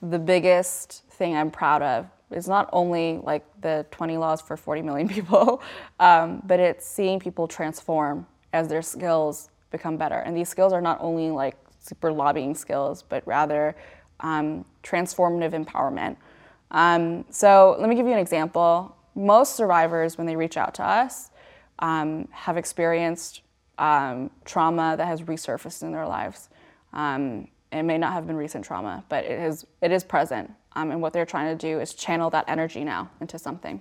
the 0.00 0.18
biggest 0.20 1.02
thing 1.10 1.36
I'm 1.36 1.50
proud 1.50 1.82
of 1.82 2.06
it's 2.30 2.48
not 2.48 2.68
only 2.72 3.18
like 3.22 3.44
the 3.60 3.86
20 3.90 4.16
laws 4.16 4.40
for 4.40 4.56
40 4.56 4.82
million 4.82 5.08
people, 5.16 5.62
um, 5.98 6.42
but 6.46 6.60
it's 6.60 6.86
seeing 6.86 7.18
people 7.18 7.48
transform 7.48 8.26
as 8.52 8.68
their 8.68 8.82
skills 8.82 9.50
become 9.70 9.96
better. 9.96 10.16
And 10.16 10.36
these 10.36 10.48
skills 10.48 10.72
are 10.72 10.80
not 10.80 10.98
only 11.00 11.30
like 11.30 11.56
super 11.80 12.12
lobbying 12.12 12.54
skills, 12.54 13.02
but 13.02 13.26
rather 13.26 13.74
um, 14.20 14.64
transformative 14.82 15.52
empowerment. 15.52 16.16
Um, 16.70 17.24
so 17.30 17.76
let 17.78 17.88
me 17.88 17.94
give 17.94 18.06
you 18.06 18.12
an 18.12 18.18
example. 18.18 18.96
Most 19.14 19.56
survivors, 19.56 20.18
when 20.18 20.26
they 20.26 20.36
reach 20.36 20.56
out 20.56 20.74
to 20.74 20.84
us, 20.84 21.30
um, 21.80 22.28
have 22.30 22.56
experienced 22.56 23.42
um, 23.78 24.30
trauma 24.44 24.94
that 24.96 25.06
has 25.06 25.22
resurfaced 25.22 25.82
in 25.82 25.92
their 25.92 26.06
lives. 26.06 26.48
It 27.72 27.82
may 27.84 27.98
not 27.98 28.12
have 28.12 28.26
been 28.26 28.36
recent 28.36 28.64
trauma, 28.64 29.04
but 29.08 29.24
it 29.24 29.38
is, 29.40 29.66
it 29.80 29.92
is 29.92 30.02
present. 30.02 30.52
Um, 30.72 30.90
and 30.90 31.00
what 31.00 31.12
they're 31.12 31.26
trying 31.26 31.56
to 31.56 31.66
do 31.66 31.80
is 31.80 31.94
channel 31.94 32.30
that 32.30 32.44
energy 32.48 32.84
now 32.84 33.10
into 33.20 33.38
something. 33.38 33.80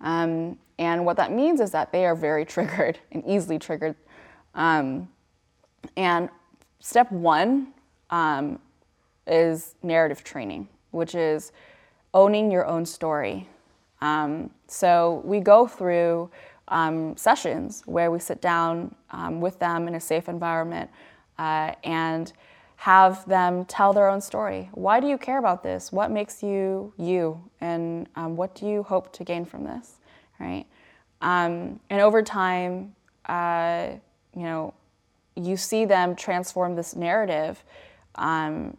Um, 0.00 0.58
and 0.78 1.04
what 1.04 1.16
that 1.16 1.32
means 1.32 1.60
is 1.60 1.72
that 1.72 1.90
they 1.90 2.06
are 2.06 2.14
very 2.14 2.44
triggered 2.54 2.98
and 3.12 3.24
easily 3.26 3.58
triggered. 3.58 3.96
Um, 4.54 5.08
and 5.96 6.28
step 6.80 7.10
one 7.10 7.74
um, 8.10 8.58
is 9.26 9.74
narrative 9.82 10.22
training, 10.22 10.68
which 10.92 11.14
is 11.14 11.52
owning 12.14 12.50
your 12.50 12.66
own 12.66 12.86
story. 12.86 13.48
Um, 14.00 14.50
so 14.68 15.22
we 15.24 15.40
go 15.40 15.66
through 15.66 16.30
um, 16.68 17.16
sessions 17.16 17.82
where 17.86 18.10
we 18.10 18.18
sit 18.18 18.40
down 18.40 18.94
with 19.40 19.58
them 19.58 19.88
in 19.88 19.94
a 19.94 20.00
safe 20.00 20.28
environment 20.28 20.90
uh, 21.38 21.72
and 21.84 22.32
have 22.78 23.26
them 23.28 23.64
tell 23.64 23.92
their 23.92 24.08
own 24.08 24.20
story. 24.20 24.70
Why 24.72 25.00
do 25.00 25.08
you 25.08 25.18
care 25.18 25.40
about 25.40 25.64
this? 25.64 25.90
What 25.90 26.12
makes 26.12 26.44
you 26.44 26.92
you? 26.96 27.42
And 27.60 28.08
um, 28.14 28.36
what 28.36 28.54
do 28.54 28.68
you 28.68 28.84
hope 28.84 29.12
to 29.14 29.24
gain 29.24 29.44
from 29.44 29.64
this? 29.64 29.96
Right? 30.38 30.64
Um, 31.20 31.80
and 31.90 32.00
over 32.00 32.22
time, 32.22 32.94
uh, 33.26 33.88
you 34.32 34.42
know, 34.44 34.74
you 35.34 35.56
see 35.56 35.86
them 35.86 36.14
transform 36.14 36.76
this 36.76 36.94
narrative. 36.94 37.64
Um, 38.14 38.76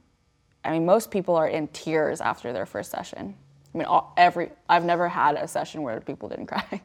I 0.64 0.72
mean, 0.72 0.86
most 0.86 1.12
people 1.12 1.36
are 1.36 1.50
in 1.50 1.68
tears 1.68 2.22
after 2.22 2.54
their 2.54 2.66
first 2.66 2.91
session. 2.91 3.36
I 3.74 3.78
mean, 3.78 3.86
all, 3.86 4.14
every 4.16 4.52
I've 4.70 4.86
never 4.86 5.10
had 5.10 5.36
a 5.36 5.45
session 5.45 5.82
where 5.82 6.00
people 6.00 6.30
didn't 6.30 6.45
cry, 6.54 6.82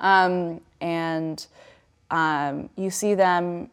um, 0.00 0.62
and 0.80 1.46
um, 2.10 2.70
you 2.74 2.88
see 2.88 3.14
them 3.14 3.68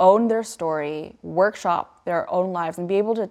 own 0.00 0.26
their 0.26 0.42
story, 0.42 1.14
workshop 1.22 2.04
their 2.04 2.28
own 2.28 2.52
lives, 2.52 2.78
and 2.78 2.88
be 2.88 2.96
able 2.96 3.14
to 3.14 3.30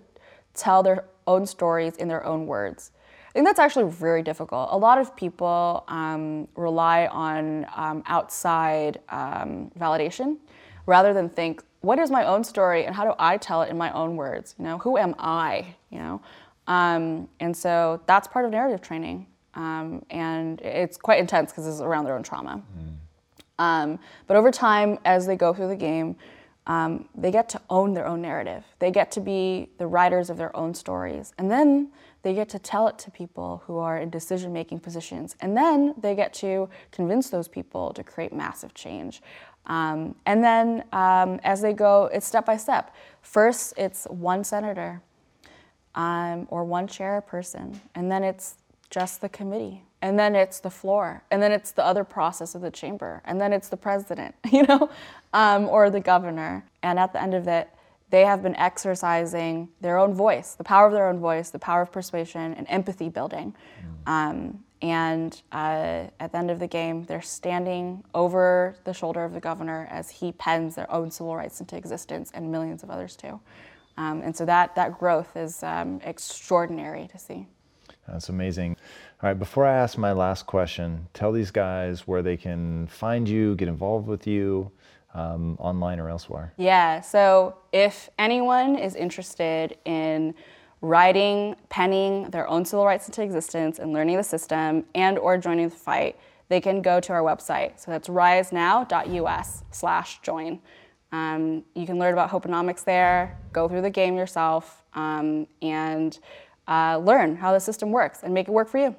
tell 0.53 0.84
their 0.84 1.05
own 1.28 1.45
stories 1.45 1.97
in 1.97 2.07
their 2.07 2.26
own 2.26 2.45
words. 2.45 2.91
I 3.30 3.32
think 3.34 3.45
that's 3.45 3.59
actually 3.59 3.91
very 3.91 4.24
difficult. 4.24 4.70
A 4.72 4.78
lot 4.78 4.97
of 4.97 5.15
people 5.15 5.84
um, 5.88 6.47
rely 6.55 7.07
on 7.07 7.67
um, 7.76 8.03
outside 8.07 8.99
um, 9.09 9.72
validation 9.78 10.38
rather 10.86 11.13
than 11.13 11.30
think, 11.30 11.63
what 11.82 11.99
is 11.99 12.09
my 12.09 12.26
own 12.26 12.43
story 12.43 12.86
and 12.86 12.95
how 12.95 13.05
do 13.05 13.13
I 13.20 13.38
tell 13.38 13.61
it 13.61 13.70
in 13.70 13.78
my 13.78 13.91
own 13.93 14.15
words? 14.15 14.55
You 14.57 14.65
know, 14.65 14.78
who 14.80 14.97
am 14.97 15.13
I? 15.20 15.76
You 15.91 15.99
know, 15.99 16.22
um, 16.67 17.30
and 17.39 17.55
so 17.55 18.01
that's 18.05 18.28
part 18.28 18.45
of 18.45 18.51
narrative 18.51 18.82
training, 18.82 19.28
um, 19.53 20.03
and 20.09 20.59
it's 20.61 20.97
quite 20.97 21.20
intense 21.20 21.51
because 21.51 21.67
it's 21.67 21.82
around 21.82 22.05
their 22.05 22.15
own 22.15 22.24
trauma. 22.24 22.61
Mm. 23.59 23.99
but 24.28 24.38
over 24.38 24.51
time, 24.51 24.97
as 25.05 25.26
they 25.26 25.36
go 25.36 25.53
through 25.53 25.67
the 25.67 25.76
game, 25.76 26.15
um, 26.70 27.09
they 27.15 27.32
get 27.32 27.49
to 27.49 27.61
own 27.72 27.95
their 27.95 28.05
own 28.05 28.22
narrative. 28.22 28.63
They 28.78 28.91
get 28.91 29.11
to 29.13 29.22
be 29.22 29.70
the 29.80 29.88
writers 29.88 30.30
of 30.30 30.38
their 30.38 30.55
own 30.55 30.76
stories. 30.76 31.34
And 31.39 31.49
then 31.49 31.91
they 32.22 32.36
get 32.36 32.47
to 32.49 32.59
tell 32.59 32.88
it 32.88 32.99
to 32.99 33.11
people 33.11 33.63
who 33.65 33.80
are 33.80 33.97
in 33.97 34.11
decision 34.11 34.53
making 34.53 34.82
positions. 34.82 35.36
And 35.41 35.57
then 35.57 35.95
they 35.99 36.15
get 36.15 36.32
to 36.36 36.70
convince 36.91 37.32
those 37.32 37.47
people 37.47 37.91
to 37.93 38.03
create 38.03 38.32
massive 38.32 38.76
change. 38.76 39.24
Um, 39.65 40.13
and 40.28 40.43
then 40.43 40.84
um, 40.93 41.39
as 41.43 41.59
they 41.59 41.74
go, 41.74 42.05
it's 42.13 42.28
step 42.28 42.45
by 42.45 42.57
step. 42.57 42.95
First, 43.24 43.74
it's 43.76 44.05
one 44.05 44.43
senator 44.43 45.01
um, 45.95 46.47
or 46.51 46.63
one 46.63 46.88
chairperson, 46.88 47.80
and 47.95 48.11
then 48.11 48.24
it's 48.24 48.57
just 48.89 49.22
the 49.22 49.30
committee 49.30 49.84
and 50.02 50.18
then 50.18 50.36
it's 50.36 50.60
the 50.60 50.70
floor 50.70 51.24
and 51.30 51.41
then 51.41 51.52
it's 51.52 51.72
the 51.72 51.84
other 51.84 52.04
process 52.04 52.56
of 52.56 52.62
the 52.62 52.72
chamber 52.72 53.22
and 53.26 53.39
then 53.39 53.52
it's 53.54 53.70
the 53.70 53.78
president 53.78 54.36
you 54.52 54.64
know 54.64 54.89
um, 55.34 55.68
or 55.68 55.89
the 55.89 56.00
governor 56.00 56.66
and 56.82 57.00
at 57.00 57.14
the 57.14 57.22
end 57.22 57.34
of 57.34 57.47
it 57.47 57.70
they 58.10 58.26
have 58.26 58.41
been 58.41 58.56
exercising 58.56 59.70
their 59.82 59.97
own 59.97 60.14
voice 60.14 60.56
the 60.56 60.64
power 60.64 60.88
of 60.88 60.93
their 60.93 61.08
own 61.08 61.20
voice 61.20 61.50
the 61.50 61.60
power 61.60 61.82
of 61.82 61.91
persuasion 61.91 62.54
and 62.54 62.66
empathy 62.70 63.10
building 63.10 63.54
mm. 63.82 64.12
um, 64.12 64.64
and 64.82 65.41
uh, 65.52 66.06
at 66.22 66.32
the 66.32 66.38
end 66.38 66.50
of 66.50 66.60
the 66.60 66.68
game 66.68 67.04
they're 67.04 67.22
standing 67.22 68.04
over 68.14 68.76
the 68.86 68.93
shoulder 68.93 69.24
of 69.24 69.34
the 69.34 69.39
governor 69.39 69.88
as 69.91 70.10
he 70.10 70.32
pens 70.32 70.76
their 70.76 70.89
own 70.91 71.12
civil 71.12 71.36
rights 71.36 71.60
into 71.60 71.76
existence 71.76 72.32
and 72.34 72.50
millions 72.50 72.84
of 72.84 72.89
others 72.89 73.16
too 73.16 73.39
um, 73.97 74.22
and 74.22 74.34
so 74.34 74.45
that, 74.45 74.74
that 74.76 74.97
growth 74.97 75.36
is 75.36 75.62
um, 75.62 76.00
extraordinary 76.06 77.10
to 77.12 77.20
see 77.20 77.45
that's 78.12 78.30
amazing. 78.30 78.78
All 79.22 79.30
right, 79.30 79.38
before 79.38 79.65
I 79.65 79.76
ask 79.76 79.97
my 79.97 80.13
last 80.13 80.45
question, 80.45 81.09
tell 81.13 81.34
these 81.34 81.51
guys 81.51 82.07
where 82.07 82.22
they 82.22 82.38
can 82.38 82.88
find 82.88 83.28
you, 83.28 83.53
get 83.55 83.67
involved 83.67 84.07
with 84.07 84.26
you, 84.26 84.72
um, 85.13 85.57
online 85.59 85.99
or 85.99 86.09
elsewhere. 86.09 86.53
Yeah, 86.55 87.01
so 87.01 87.57
if 87.74 88.09
anyone 88.17 88.78
is 88.78 88.95
interested 88.95 89.78
in 89.84 90.36
writing, 90.80 91.57
penning 91.67 92.30
their 92.30 92.47
own 92.47 92.63
civil 92.63 92.86
rights 92.86 93.09
into 93.09 93.22
existence 93.22 93.78
and 93.80 93.91
learning 93.91 94.15
the 94.15 94.24
system 94.24 94.86
and 94.95 95.20
or 95.20 95.38
joining 95.38 95.67
the 95.67 95.76
fight, 95.76 96.17
they 96.47 96.61
can 96.61 96.82
go 96.82 97.01
to 97.01 97.11
our 97.11 97.22
website. 97.22 97.78
So 97.78 97.91
that's 97.91 98.07
risenow.us 98.07 99.63
slash 99.72 100.22
join. 100.22 100.61
Um, 101.11 101.65
you 101.76 101.86
can 101.86 101.99
learn 101.99 102.13
about 102.13 102.30
Hopenomics 102.30 102.86
there, 102.86 103.38
go 103.51 103.67
through 103.67 103.82
the 103.82 103.89
game 103.89 104.15
yourself, 104.15 104.82
um, 104.93 105.45
and 105.61 106.17
uh, 106.70 107.01
learn 107.03 107.36
how 107.36 107.51
the 107.51 107.59
system 107.59 107.91
works 107.91 108.24
and 108.24 108.34
make 108.34 108.47
it 108.47 108.51
work 108.51 108.70
for 108.70 108.78
you. 108.78 108.95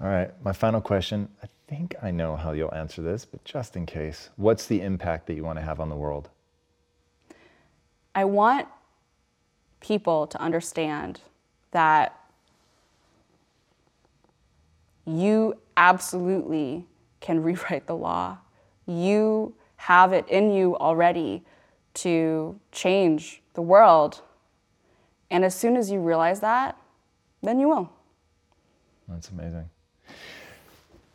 All 0.00 0.06
right, 0.06 0.30
my 0.44 0.52
final 0.52 0.80
question. 0.80 1.28
I 1.42 1.48
think 1.66 1.96
I 2.00 2.12
know 2.12 2.36
how 2.36 2.52
you'll 2.52 2.74
answer 2.74 3.02
this, 3.02 3.24
but 3.24 3.44
just 3.44 3.76
in 3.76 3.84
case, 3.84 4.30
what's 4.36 4.66
the 4.66 4.80
impact 4.80 5.26
that 5.26 5.34
you 5.34 5.42
want 5.42 5.58
to 5.58 5.64
have 5.64 5.80
on 5.80 5.88
the 5.88 5.96
world? 5.96 6.30
I 8.14 8.24
want 8.24 8.68
people 9.80 10.28
to 10.28 10.40
understand 10.40 11.20
that 11.72 12.18
you 15.04 15.54
absolutely 15.76 16.86
can 17.20 17.42
rewrite 17.42 17.86
the 17.86 17.96
law. 17.96 18.38
You 18.86 19.54
have 19.76 20.12
it 20.12 20.28
in 20.28 20.52
you 20.52 20.76
already 20.76 21.44
to 21.94 22.58
change 22.70 23.42
the 23.54 23.62
world. 23.62 24.22
And 25.30 25.44
as 25.44 25.56
soon 25.56 25.76
as 25.76 25.90
you 25.90 26.00
realize 26.00 26.38
that, 26.40 26.76
then 27.42 27.58
you 27.58 27.68
will. 27.68 27.92
That's 29.08 29.30
amazing. 29.30 29.68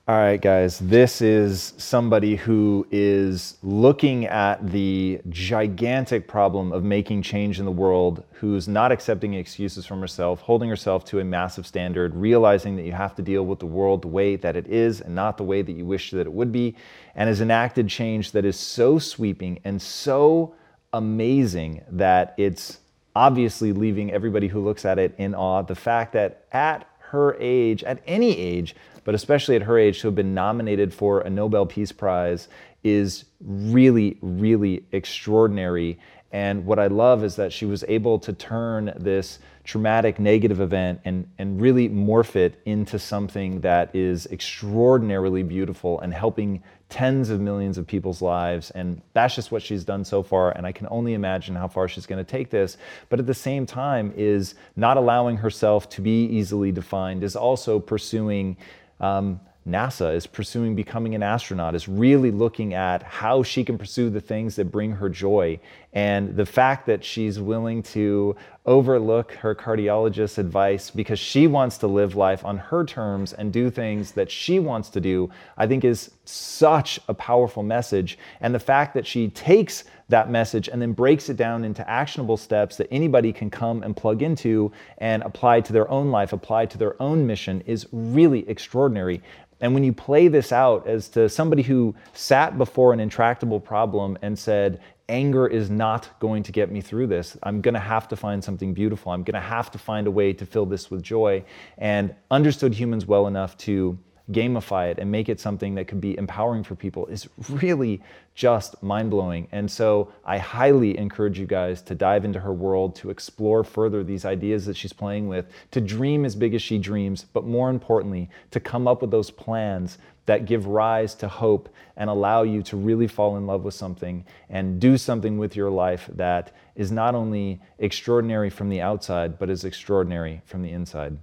All 0.05 0.17
right, 0.17 0.41
guys, 0.41 0.79
this 0.79 1.21
is 1.21 1.73
somebody 1.77 2.35
who 2.35 2.85
is 2.91 3.57
looking 3.63 4.25
at 4.25 4.69
the 4.69 5.21
gigantic 5.29 6.27
problem 6.27 6.73
of 6.73 6.83
making 6.83 7.21
change 7.21 7.57
in 7.57 7.63
the 7.63 7.71
world, 7.71 8.25
who's 8.33 8.67
not 8.67 8.91
accepting 8.91 9.33
excuses 9.35 9.85
from 9.85 10.01
herself, 10.01 10.41
holding 10.41 10.67
herself 10.67 11.05
to 11.05 11.21
a 11.21 11.23
massive 11.23 11.65
standard, 11.65 12.13
realizing 12.15 12.75
that 12.75 12.83
you 12.83 12.91
have 12.91 13.15
to 13.15 13.21
deal 13.21 13.45
with 13.45 13.59
the 13.59 13.65
world 13.65 14.01
the 14.01 14.09
way 14.09 14.35
that 14.35 14.57
it 14.57 14.67
is 14.67 14.99
and 14.99 15.15
not 15.15 15.37
the 15.37 15.43
way 15.45 15.61
that 15.61 15.71
you 15.71 15.85
wish 15.85 16.11
that 16.11 16.27
it 16.27 16.33
would 16.33 16.51
be, 16.51 16.75
and 17.15 17.29
has 17.29 17.39
enacted 17.39 17.87
change 17.87 18.33
that 18.33 18.43
is 18.43 18.59
so 18.59 18.99
sweeping 18.99 19.57
and 19.63 19.81
so 19.81 20.53
amazing 20.91 21.81
that 21.89 22.33
it's 22.37 22.79
obviously 23.15 23.71
leaving 23.71 24.11
everybody 24.11 24.49
who 24.49 24.59
looks 24.59 24.83
at 24.83 24.99
it 24.99 25.15
in 25.17 25.33
awe. 25.33 25.61
The 25.61 25.75
fact 25.75 26.11
that 26.11 26.43
at 26.51 26.89
her 26.99 27.37
age, 27.39 27.85
at 27.85 28.01
any 28.05 28.37
age, 28.37 28.75
but 29.03 29.15
especially 29.15 29.55
at 29.55 29.63
her 29.63 29.77
age, 29.77 30.01
to 30.01 30.07
have 30.07 30.15
been 30.15 30.33
nominated 30.33 30.93
for 30.93 31.21
a 31.21 31.29
Nobel 31.29 31.65
Peace 31.65 31.91
Prize 31.91 32.47
is 32.83 33.25
really, 33.41 34.17
really 34.21 34.85
extraordinary. 34.91 35.99
And 36.31 36.65
what 36.65 36.79
I 36.79 36.87
love 36.87 37.23
is 37.23 37.35
that 37.35 37.53
she 37.53 37.65
was 37.65 37.83
able 37.87 38.17
to 38.19 38.33
turn 38.33 38.91
this 38.97 39.39
traumatic 39.63 40.19
negative 40.19 40.59
event 40.59 40.99
and, 41.05 41.27
and 41.37 41.61
really 41.61 41.87
morph 41.87 42.35
it 42.35 42.59
into 42.65 42.99
something 42.99 43.61
that 43.61 43.95
is 43.95 44.25
extraordinarily 44.27 45.43
beautiful 45.43 45.99
and 46.01 46.13
helping 46.13 46.61
tens 46.89 47.29
of 47.29 47.39
millions 47.39 47.77
of 47.77 47.87
people's 47.87 48.21
lives. 48.21 48.71
And 48.71 49.01
that's 49.13 49.35
just 49.35 49.51
what 49.51 49.61
she's 49.61 49.83
done 49.83 50.03
so 50.03 50.21
far. 50.21 50.51
And 50.51 50.65
I 50.65 50.71
can 50.71 50.87
only 50.91 51.13
imagine 51.13 51.55
how 51.55 51.67
far 51.67 51.87
she's 51.87 52.05
going 52.05 52.23
to 52.23 52.29
take 52.29 52.49
this. 52.49 52.77
But 53.09 53.19
at 53.19 53.25
the 53.25 53.33
same 53.33 53.65
time, 53.65 54.13
is 54.15 54.55
not 54.75 54.97
allowing 54.97 55.37
herself 55.37 55.89
to 55.89 56.01
be 56.01 56.25
easily 56.25 56.71
defined, 56.71 57.23
is 57.23 57.35
also 57.35 57.79
pursuing 57.79 58.57
um, 59.03 59.41
NASA 59.67 60.15
is 60.15 60.25
pursuing 60.25 60.75
becoming 60.75 61.13
an 61.13 61.23
astronaut, 61.23 61.75
is 61.75 61.87
really 61.87 62.31
looking 62.31 62.73
at 62.73 63.03
how 63.03 63.43
she 63.43 63.63
can 63.63 63.77
pursue 63.77 64.09
the 64.09 64.21
things 64.21 64.55
that 64.55 64.65
bring 64.65 64.93
her 64.93 65.09
joy. 65.09 65.59
And 65.93 66.35
the 66.35 66.45
fact 66.45 66.87
that 66.87 67.03
she's 67.03 67.39
willing 67.39 67.83
to 67.83 68.35
overlook 68.65 69.33
her 69.33 69.53
cardiologist's 69.53 70.39
advice 70.39 70.89
because 70.89 71.19
she 71.19 71.45
wants 71.45 71.77
to 71.79 71.87
live 71.87 72.15
life 72.15 72.43
on 72.43 72.57
her 72.57 72.83
terms 72.83 73.33
and 73.33 73.53
do 73.53 73.69
things 73.69 74.13
that 74.13 74.31
she 74.31 74.57
wants 74.57 74.89
to 74.89 75.01
do, 75.01 75.29
I 75.55 75.67
think 75.67 75.83
is 75.83 76.09
such 76.25 76.99
a 77.07 77.13
powerful 77.13 77.61
message. 77.61 78.17
And 78.41 78.55
the 78.55 78.59
fact 78.59 78.95
that 78.95 79.05
she 79.05 79.29
takes 79.29 79.83
that 80.09 80.31
message 80.31 80.67
and 80.67 80.81
then 80.81 80.93
breaks 80.93 81.29
it 81.29 81.37
down 81.37 81.63
into 81.63 81.87
actionable 81.87 82.37
steps 82.37 82.77
that 82.77 82.87
anybody 82.89 83.31
can 83.31 83.51
come 83.51 83.83
and 83.83 83.95
plug 83.95 84.23
into 84.23 84.71
and 84.97 85.21
apply 85.23 85.61
to 85.61 85.73
their 85.73 85.89
own 85.91 86.09
life, 86.09 86.33
apply 86.33 86.65
to 86.67 86.77
their 86.77 86.99
own 87.01 87.27
mission 87.27 87.61
is 87.67 87.87
really 87.91 88.47
extraordinary. 88.49 89.21
And 89.61 89.73
when 89.73 89.83
you 89.83 89.93
play 89.93 90.27
this 90.27 90.51
out 90.51 90.87
as 90.87 91.07
to 91.09 91.29
somebody 91.29 91.61
who 91.61 91.95
sat 92.13 92.57
before 92.57 92.91
an 92.93 92.99
intractable 92.99 93.59
problem 93.59 94.17
and 94.21 94.37
said, 94.37 94.81
anger 95.13 95.45
is 95.45 95.69
not 95.69 96.19
going 96.19 96.41
to 96.41 96.51
get 96.51 96.71
me 96.71 96.81
through 96.81 97.05
this. 97.05 97.37
I'm 97.43 97.61
going 97.61 97.75
to 97.75 97.79
have 97.79 98.07
to 98.09 98.15
find 98.15 98.43
something 98.43 98.73
beautiful. 98.73 99.11
I'm 99.11 99.23
going 99.23 99.35
to 99.35 99.47
have 99.57 99.69
to 99.71 99.77
find 99.77 100.07
a 100.07 100.11
way 100.11 100.33
to 100.33 100.45
fill 100.45 100.65
this 100.65 100.89
with 100.89 101.03
joy. 101.03 101.43
And 101.77 102.15
understood 102.31 102.73
humans 102.73 103.05
well 103.05 103.27
enough 103.27 103.55
to 103.59 103.97
gamify 104.31 104.89
it 104.89 104.99
and 104.99 105.11
make 105.11 105.27
it 105.29 105.39
something 105.39 105.75
that 105.75 105.87
could 105.87 105.99
be 106.01 106.17
empowering 106.17 106.63
for 106.63 106.75
people 106.75 107.05
is 107.07 107.27
really 107.49 108.01
just 108.35 108.81
mind 108.81 109.11
blowing. 109.11 109.47
And 109.51 109.69
so 109.69 110.11
I 110.25 110.37
highly 110.39 110.97
encourage 110.97 111.37
you 111.37 111.45
guys 111.45 111.81
to 111.83 111.93
dive 111.93 112.25
into 112.25 112.39
her 112.39 112.53
world, 112.53 112.95
to 112.95 113.09
explore 113.11 113.63
further 113.63 114.03
these 114.03 114.25
ideas 114.25 114.65
that 114.65 114.77
she's 114.77 114.93
playing 114.93 115.27
with, 115.27 115.45
to 115.71 115.81
dream 115.81 116.25
as 116.25 116.35
big 116.35 116.55
as 116.55 116.61
she 116.61 116.79
dreams, 116.79 117.25
but 117.33 117.45
more 117.45 117.69
importantly, 117.69 118.29
to 118.51 118.59
come 118.59 118.87
up 118.87 119.01
with 119.01 119.11
those 119.11 119.29
plans 119.29 119.99
that 120.25 120.45
give 120.45 120.65
rise 120.65 121.15
to 121.15 121.27
hope 121.27 121.69
and 121.97 122.09
allow 122.09 122.43
you 122.43 122.63
to 122.63 122.77
really 122.77 123.07
fall 123.07 123.37
in 123.37 123.45
love 123.45 123.63
with 123.63 123.73
something 123.73 124.25
and 124.49 124.79
do 124.79 124.97
something 124.97 125.37
with 125.37 125.55
your 125.55 125.69
life 125.69 126.09
that 126.13 126.55
is 126.75 126.91
not 126.91 127.15
only 127.15 127.61
extraordinary 127.79 128.49
from 128.49 128.69
the 128.69 128.81
outside, 128.81 129.37
but 129.37 129.49
is 129.49 129.65
extraordinary 129.65 130.41
from 130.45 130.61
the 130.61 130.71
inside. 130.71 131.17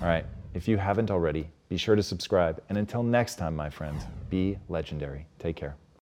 All 0.00 0.08
right, 0.08 0.24
if 0.54 0.66
you 0.68 0.76
haven't 0.78 1.10
already, 1.10 1.50
be 1.68 1.76
sure 1.76 1.96
to 1.96 2.02
subscribe. 2.02 2.62
And 2.68 2.78
until 2.78 3.02
next 3.02 3.36
time, 3.36 3.54
my 3.54 3.68
friends, 3.68 4.04
be 4.30 4.58
legendary. 4.68 5.26
Take 5.38 5.56
care. 5.56 5.76